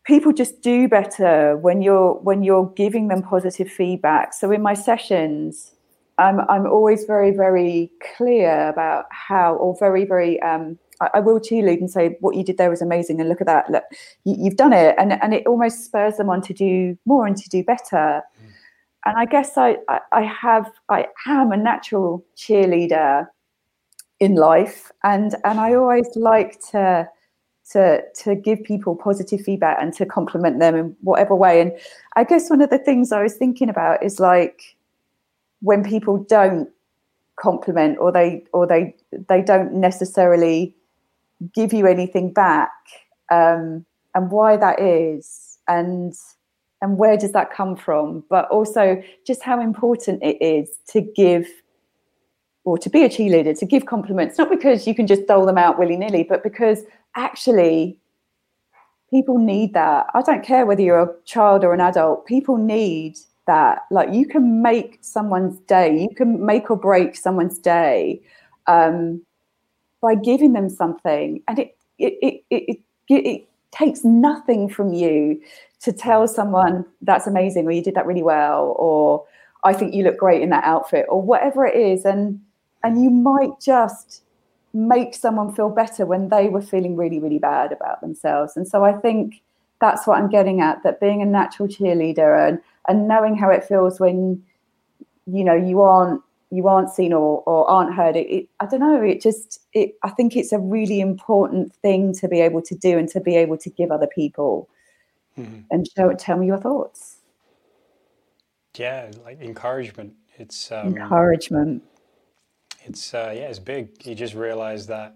[0.06, 4.34] People just do better when you're when you're giving them positive feedback.
[4.34, 5.74] So in my sessions
[6.20, 11.40] I'm, I'm always very, very clear about how, or very, very um, I, I, will
[11.40, 13.84] cheerlead and say what you did there was amazing, and look at that, look,
[14.26, 17.38] you, have done it, and and it almost spurs them on to do more and
[17.38, 18.22] to do better.
[18.22, 18.52] Mm.
[19.06, 23.28] And I guess I, I I have I am a natural cheerleader
[24.20, 27.08] in life, and and I always like to
[27.72, 31.62] to to give people positive feedback and to compliment them in whatever way.
[31.62, 31.72] And
[32.16, 34.76] I guess one of the things I was thinking about is like
[35.62, 36.70] when people don't
[37.40, 38.96] compliment or they or they
[39.28, 40.76] they don't necessarily
[41.54, 42.72] give you anything back
[43.32, 46.14] um, and why that is and
[46.82, 48.24] and where does that come from?
[48.30, 51.46] But also just how important it is to give
[52.64, 55.58] or to be a cheerleader to give compliments not because you can just dole them
[55.58, 56.84] out willy-nilly but because
[57.16, 57.98] actually
[59.10, 60.06] people need that.
[60.14, 63.18] I don't care whether you're a child or an adult people need
[63.50, 68.22] that like you can make someone's day you can make or break someone's day
[68.70, 69.22] um,
[70.02, 71.42] by giving them something.
[71.48, 75.42] And it it, it it, it, it takes nothing from you
[75.82, 79.26] to tell someone that's amazing or you did that really well or
[79.64, 82.06] i think you look great in that outfit or whatever it is.
[82.06, 82.40] And
[82.84, 84.24] and you might just
[84.74, 88.56] make someone feel better when they were feeling really really bad about themselves.
[88.56, 89.42] And so i think
[89.82, 92.60] that's what i'm getting at that being a natural cheerleader and
[92.90, 94.44] and knowing how it feels when
[95.26, 96.22] you know you aren't
[96.52, 99.94] you aren't seen or, or aren't heard it, it, i don't know it just it
[100.04, 103.36] i think it's a really important thing to be able to do and to be
[103.36, 104.68] able to give other people
[105.40, 105.62] mm-hmm.
[105.72, 107.18] and show tell me your thoughts.
[108.78, 110.14] Yeah like encouragement.
[110.38, 111.84] It's um, encouragement.
[112.86, 114.06] it's uh, yeah it's big.
[114.06, 115.16] You just realize that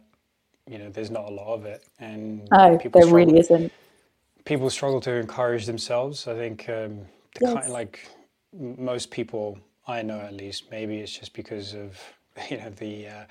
[0.68, 3.72] you know there's not a lot of it and oh there struggle, really isn't.
[4.46, 6.28] people struggle to encourage themselves.
[6.28, 7.54] I think um, the yes.
[7.54, 8.08] kind of like
[8.54, 9.58] most people
[9.88, 10.72] I know at least.
[10.72, 12.00] Maybe it's just because of
[12.50, 13.26] you know the uh,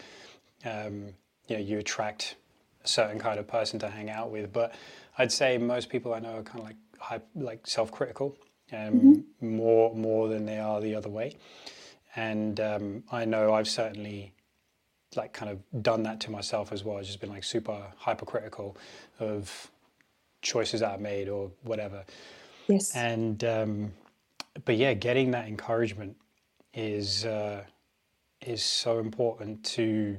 [0.64, 1.14] um,
[1.48, 2.36] you know you attract
[2.84, 4.52] a certain kind of person to hang out with.
[4.52, 4.74] But
[5.18, 8.36] I'd say most people I know are kind of like high, like self-critical,
[8.72, 9.56] um, mm-hmm.
[9.56, 11.36] more more than they are the other way.
[12.14, 14.34] And um, I know I've certainly
[15.16, 16.98] like kind of done that to myself as well.
[16.98, 18.76] I've just been like super hypercritical
[19.20, 19.70] of
[20.42, 22.04] choices that I've made or whatever.
[22.72, 22.94] Yes.
[22.94, 23.92] And um,
[24.64, 26.16] but yeah, getting that encouragement
[26.74, 27.64] is uh,
[28.40, 30.16] is so important to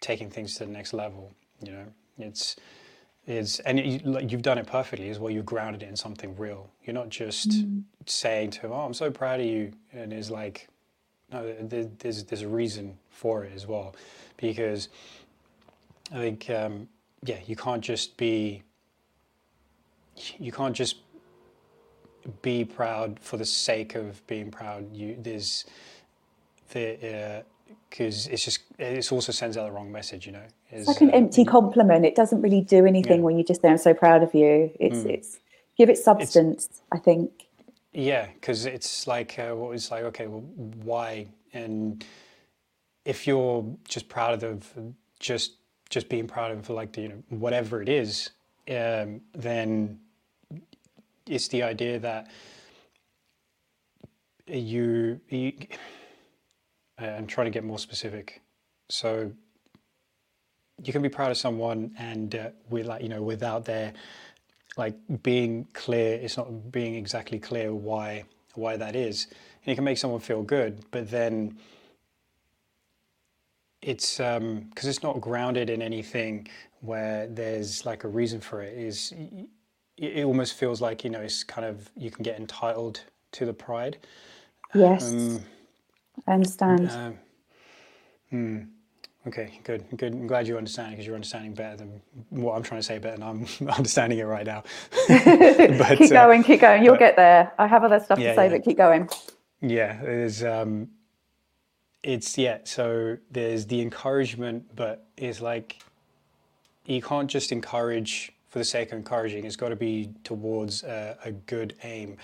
[0.00, 1.32] taking things to the next level.
[1.62, 1.84] You know,
[2.18, 2.56] it's
[3.26, 5.30] it's and you, like you've done it perfectly as well.
[5.30, 6.70] You've grounded it in something real.
[6.84, 7.82] You're not just mm.
[8.06, 10.68] saying to him, "Oh, I'm so proud of you," and it's like,
[11.32, 13.94] no, there's there's a reason for it as well,
[14.36, 14.88] because
[16.12, 16.88] I think um,
[17.22, 18.62] yeah, you can't just be
[20.38, 20.96] you can't just
[22.42, 24.94] be proud for the sake of being proud.
[24.94, 25.64] You there's
[26.70, 27.44] the
[27.90, 30.26] because uh, it's just it also sends out the wrong message.
[30.26, 32.04] You know, it's, it's like an uh, empty compliment.
[32.04, 33.24] It doesn't really do anything yeah.
[33.24, 35.10] when you just say, "I'm so proud of you." It's mm.
[35.10, 35.38] it's
[35.76, 36.66] give it substance.
[36.66, 37.30] It's, I think.
[37.92, 40.40] Yeah, because it's like uh, what was like okay, well,
[40.82, 41.28] why?
[41.52, 42.04] And
[43.04, 44.70] if you're just proud of
[45.18, 45.52] just
[45.90, 48.30] just being proud of like the, you know whatever it is,
[48.70, 49.98] um, then
[51.28, 52.28] it's the idea that
[54.46, 55.52] you, you
[56.98, 58.40] I'm trying to get more specific.
[58.88, 59.30] So
[60.82, 63.92] you can be proud of someone and uh, with like you know without their
[64.76, 68.22] like being clear it's not being exactly clear why
[68.54, 69.26] why that is
[69.64, 71.58] and it can make someone feel good but then
[73.82, 76.46] it's because um, it's not grounded in anything
[76.80, 79.12] where there's like a reason for it is
[79.98, 83.52] it almost feels like you know it's kind of you can get entitled to the
[83.52, 83.98] pride.
[84.74, 85.40] Yes, um,
[86.26, 86.88] I understand.
[86.88, 87.10] Uh,
[88.30, 88.58] hmm.
[89.26, 90.14] Okay, good, good.
[90.14, 92.00] I'm glad you understand because you're understanding better than
[92.30, 93.22] what I'm trying to say better than
[93.60, 94.62] I'm understanding it right now.
[95.08, 96.82] but, keep uh, going, uh, keep going.
[96.82, 97.52] You'll but, get there.
[97.58, 98.52] I have other stuff yeah, to say, yeah.
[98.52, 99.08] but keep going.
[99.60, 100.88] Yeah, there's um,
[102.02, 102.58] it's yeah.
[102.64, 105.82] So there's the encouragement, but it's like
[106.86, 111.16] you can't just encourage for the sake of encouraging, it's got to be towards a,
[111.24, 112.16] a good aim.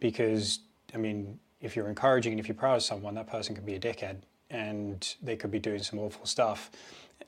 [0.00, 0.60] Because,
[0.94, 3.74] I mean, if you're encouraging and if you're proud of someone, that person could be
[3.74, 4.16] a dickhead
[4.50, 6.70] and they could be doing some awful stuff.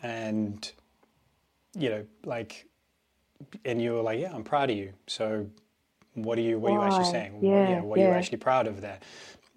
[0.03, 0.71] And,
[1.77, 2.67] you know, like,
[3.65, 4.93] and you're like, yeah, I'm proud of you.
[5.07, 5.47] So
[6.15, 6.79] what are you, what Why?
[6.79, 7.39] are you actually saying?
[7.43, 8.05] Yeah, what, yeah, what yeah.
[8.05, 8.99] are you actually proud of there?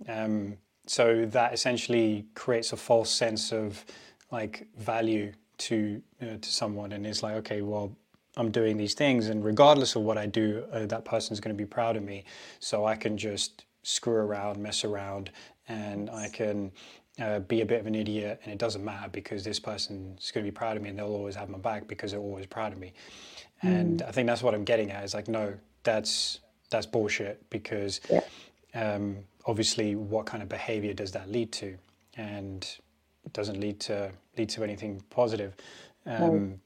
[0.08, 0.58] Um,
[0.88, 3.86] so that essentially creates a false sense of
[4.32, 7.96] like value to uh, to someone and it's like okay well
[8.38, 11.62] I'm doing these things, and regardless of what I do, uh, that person's going to
[11.62, 12.24] be proud of me.
[12.60, 15.32] So I can just screw around, mess around,
[15.68, 16.72] and I can,
[17.20, 20.46] uh, be a bit of an idiot and it doesn't matter because this person's going
[20.46, 22.72] to be proud of me and they'll always have my back because they're always proud
[22.72, 22.94] of me.
[23.62, 24.08] And Mm.
[24.08, 25.04] I think that's what I'm getting at.
[25.04, 25.54] Is like, no,
[25.84, 26.40] that's
[26.70, 28.22] that's bullshit because Yeah.
[28.74, 31.78] um, obviously, what kind of behavior does that lead to?
[32.16, 32.64] And
[33.26, 35.54] it doesn't lead to lead to anything positive.
[36.06, 36.62] Um,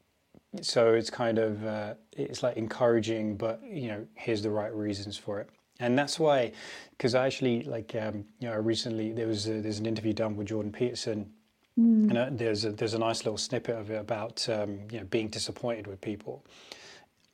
[0.62, 5.18] So it's kind of uh, it's like encouraging, but you know, here's the right reasons
[5.18, 5.50] for it.
[5.80, 6.54] And that's why,
[6.92, 10.36] because I actually like um, you know recently there was a, there's an interview done
[10.38, 11.32] with Jordan Peterson,
[11.78, 15.06] and uh, there's a, there's a nice little snippet of it about um, you know
[15.06, 16.46] being disappointed with people,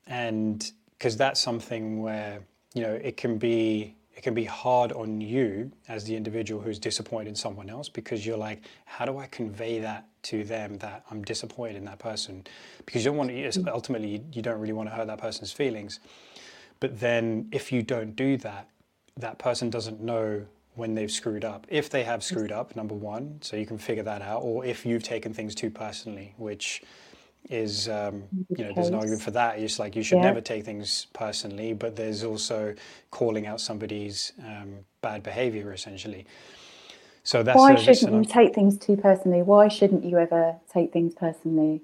[0.07, 2.39] and because that's something where
[2.73, 6.77] you know it can be it can be hard on you as the individual who's
[6.77, 11.03] disappointed in someone else because you're like how do i convey that to them that
[11.09, 12.43] i'm disappointed in that person?
[12.85, 15.51] Because you don't want to ultimately you- you don't really want to hurt that person's
[15.51, 15.99] feelings.
[16.79, 18.67] But then if you don't do that
[19.17, 20.45] that person doesn't know
[20.75, 21.65] when they've screwed up.
[21.67, 24.85] If they have screwed up number one so you can figure that out or if
[24.85, 26.83] you've taken things too personally which
[27.49, 28.23] is um,
[28.55, 30.21] you know there's an argument for that it's like you should Yeah.
[30.21, 32.75] never take things personally but there's also
[33.11, 36.25] calling out somebody's um, bad behavior essentially
[37.23, 39.41] so that's Why shouldn't you take things too personally?
[39.43, 41.81] Why shouldn't you ever take things personally?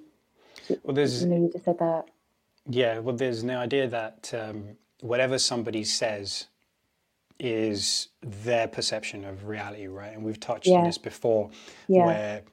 [0.84, 2.06] well there's You know, you just said that.
[2.70, 6.48] Yeah, well, there's the idea that um, whatever somebody says
[7.40, 10.14] is their perception of reality, right?
[10.14, 11.52] And we've touched on this before,
[11.88, 12.18] Yeah.
[12.18, 12.44] where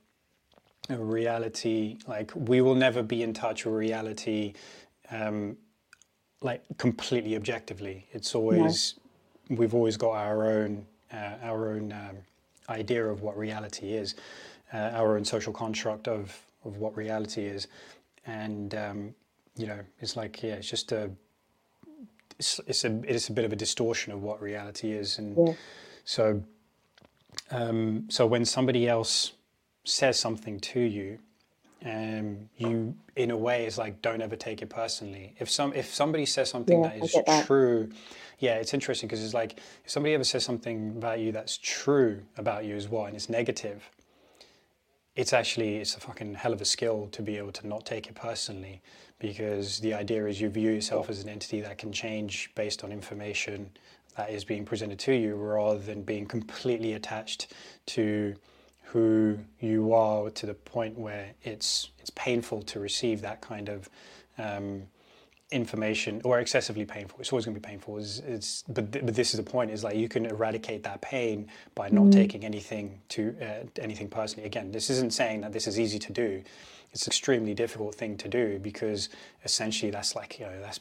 [0.89, 4.53] reality, like we will never be in touch with reality,
[5.11, 5.57] um,
[6.43, 8.07] like completely objectively.
[8.13, 8.95] It's always
[9.49, 12.17] we've always got our own uh, our own um,
[12.69, 14.15] idea of what reality is,
[14.73, 17.69] uh, our own social construct of of what reality is,
[18.27, 19.15] and um,
[19.57, 21.11] you know, it's like yeah, it's just a
[22.39, 25.55] it's, it's a it's a bit of a distortion of what reality is, and Yeah.
[26.05, 26.43] so
[27.51, 29.33] um, so when somebody else
[29.85, 31.19] says something to you,
[31.85, 35.35] um, you in a way it's like don't ever take it personally.
[35.39, 37.47] If some if somebody says something Yeah, that is that.
[37.47, 37.91] true,
[38.39, 42.23] yeah, it's interesting because it's like if somebody ever says something about you that's true
[42.39, 43.91] about you as well, and it's negative,
[45.17, 48.07] it's actually it's a fucking hell of a skill to be able to not take
[48.09, 48.83] it personally
[49.19, 52.93] because the idea is you view yourself as an entity that can change based on
[52.93, 53.71] information
[54.17, 57.53] that is being presented to you rather than being completely attached
[57.87, 58.35] to
[58.85, 63.89] who you are to the point where it's it's painful to receive that kind of
[64.39, 64.85] um,
[65.51, 67.21] information or excessively painful.
[67.21, 67.99] It's always going to be painful.
[67.99, 69.71] It's, it's but th- but this is the point.
[69.71, 74.47] Is like you can eradicate that pain by not taking anything to uh, anything personally.
[74.47, 76.43] Again, this isn't saying that this is easy to do.
[76.93, 79.09] It's an extremely difficult thing to do because
[79.45, 80.81] essentially that's like you know that's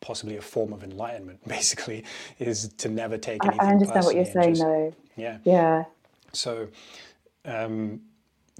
[0.00, 1.40] possibly a form of enlightenment.
[1.46, 2.04] Basically,
[2.38, 3.66] is to never take I, anything.
[3.66, 4.94] I understand what you're saying, just- though.
[5.16, 5.38] Yeah.
[5.44, 5.84] Yeah.
[6.32, 6.68] So,
[7.44, 8.00] um,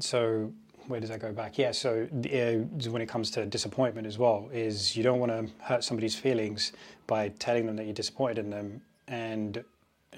[0.01, 0.53] so
[0.87, 1.57] where does that go back?
[1.59, 1.73] Yeah.
[1.73, 5.85] So uh, when it comes to disappointment as well, is you don't want to hurt
[5.85, 6.73] somebody's feelings
[7.07, 9.65] by telling them that you're disappointed in them, and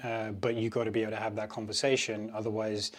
[0.03, 2.31] uh, but you got to be able to have that conversation.
[2.33, 2.91] Otherwise,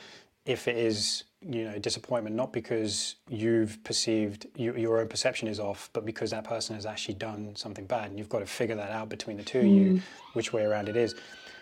[0.46, 5.60] if it is you know disappointment, not because you've perceived you, your own perception is
[5.60, 8.76] off, but because that person has actually done something bad, and you've got to figure
[8.76, 10.00] that out between the two of you,
[10.32, 11.14] which way around it is.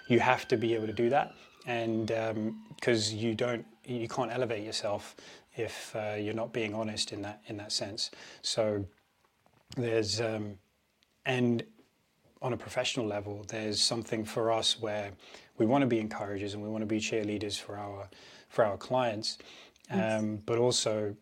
[0.08, 1.34] You have to be able to do that,
[1.66, 2.12] and
[2.76, 5.16] because you don't, you can't elevate yourself
[5.56, 8.10] if uh, you're not being honest in that in that sense.
[8.42, 8.84] So
[9.76, 10.58] there's um,
[11.24, 11.64] and
[12.42, 15.10] on a professional level, there's something for us where
[15.58, 18.08] we want to be encouragers and we want to be cheerleaders for our
[18.48, 19.38] for our clients,
[19.90, 21.14] um, but also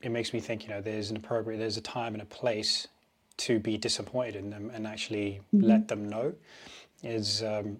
[0.00, 0.64] it makes me think.
[0.64, 2.88] You know, there's an appropriate, there's a time and a place
[3.38, 6.34] to be disappointed in them and actually let them know.
[7.02, 7.78] Is um,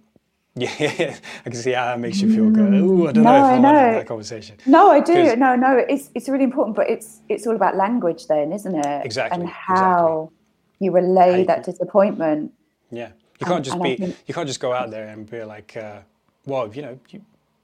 [0.58, 1.14] yeah,
[1.44, 2.72] I can see how that makes you feel good.
[2.72, 4.56] Ooh, I don't No, know if I I, want to have that conversation.
[4.64, 5.36] No, I do.
[5.36, 9.04] No, no, it's it's really important, but it's it's all about language, then, isn't it?
[9.04, 10.32] Exactly, And how
[10.78, 12.52] you relay that disappointment.
[12.90, 13.96] Yeah, you can't just and be.
[13.96, 15.98] think- You can't just go out there and be like, uh,
[16.46, 17.20] "Well, you know, you,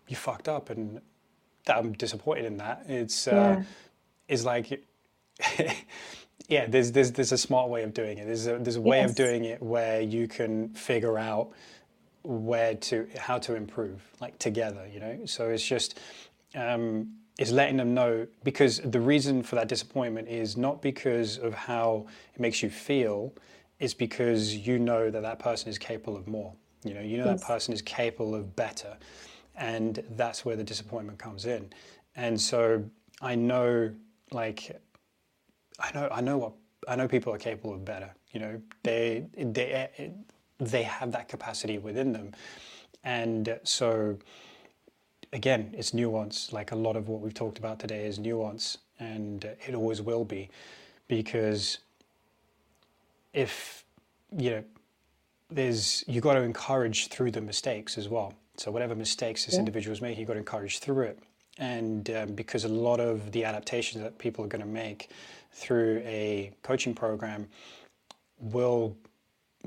[0.08, 1.00] you fucked up," and
[1.64, 2.84] that I'm disappointed in that.
[2.88, 3.62] It's uh, Yeah.
[4.28, 4.84] it's like,
[6.48, 6.66] yeah.
[6.66, 8.26] There's there's there's a smart way of doing it.
[8.26, 9.10] There's a there's a way Yes.
[9.10, 11.50] of doing it where you can figure out
[12.22, 14.86] where to how to improve, like together.
[14.92, 15.98] You know, so it's just.
[16.54, 21.54] Um, is letting them know because the reason for that disappointment is not because of
[21.54, 23.32] how it makes you feel
[23.78, 26.52] it's because you know that that person is capable of more
[26.84, 27.40] you know you know Yes.
[27.40, 28.96] that person is capable of better
[29.56, 31.72] and that's where the disappointment comes in
[32.16, 32.84] and so
[33.20, 33.90] i know
[34.30, 34.80] like
[35.80, 36.52] i know i know what
[36.86, 40.12] i know people are capable of better you know they they
[40.62, 42.32] they have that capacity within them
[43.04, 44.18] and so
[45.32, 46.52] again, it's nuance.
[46.52, 50.24] Like a lot of what we've talked about today is nuance, and it always will
[50.24, 50.50] be,
[51.08, 51.78] because
[53.32, 53.84] if
[54.36, 54.64] you know,
[55.50, 58.34] there's you got to encourage through the mistakes as well.
[58.56, 59.60] So whatever mistakes this yeah.
[59.60, 61.18] individual is making, you got to encourage through it,
[61.58, 65.10] and um, because a lot of the adaptations that people are going to make
[65.52, 67.46] through a coaching program
[68.38, 68.96] will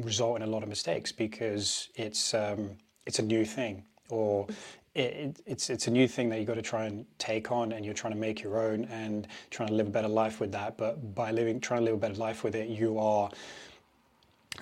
[0.02, 2.72] result in a lot of mistakes because it's um,
[3.06, 4.48] it's a new thing or
[4.94, 7.86] it, it's it's a new thing that you got to try and take on and
[7.86, 10.78] you're trying to make your own and trying to live a better life with that.
[10.78, 13.30] But by living trying to live a better life with it you are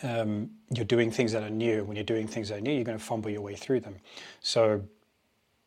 [0.02, 1.84] um, you're doing things that are new.
[1.84, 3.96] When you're doing things that are new you're going to fumble your way through them.
[4.42, 4.84] So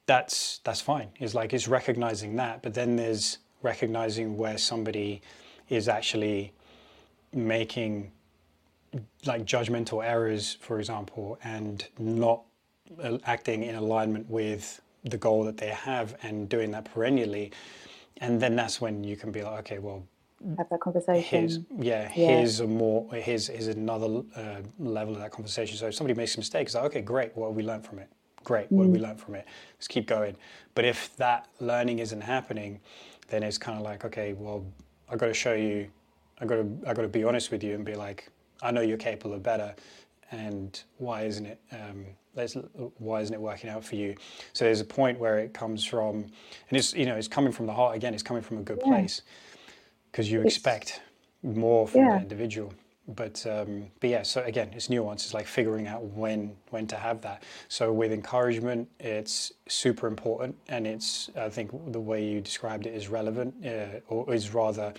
[0.06, 1.08] that's that's fine.
[1.20, 5.22] It's like it's recognizing that but then there's recognizing where somebody
[5.68, 6.52] is actually
[7.32, 8.12] making
[9.24, 12.42] like judgmental errors, for example, and not
[13.02, 17.52] uh, acting in alignment with the goal that they have and doing that perennially.
[18.18, 20.02] And then that's when you can be like, okay, well,
[20.58, 21.22] have that conversation.
[21.22, 25.76] Here's, yeah, yeah, here's a more, here's, here's another uh, level of that conversation.
[25.76, 27.98] So if somebody makes a mistake, it's like, okay, great, what have we learned from
[27.98, 28.08] it?
[28.44, 28.86] Great, what mm.
[28.86, 29.02] have we mm.
[29.02, 29.46] learned from it?
[29.76, 30.36] Let's keep going.
[30.74, 32.80] But if that learning isn't happening,
[33.28, 34.64] then it's kind of like, okay, well,
[35.10, 35.88] I've got to show you,
[36.40, 38.28] I've got to, I've got to be honest with you and be like,
[38.62, 39.74] I know you're capable of better,
[40.30, 41.60] and why isn't it?
[41.72, 42.06] Um,
[42.98, 44.14] why isn't it working out for you?
[44.52, 46.16] So there's a point where it comes from,
[46.68, 48.14] and it's you know it's coming from the heart again.
[48.14, 48.92] It's coming from a good yeah.
[48.92, 49.22] place
[50.10, 51.00] because you it's, expect
[51.42, 52.16] more from yeah.
[52.16, 52.72] the individual.
[53.08, 55.24] But um, but yeah, so again, it's nuance.
[55.24, 57.44] It's like figuring out when when to have that.
[57.68, 62.94] So with encouragement, it's super important, and it's I think the way you described it
[62.94, 64.92] is relevant, uh, or is rather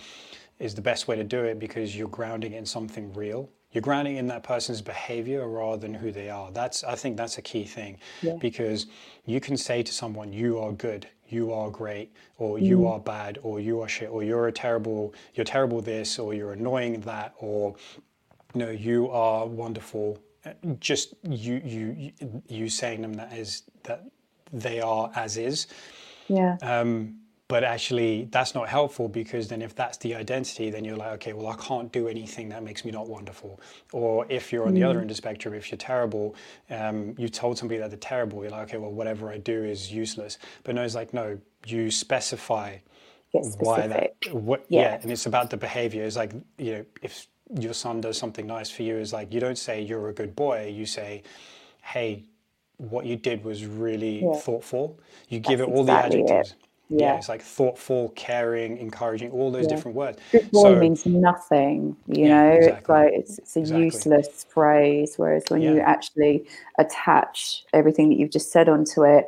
[0.58, 3.48] is the best way to do it because you're grounding in something real.
[3.72, 6.50] You're grounding in that person's behavior rather than who they are.
[6.50, 8.36] That's I think that's a key thing yeah.
[8.40, 8.86] because
[9.26, 12.62] you can say to someone, "You are good, you are great," or mm.
[12.64, 16.32] "You are bad," or "You are shit," or "You're a terrible, you're terrible this," or
[16.32, 17.76] "You're annoying that," or
[18.54, 20.18] you know, "You are wonderful."
[20.80, 22.12] Just you you
[22.48, 24.04] you saying them that is that
[24.50, 25.66] they are as is.
[26.28, 26.56] Yeah.
[26.62, 31.12] Um, but actually that's not helpful because then if that's the identity then you're like
[31.12, 33.60] okay well i can't do anything that makes me not wonderful.
[33.92, 35.02] Or if you're on the other mm.
[35.02, 36.36] end of the spectrum if you're terrible
[36.70, 39.90] um, you told somebody that they're terrible you're like okay well whatever i do is
[39.92, 40.38] useless.
[40.62, 42.76] But no it's like no you specify
[43.32, 44.80] why that what yeah.
[44.80, 46.04] yeah and it's about the behavior.
[46.04, 47.26] It's like you know if
[47.58, 50.36] your son does something nice for you is like you don't say you're a good
[50.36, 51.22] boy you say
[51.82, 52.24] hey
[52.78, 54.34] what you did was really yeah.
[54.34, 54.98] thoughtful.
[55.28, 56.50] You give That's it all exactly the adjectives.
[56.52, 57.12] it yeah.
[57.12, 57.16] yeah.
[57.16, 59.76] it's like thoughtful, caring, encouraging, all those yeah.
[59.76, 60.18] different words.
[60.32, 62.52] Good boy so, means nothing, you yeah, know.
[62.52, 62.76] Exactly.
[62.78, 63.84] It's like it's, it's a exactly.
[63.84, 65.14] useless phrase.
[65.16, 66.46] Whereas when you actually
[66.78, 69.26] attach everything that you've just said onto it,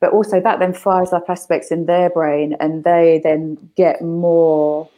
[0.00, 4.88] but also that then fires up aspects in their brain, and they then get more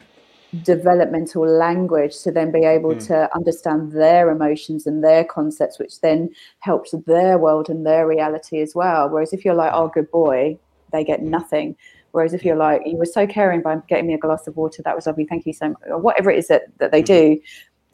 [0.63, 3.07] developmental language to then be able mm.
[3.07, 6.29] to understand their emotions and their concepts, which then
[6.59, 9.09] helps their world and their reality as well.
[9.09, 10.59] Whereas if you're like, "Oh, good boy,"
[10.91, 11.75] they get nothing
[12.15, 14.81] Whereas if you're like, you were so caring by getting me a glass of water,
[14.83, 17.37] that was lovely, thank you so much, or whatever it is that, that they do,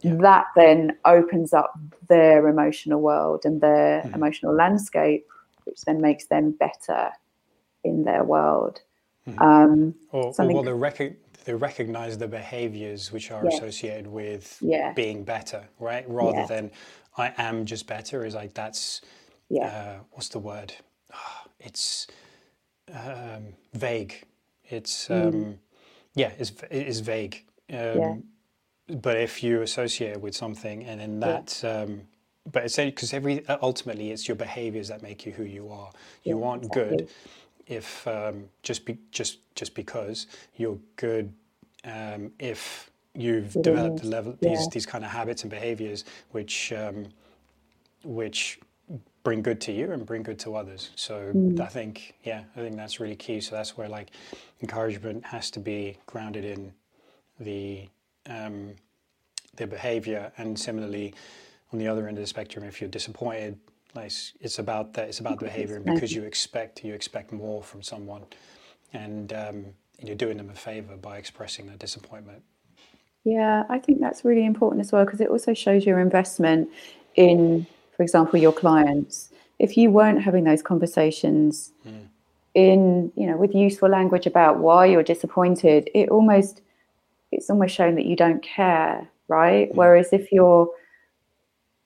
[0.02, 0.14] yeah.
[0.22, 1.74] that then opens up
[2.08, 4.14] their emotional world and their mm.
[4.14, 5.26] emotional landscape,
[5.64, 7.10] which then makes them better
[7.84, 8.82] in their world.
[9.28, 9.42] Mm.
[9.42, 14.94] Um, or, or well, they, rec- they recognize the behaviors which are associated with yeah.
[14.94, 16.06] being better, right?
[16.08, 16.46] Rather yeah.
[16.46, 16.72] than
[17.18, 19.02] I am just better, is like that's,
[19.50, 19.66] yeah.
[19.66, 20.74] Uh, what's the word?
[21.12, 22.06] Oh, it's
[22.94, 24.24] um, vague.
[24.66, 25.28] It's mm.
[25.28, 25.60] um,
[26.16, 27.46] yeah, it's it's vague.
[27.72, 28.16] Um, yeah.
[29.02, 31.82] But if you associate it with something, and then that, yeah.
[31.82, 32.02] um,
[32.52, 35.92] but it's because every ultimately it's your behaviors that make you who you are.
[36.24, 36.98] You yeah, aren't exactly.
[36.98, 37.10] good
[37.68, 40.28] if um, just be just just because
[40.58, 41.34] you're good
[41.86, 47.06] um, if you've developed level these these kind of habits and behaviors which um,
[48.04, 48.60] which
[49.24, 50.90] bring good to you and bring good to others.
[50.96, 51.60] So mm.
[51.60, 53.42] I think, yeah, I think that's really key.
[53.42, 54.12] So that's where like
[54.62, 56.74] encouragement has to be grounded in
[57.40, 57.88] the
[58.30, 58.76] um,
[59.56, 61.14] the behavior, and similarly,
[61.74, 63.60] on the other end of the spectrum, if you're disappointed,
[63.96, 65.10] like it's about that.
[65.10, 68.24] It's about the behavior, and because you expect you expect more from someone,
[68.94, 69.66] and um,
[70.00, 72.44] you're doing them a favor by expressing that disappointment.
[73.24, 76.70] Yeah, I think that's really important as well because it also shows your investment
[77.16, 77.68] in
[78.02, 79.30] for example, your clients,
[79.60, 82.08] if you weren't having those conversations mm.
[82.56, 86.64] in, you know, with useful language about why you're disappointed, it almost
[87.32, 89.72] it's almost showing that you don't care, right?
[89.72, 89.76] Mm.
[89.76, 90.68] Whereas if you're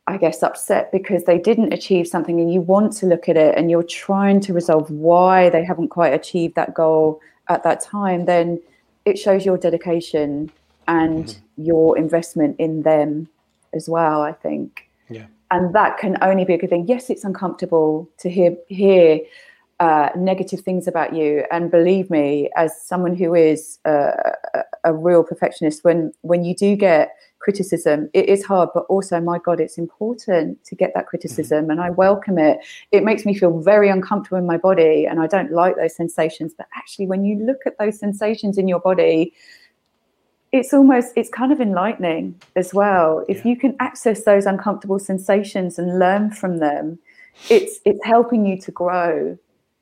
[0.07, 3.57] I guess, upset because they didn't achieve something and you want to look at it
[3.57, 7.19] and you're trying to resolve why they haven't quite achieved that goal
[7.49, 8.61] at that time, then
[9.03, 10.49] it shows your dedication
[10.87, 11.63] and mm-hmm.
[11.65, 13.27] your investment in them
[13.73, 14.85] as well, I think.
[15.51, 16.87] And that can only be a good thing.
[16.87, 19.19] Yes, it's uncomfortable to hear hear
[19.79, 21.43] uh, negative things about you.
[21.51, 24.13] And believe me, as someone who is a,
[24.53, 27.11] a, a real perfectionist, when when you do get
[27.45, 31.09] criticism it is hard but also my god it's important to get that mm-hmm.
[31.09, 31.71] criticism mm-hmm.
[31.71, 32.57] and i welcome it
[32.91, 36.55] it makes me feel very uncomfortable in my body and i don't like those sensations
[36.57, 39.31] but actually when you look at those sensations in your body
[40.55, 43.51] it's almost it's kind of enlightening as well if yeah.
[43.51, 46.97] you can access those uncomfortable sensations and learn from them
[47.49, 49.37] it's it's helping you to grow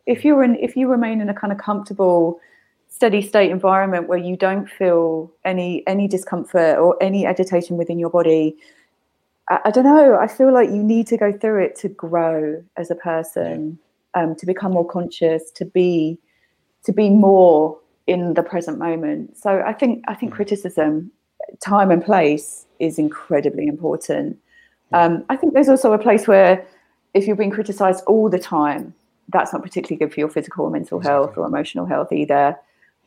[0.07, 2.39] if you're in if you remain in a kind of comfortable
[2.89, 8.09] steady state environment where you don't feel any any discomfort or any agitation within your
[8.09, 8.55] body
[9.49, 12.63] I, I don't know i feel like you need to go through it to grow
[12.77, 13.77] as a person
[14.15, 14.23] yeah.
[14.23, 16.17] um, to become more conscious to be
[16.85, 17.77] to be more
[18.07, 20.35] in the present moment so i think i think mm.
[20.35, 21.11] criticism
[21.59, 24.37] time and place is incredibly important
[24.93, 26.65] um, i think there's also a place where
[27.13, 28.93] if you're being criticized all the time
[29.29, 31.11] that's not particularly good for your physical or mental exactly.
[31.11, 32.57] health or emotional health either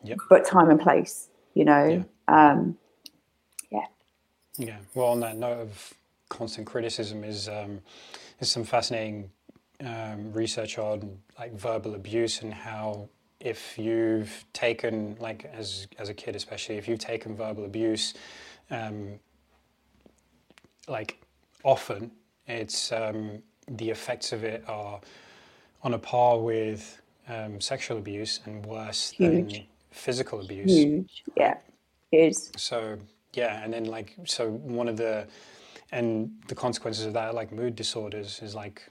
[0.02, 0.18] yep.
[0.28, 2.05] but time and place, you know.
[2.28, 2.51] Yeah.
[2.51, 2.77] Um,
[3.70, 3.86] yeah.
[4.56, 4.77] Yeah.
[4.94, 5.94] Well, on that note of
[6.28, 7.81] constant criticism, is um,
[8.40, 9.31] is some fascinating
[9.85, 13.09] um, research on like verbal abuse and how
[13.41, 18.15] if you've taken like as as a kid especially if you've taken verbal abuse
[18.71, 19.19] um,
[20.89, 21.21] like
[21.65, 22.11] often
[22.47, 25.01] it's um, the effects of it are
[25.83, 29.53] on a par with um, sexual abuse and worse Huge.
[29.53, 30.71] than physical abuse.
[30.71, 31.55] Huge, yeah,
[32.13, 32.51] is.
[32.57, 32.99] So
[33.35, 35.27] yeah, and then like so one of the
[35.93, 38.83] and the consequences of that like mood disorders is like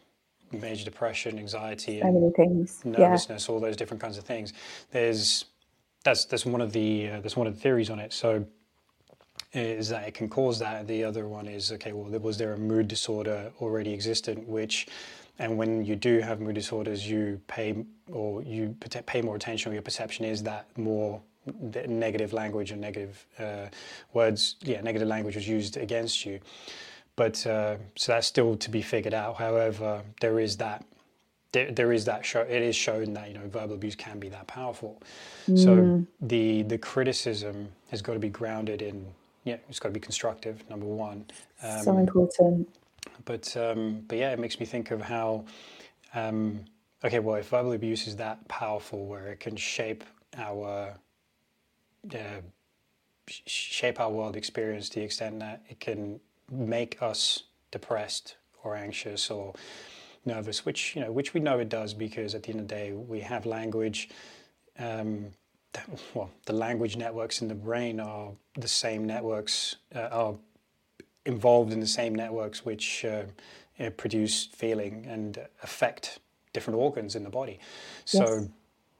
[0.51, 3.53] major depression, anxiety, so many things, nervousness, yeah.
[3.53, 4.53] all those different kinds of things.
[4.91, 5.45] There's
[6.03, 8.13] that's that's one of the uh, that's one of the theories on it.
[8.13, 8.45] So
[9.53, 10.87] is that it can cause that.
[10.87, 11.93] The other one is okay.
[11.93, 14.87] Well, was there a mood disorder already existent, which
[15.39, 19.73] and when you do have mood disorders, you pay or you pay more attention, or
[19.73, 21.21] your perception is that more
[21.87, 23.67] negative language or negative uh,
[24.13, 26.39] words, yeah, negative language was used against you.
[27.15, 29.37] But uh, so that's still to be figured out.
[29.37, 30.85] However, there is that
[31.51, 32.41] there, there is that show.
[32.41, 35.01] It is shown that you know verbal abuse can be that powerful.
[35.49, 35.63] Mm.
[35.63, 39.05] So the the criticism has got to be grounded in
[39.45, 40.67] yeah, it's got to be constructive.
[40.69, 41.25] Number one.
[41.63, 42.67] Um, so important
[43.23, 45.45] but um, but yeah, it makes me think of how
[46.13, 46.61] um,
[47.03, 50.03] okay, well, if verbal abuse is that powerful, where it can shape
[50.37, 50.95] our
[52.13, 52.41] uh,
[53.27, 56.19] shape our world experience to the extent that it can
[56.51, 59.53] make us depressed or anxious or
[60.25, 62.75] nervous, which you know, which we know it does because at the end of the
[62.75, 64.09] day, we have language.
[64.79, 65.27] Um,
[66.13, 70.35] well, the language networks in the brain are the same networks, uh, are
[71.25, 73.23] involved in the same networks which uh,
[73.97, 76.19] produce feeling and affect
[76.53, 77.59] different organs in the body.
[78.05, 78.47] So yes.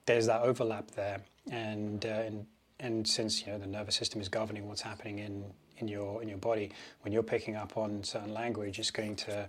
[0.06, 2.46] there's that overlap there, and, uh, and
[2.80, 5.46] and since you know the nervous system is governing what's happening in
[5.80, 6.72] in your in your body,
[7.02, 9.48] when you're picking up on certain language, it's going to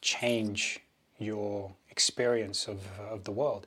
[0.00, 0.80] change
[1.18, 2.80] your experience of
[3.10, 3.66] of the world.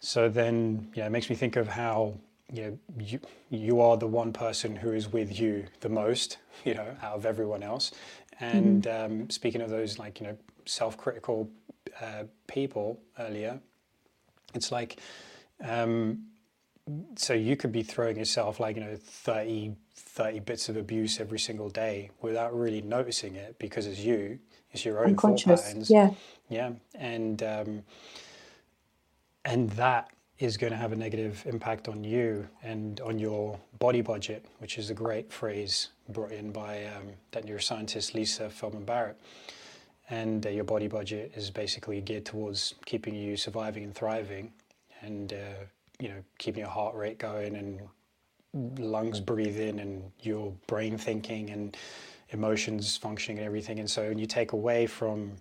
[0.00, 2.14] So then, yeah, it makes me think of how
[2.52, 3.20] you know, you,
[3.50, 7.26] you are the one person who is with you the most, you know, out of
[7.26, 7.92] everyone else.
[8.38, 11.48] And mm um, speaking of those, like, you know, self critical
[12.00, 13.58] uh, people earlier,
[14.54, 15.00] it's like,
[15.64, 16.26] um,
[17.16, 21.38] so you could be throwing yourself like, you know, 30, 30 bits of abuse every
[21.38, 24.38] single day without really noticing it because it's you,
[24.72, 25.90] it's your own thought patterns.
[25.90, 26.10] Yeah.
[26.48, 26.72] Yeah.
[26.94, 27.82] And, um,
[29.44, 34.02] and that is going to have a negative impact on you and on your body
[34.02, 39.18] budget, which is a great phrase brought in by um, that neuroscientist Lisa Feldman Barrett.
[40.10, 44.52] And uh, your body budget is basically geared towards keeping you surviving and thriving,
[45.00, 45.64] and uh,
[45.98, 47.80] you know keeping your heart rate going and
[48.78, 51.76] lungs breathing and your brain thinking and
[52.30, 53.78] emotions functioning and everything.
[53.78, 55.32] And so when you take away from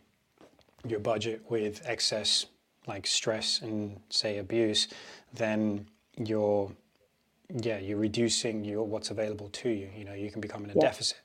[0.87, 2.45] your budget with excess
[2.87, 4.87] like stress and say abuse,
[5.33, 5.87] then
[6.17, 6.71] you're
[7.61, 9.89] yeah you're reducing your what's available to you.
[9.95, 10.81] You know you can become in a yeah.
[10.81, 11.17] deficit.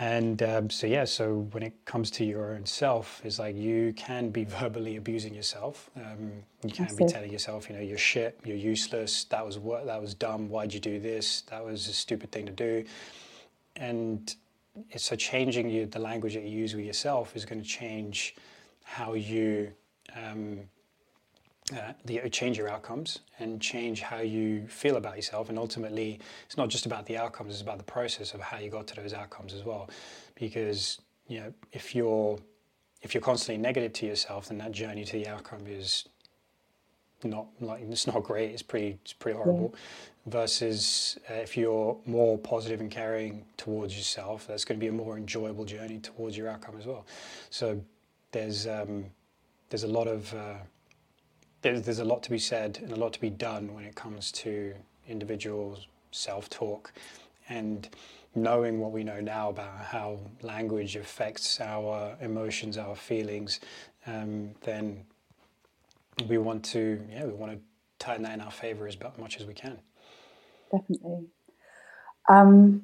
[0.00, 3.92] And um, so yeah, so when it comes to your own self, it's like you
[3.92, 5.90] can be verbally abusing yourself.
[5.94, 6.32] Um,
[6.64, 9.24] you can be telling yourself, you know, you're shit, you're useless.
[9.24, 10.48] That was what that was dumb.
[10.48, 11.42] Why'd you do this?
[11.42, 12.84] That was a stupid thing to do.
[13.76, 14.34] And
[14.96, 18.36] so changing you, the language that you use with yourself is going to change
[18.84, 19.70] how you
[20.16, 20.60] um,
[21.72, 25.48] uh, the, change your outcomes and change how you feel about yourself.
[25.48, 28.70] And ultimately, it's not just about the outcomes; it's about the process of how you
[28.70, 29.88] got to those outcomes as well.
[30.34, 32.38] Because you know, if you're
[33.02, 36.04] if you're constantly negative to yourself, then that journey to the outcome is
[37.24, 38.50] not like it's not great.
[38.50, 39.72] It's pretty it's pretty horrible.
[39.72, 39.80] Yeah.
[40.26, 44.92] Versus uh, if you're more positive and caring towards yourself, that's going to be a
[44.92, 47.06] more enjoyable journey towards your outcome as well.
[47.48, 47.82] So
[48.32, 49.06] there's um,
[49.70, 50.54] there's a lot of uh,
[51.62, 53.94] there's, there's a lot to be said and a lot to be done when it
[53.94, 54.74] comes to
[55.08, 55.78] individual
[56.10, 56.92] self-talk
[57.48, 57.88] and
[58.34, 63.60] knowing what we know now about how language affects our emotions, our feelings,
[64.06, 65.04] um, then
[66.28, 67.58] we want to, yeah, we want to
[67.98, 69.78] turn that in our favor as much as we can.
[70.70, 71.26] Definitely.
[72.28, 72.82] Um,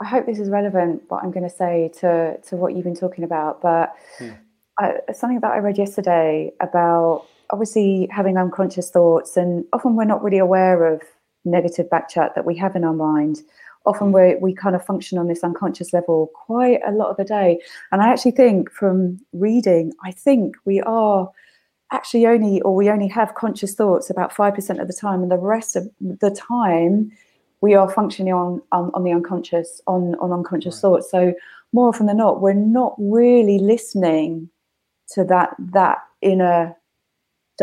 [0.00, 2.96] I hope this is relevant, what I'm going to say to, to what you've been
[2.96, 4.30] talking about, but hmm.
[4.78, 10.22] I, something that I read yesterday about obviously having unconscious thoughts, and often we're not
[10.22, 11.02] really aware of
[11.44, 13.40] negative backchat that we have in our mind.
[13.86, 14.34] Often mm.
[14.34, 17.60] we we kind of function on this unconscious level quite a lot of the day.
[17.92, 21.30] And I actually think from reading, I think we are
[21.92, 25.38] actually only, or we only have conscious thoughts about 5% of the time, and the
[25.38, 27.10] rest of the time
[27.62, 30.80] we are functioning on on, on the unconscious, on, on unconscious right.
[30.80, 31.10] thoughts.
[31.10, 31.34] So
[31.72, 34.50] more often than not, we're not really listening
[35.12, 36.76] to that that inner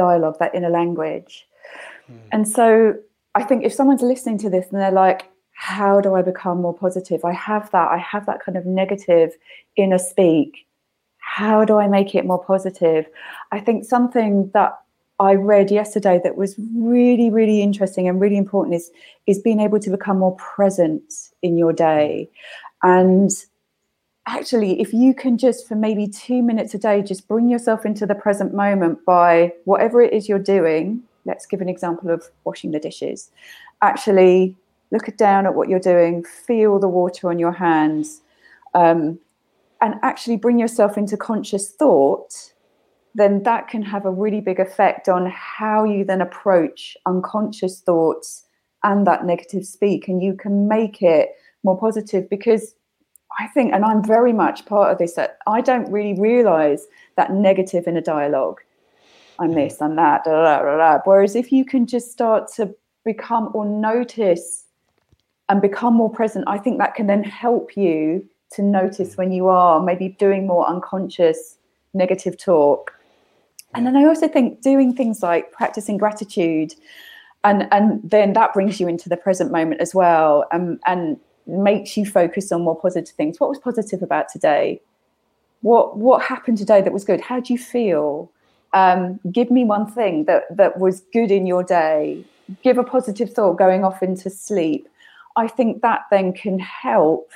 [0.05, 1.47] dialogue, that inner language.
[2.09, 2.19] Mm.
[2.31, 2.95] And so
[3.35, 6.73] I think if someone's listening to this and they're like, how do I become more
[6.73, 7.25] positive?
[7.25, 9.29] I have that, I have that kind of negative
[9.75, 10.67] inner speak.
[11.17, 13.05] How do I make it more positive?
[13.51, 14.73] I think something that
[15.19, 18.91] I read yesterday that was really, really interesting and really important is,
[19.25, 21.11] is being able to become more present
[21.41, 22.29] in your day.
[22.83, 23.31] And
[24.27, 28.05] actually, if you can just for maybe two minutes a day, just bring yourself into
[28.05, 31.01] the present moment by whatever it is you're doing.
[31.25, 33.31] Let's give an example of washing the dishes.
[33.81, 34.55] Actually,
[34.91, 38.21] look down at what you're doing, feel the water on your hands,
[38.73, 39.17] um,
[39.81, 42.53] and actually bring yourself into conscious thought.
[43.15, 48.43] Then that can have a really big effect on how you then approach unconscious thoughts
[48.83, 51.29] and that negative speak, and you can make it
[51.63, 52.75] more positive because
[53.39, 57.31] I think, and I'm very much part of this, that I don't really realize that
[57.31, 58.61] negative in a dialogue.
[59.39, 60.99] I'm this, I'm that, da, da, da, da.
[61.05, 62.73] Whereas if you can just start to
[63.05, 64.65] become or notice
[65.49, 69.21] and become more present, I think that can then help you to notice mm-hmm.
[69.21, 71.57] when you are maybe doing more unconscious
[71.93, 72.93] negative talk.
[73.75, 76.73] And then I also think doing things like practicing gratitude
[77.43, 80.45] and and then that brings you into the present moment as well.
[80.51, 81.17] Um, and
[81.47, 83.39] makes you focus on more positive things.
[83.39, 84.81] What was positive about today?
[85.61, 87.21] What what happened today that was good?
[87.21, 88.31] How do you feel?
[88.73, 92.23] Um, give me one thing that that was good in your day.
[92.63, 94.87] Give a positive thought going off into sleep.
[95.35, 97.31] I think that then can help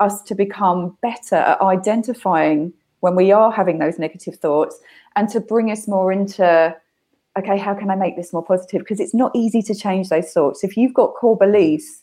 [0.00, 4.80] us to become better at identifying when we are having those negative thoughts
[5.16, 6.74] and to bring us more into
[7.38, 8.80] okay, how can I make this more positive?
[8.80, 10.62] Because it's not easy to change those thoughts.
[10.62, 12.01] If you've got core beliefs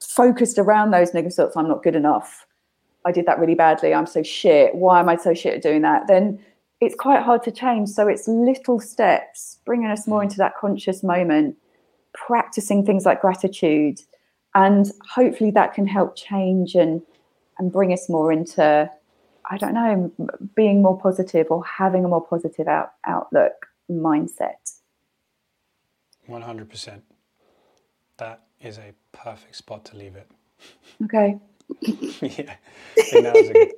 [0.00, 2.46] focused around those negative thoughts i'm not good enough.
[3.04, 3.94] I did that really badly.
[3.94, 4.74] I'm so shit.
[4.74, 6.08] Why am i so shit at doing that?
[6.08, 6.40] Then
[6.80, 7.88] it's quite hard to change.
[7.88, 11.56] So it's little steps bringing us more into that conscious moment
[12.16, 14.00] practicing things like gratitude
[14.54, 17.02] and hopefully that can help change and
[17.58, 18.90] and bring us more into
[19.50, 20.10] i don't know
[20.54, 24.80] being more positive or having a more positive out, outlook mindset.
[26.28, 27.02] 100%
[28.16, 30.30] that is a perfect spot to leave it.
[31.04, 31.38] Okay.
[31.82, 32.54] yeah,
[32.96, 33.72] I that was a,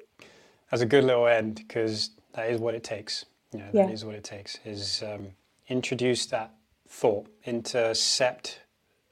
[0.71, 3.25] that's a good little end because that is what it takes.
[3.53, 3.87] You know, that yeah.
[3.87, 4.59] that is what it takes.
[4.65, 5.29] Is um,
[5.69, 6.53] introduce that
[6.87, 8.61] thought, intercept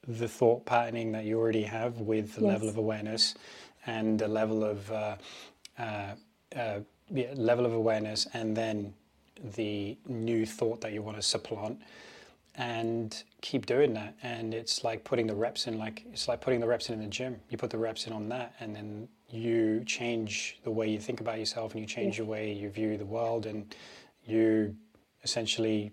[0.07, 2.51] the thought patterning that you already have with the yes.
[2.53, 3.35] level of awareness
[3.85, 5.15] and the level of uh,
[5.79, 6.13] uh,
[6.55, 6.79] uh,
[7.09, 8.93] yeah, level of awareness, and then
[9.55, 11.81] the new thought that you want to supplant
[12.57, 14.15] and keep doing that.
[14.23, 17.01] And it's like putting the reps in like it's like putting the reps in in
[17.01, 17.39] the gym.
[17.49, 21.21] You put the reps in on that and then you change the way you think
[21.21, 22.25] about yourself and you change yeah.
[22.25, 23.75] the way you view the world and
[24.25, 24.75] you
[25.23, 25.91] essentially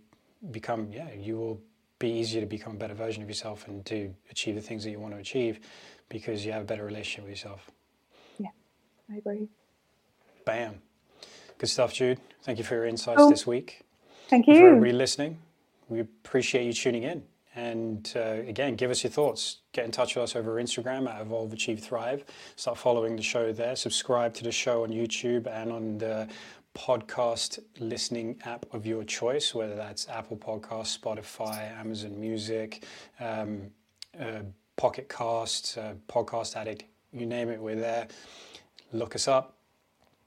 [0.50, 1.60] become yeah you will
[1.98, 4.90] be easier to become a better version of yourself and to achieve the things that
[4.90, 5.60] you want to achieve
[6.08, 7.70] because you have a better relationship with yourself.
[8.38, 8.50] Yeah
[9.12, 9.48] i agree.
[10.44, 10.80] Bam.
[11.58, 12.18] Good stuff jude.
[12.42, 13.82] Thank you for your insights oh, this week.
[14.28, 15.38] Thank you for everybody listening
[15.94, 17.22] we appreciate you tuning in
[17.54, 19.58] And uh, again, give us your thoughts.
[19.72, 22.24] Get in touch with us over Instagram at Evolve Achieve Thrive.
[22.56, 23.76] Start following the show there.
[23.76, 26.28] Subscribe to the show on YouTube and on the
[26.74, 32.84] podcast listening app of your choice, whether that's Apple Podcasts, Spotify, Amazon Music,
[33.20, 33.70] um,
[34.20, 34.40] uh,
[34.76, 38.08] Pocket Cast, uh, Podcast Addict, you name it, we're there.
[38.92, 39.56] Look us up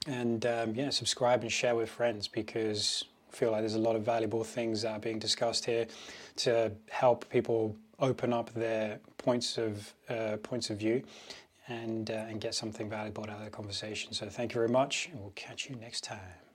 [0.08, 3.04] and um, yeah, subscribe and share with friends because
[3.38, 5.86] feel like there's a lot of valuable things that are being discussed here
[6.38, 11.04] to help people open up their points of uh, points of view
[11.68, 14.14] and uh, and get something valuable out of the conversation.
[14.14, 16.47] So thank you very much, and we'll catch you next time.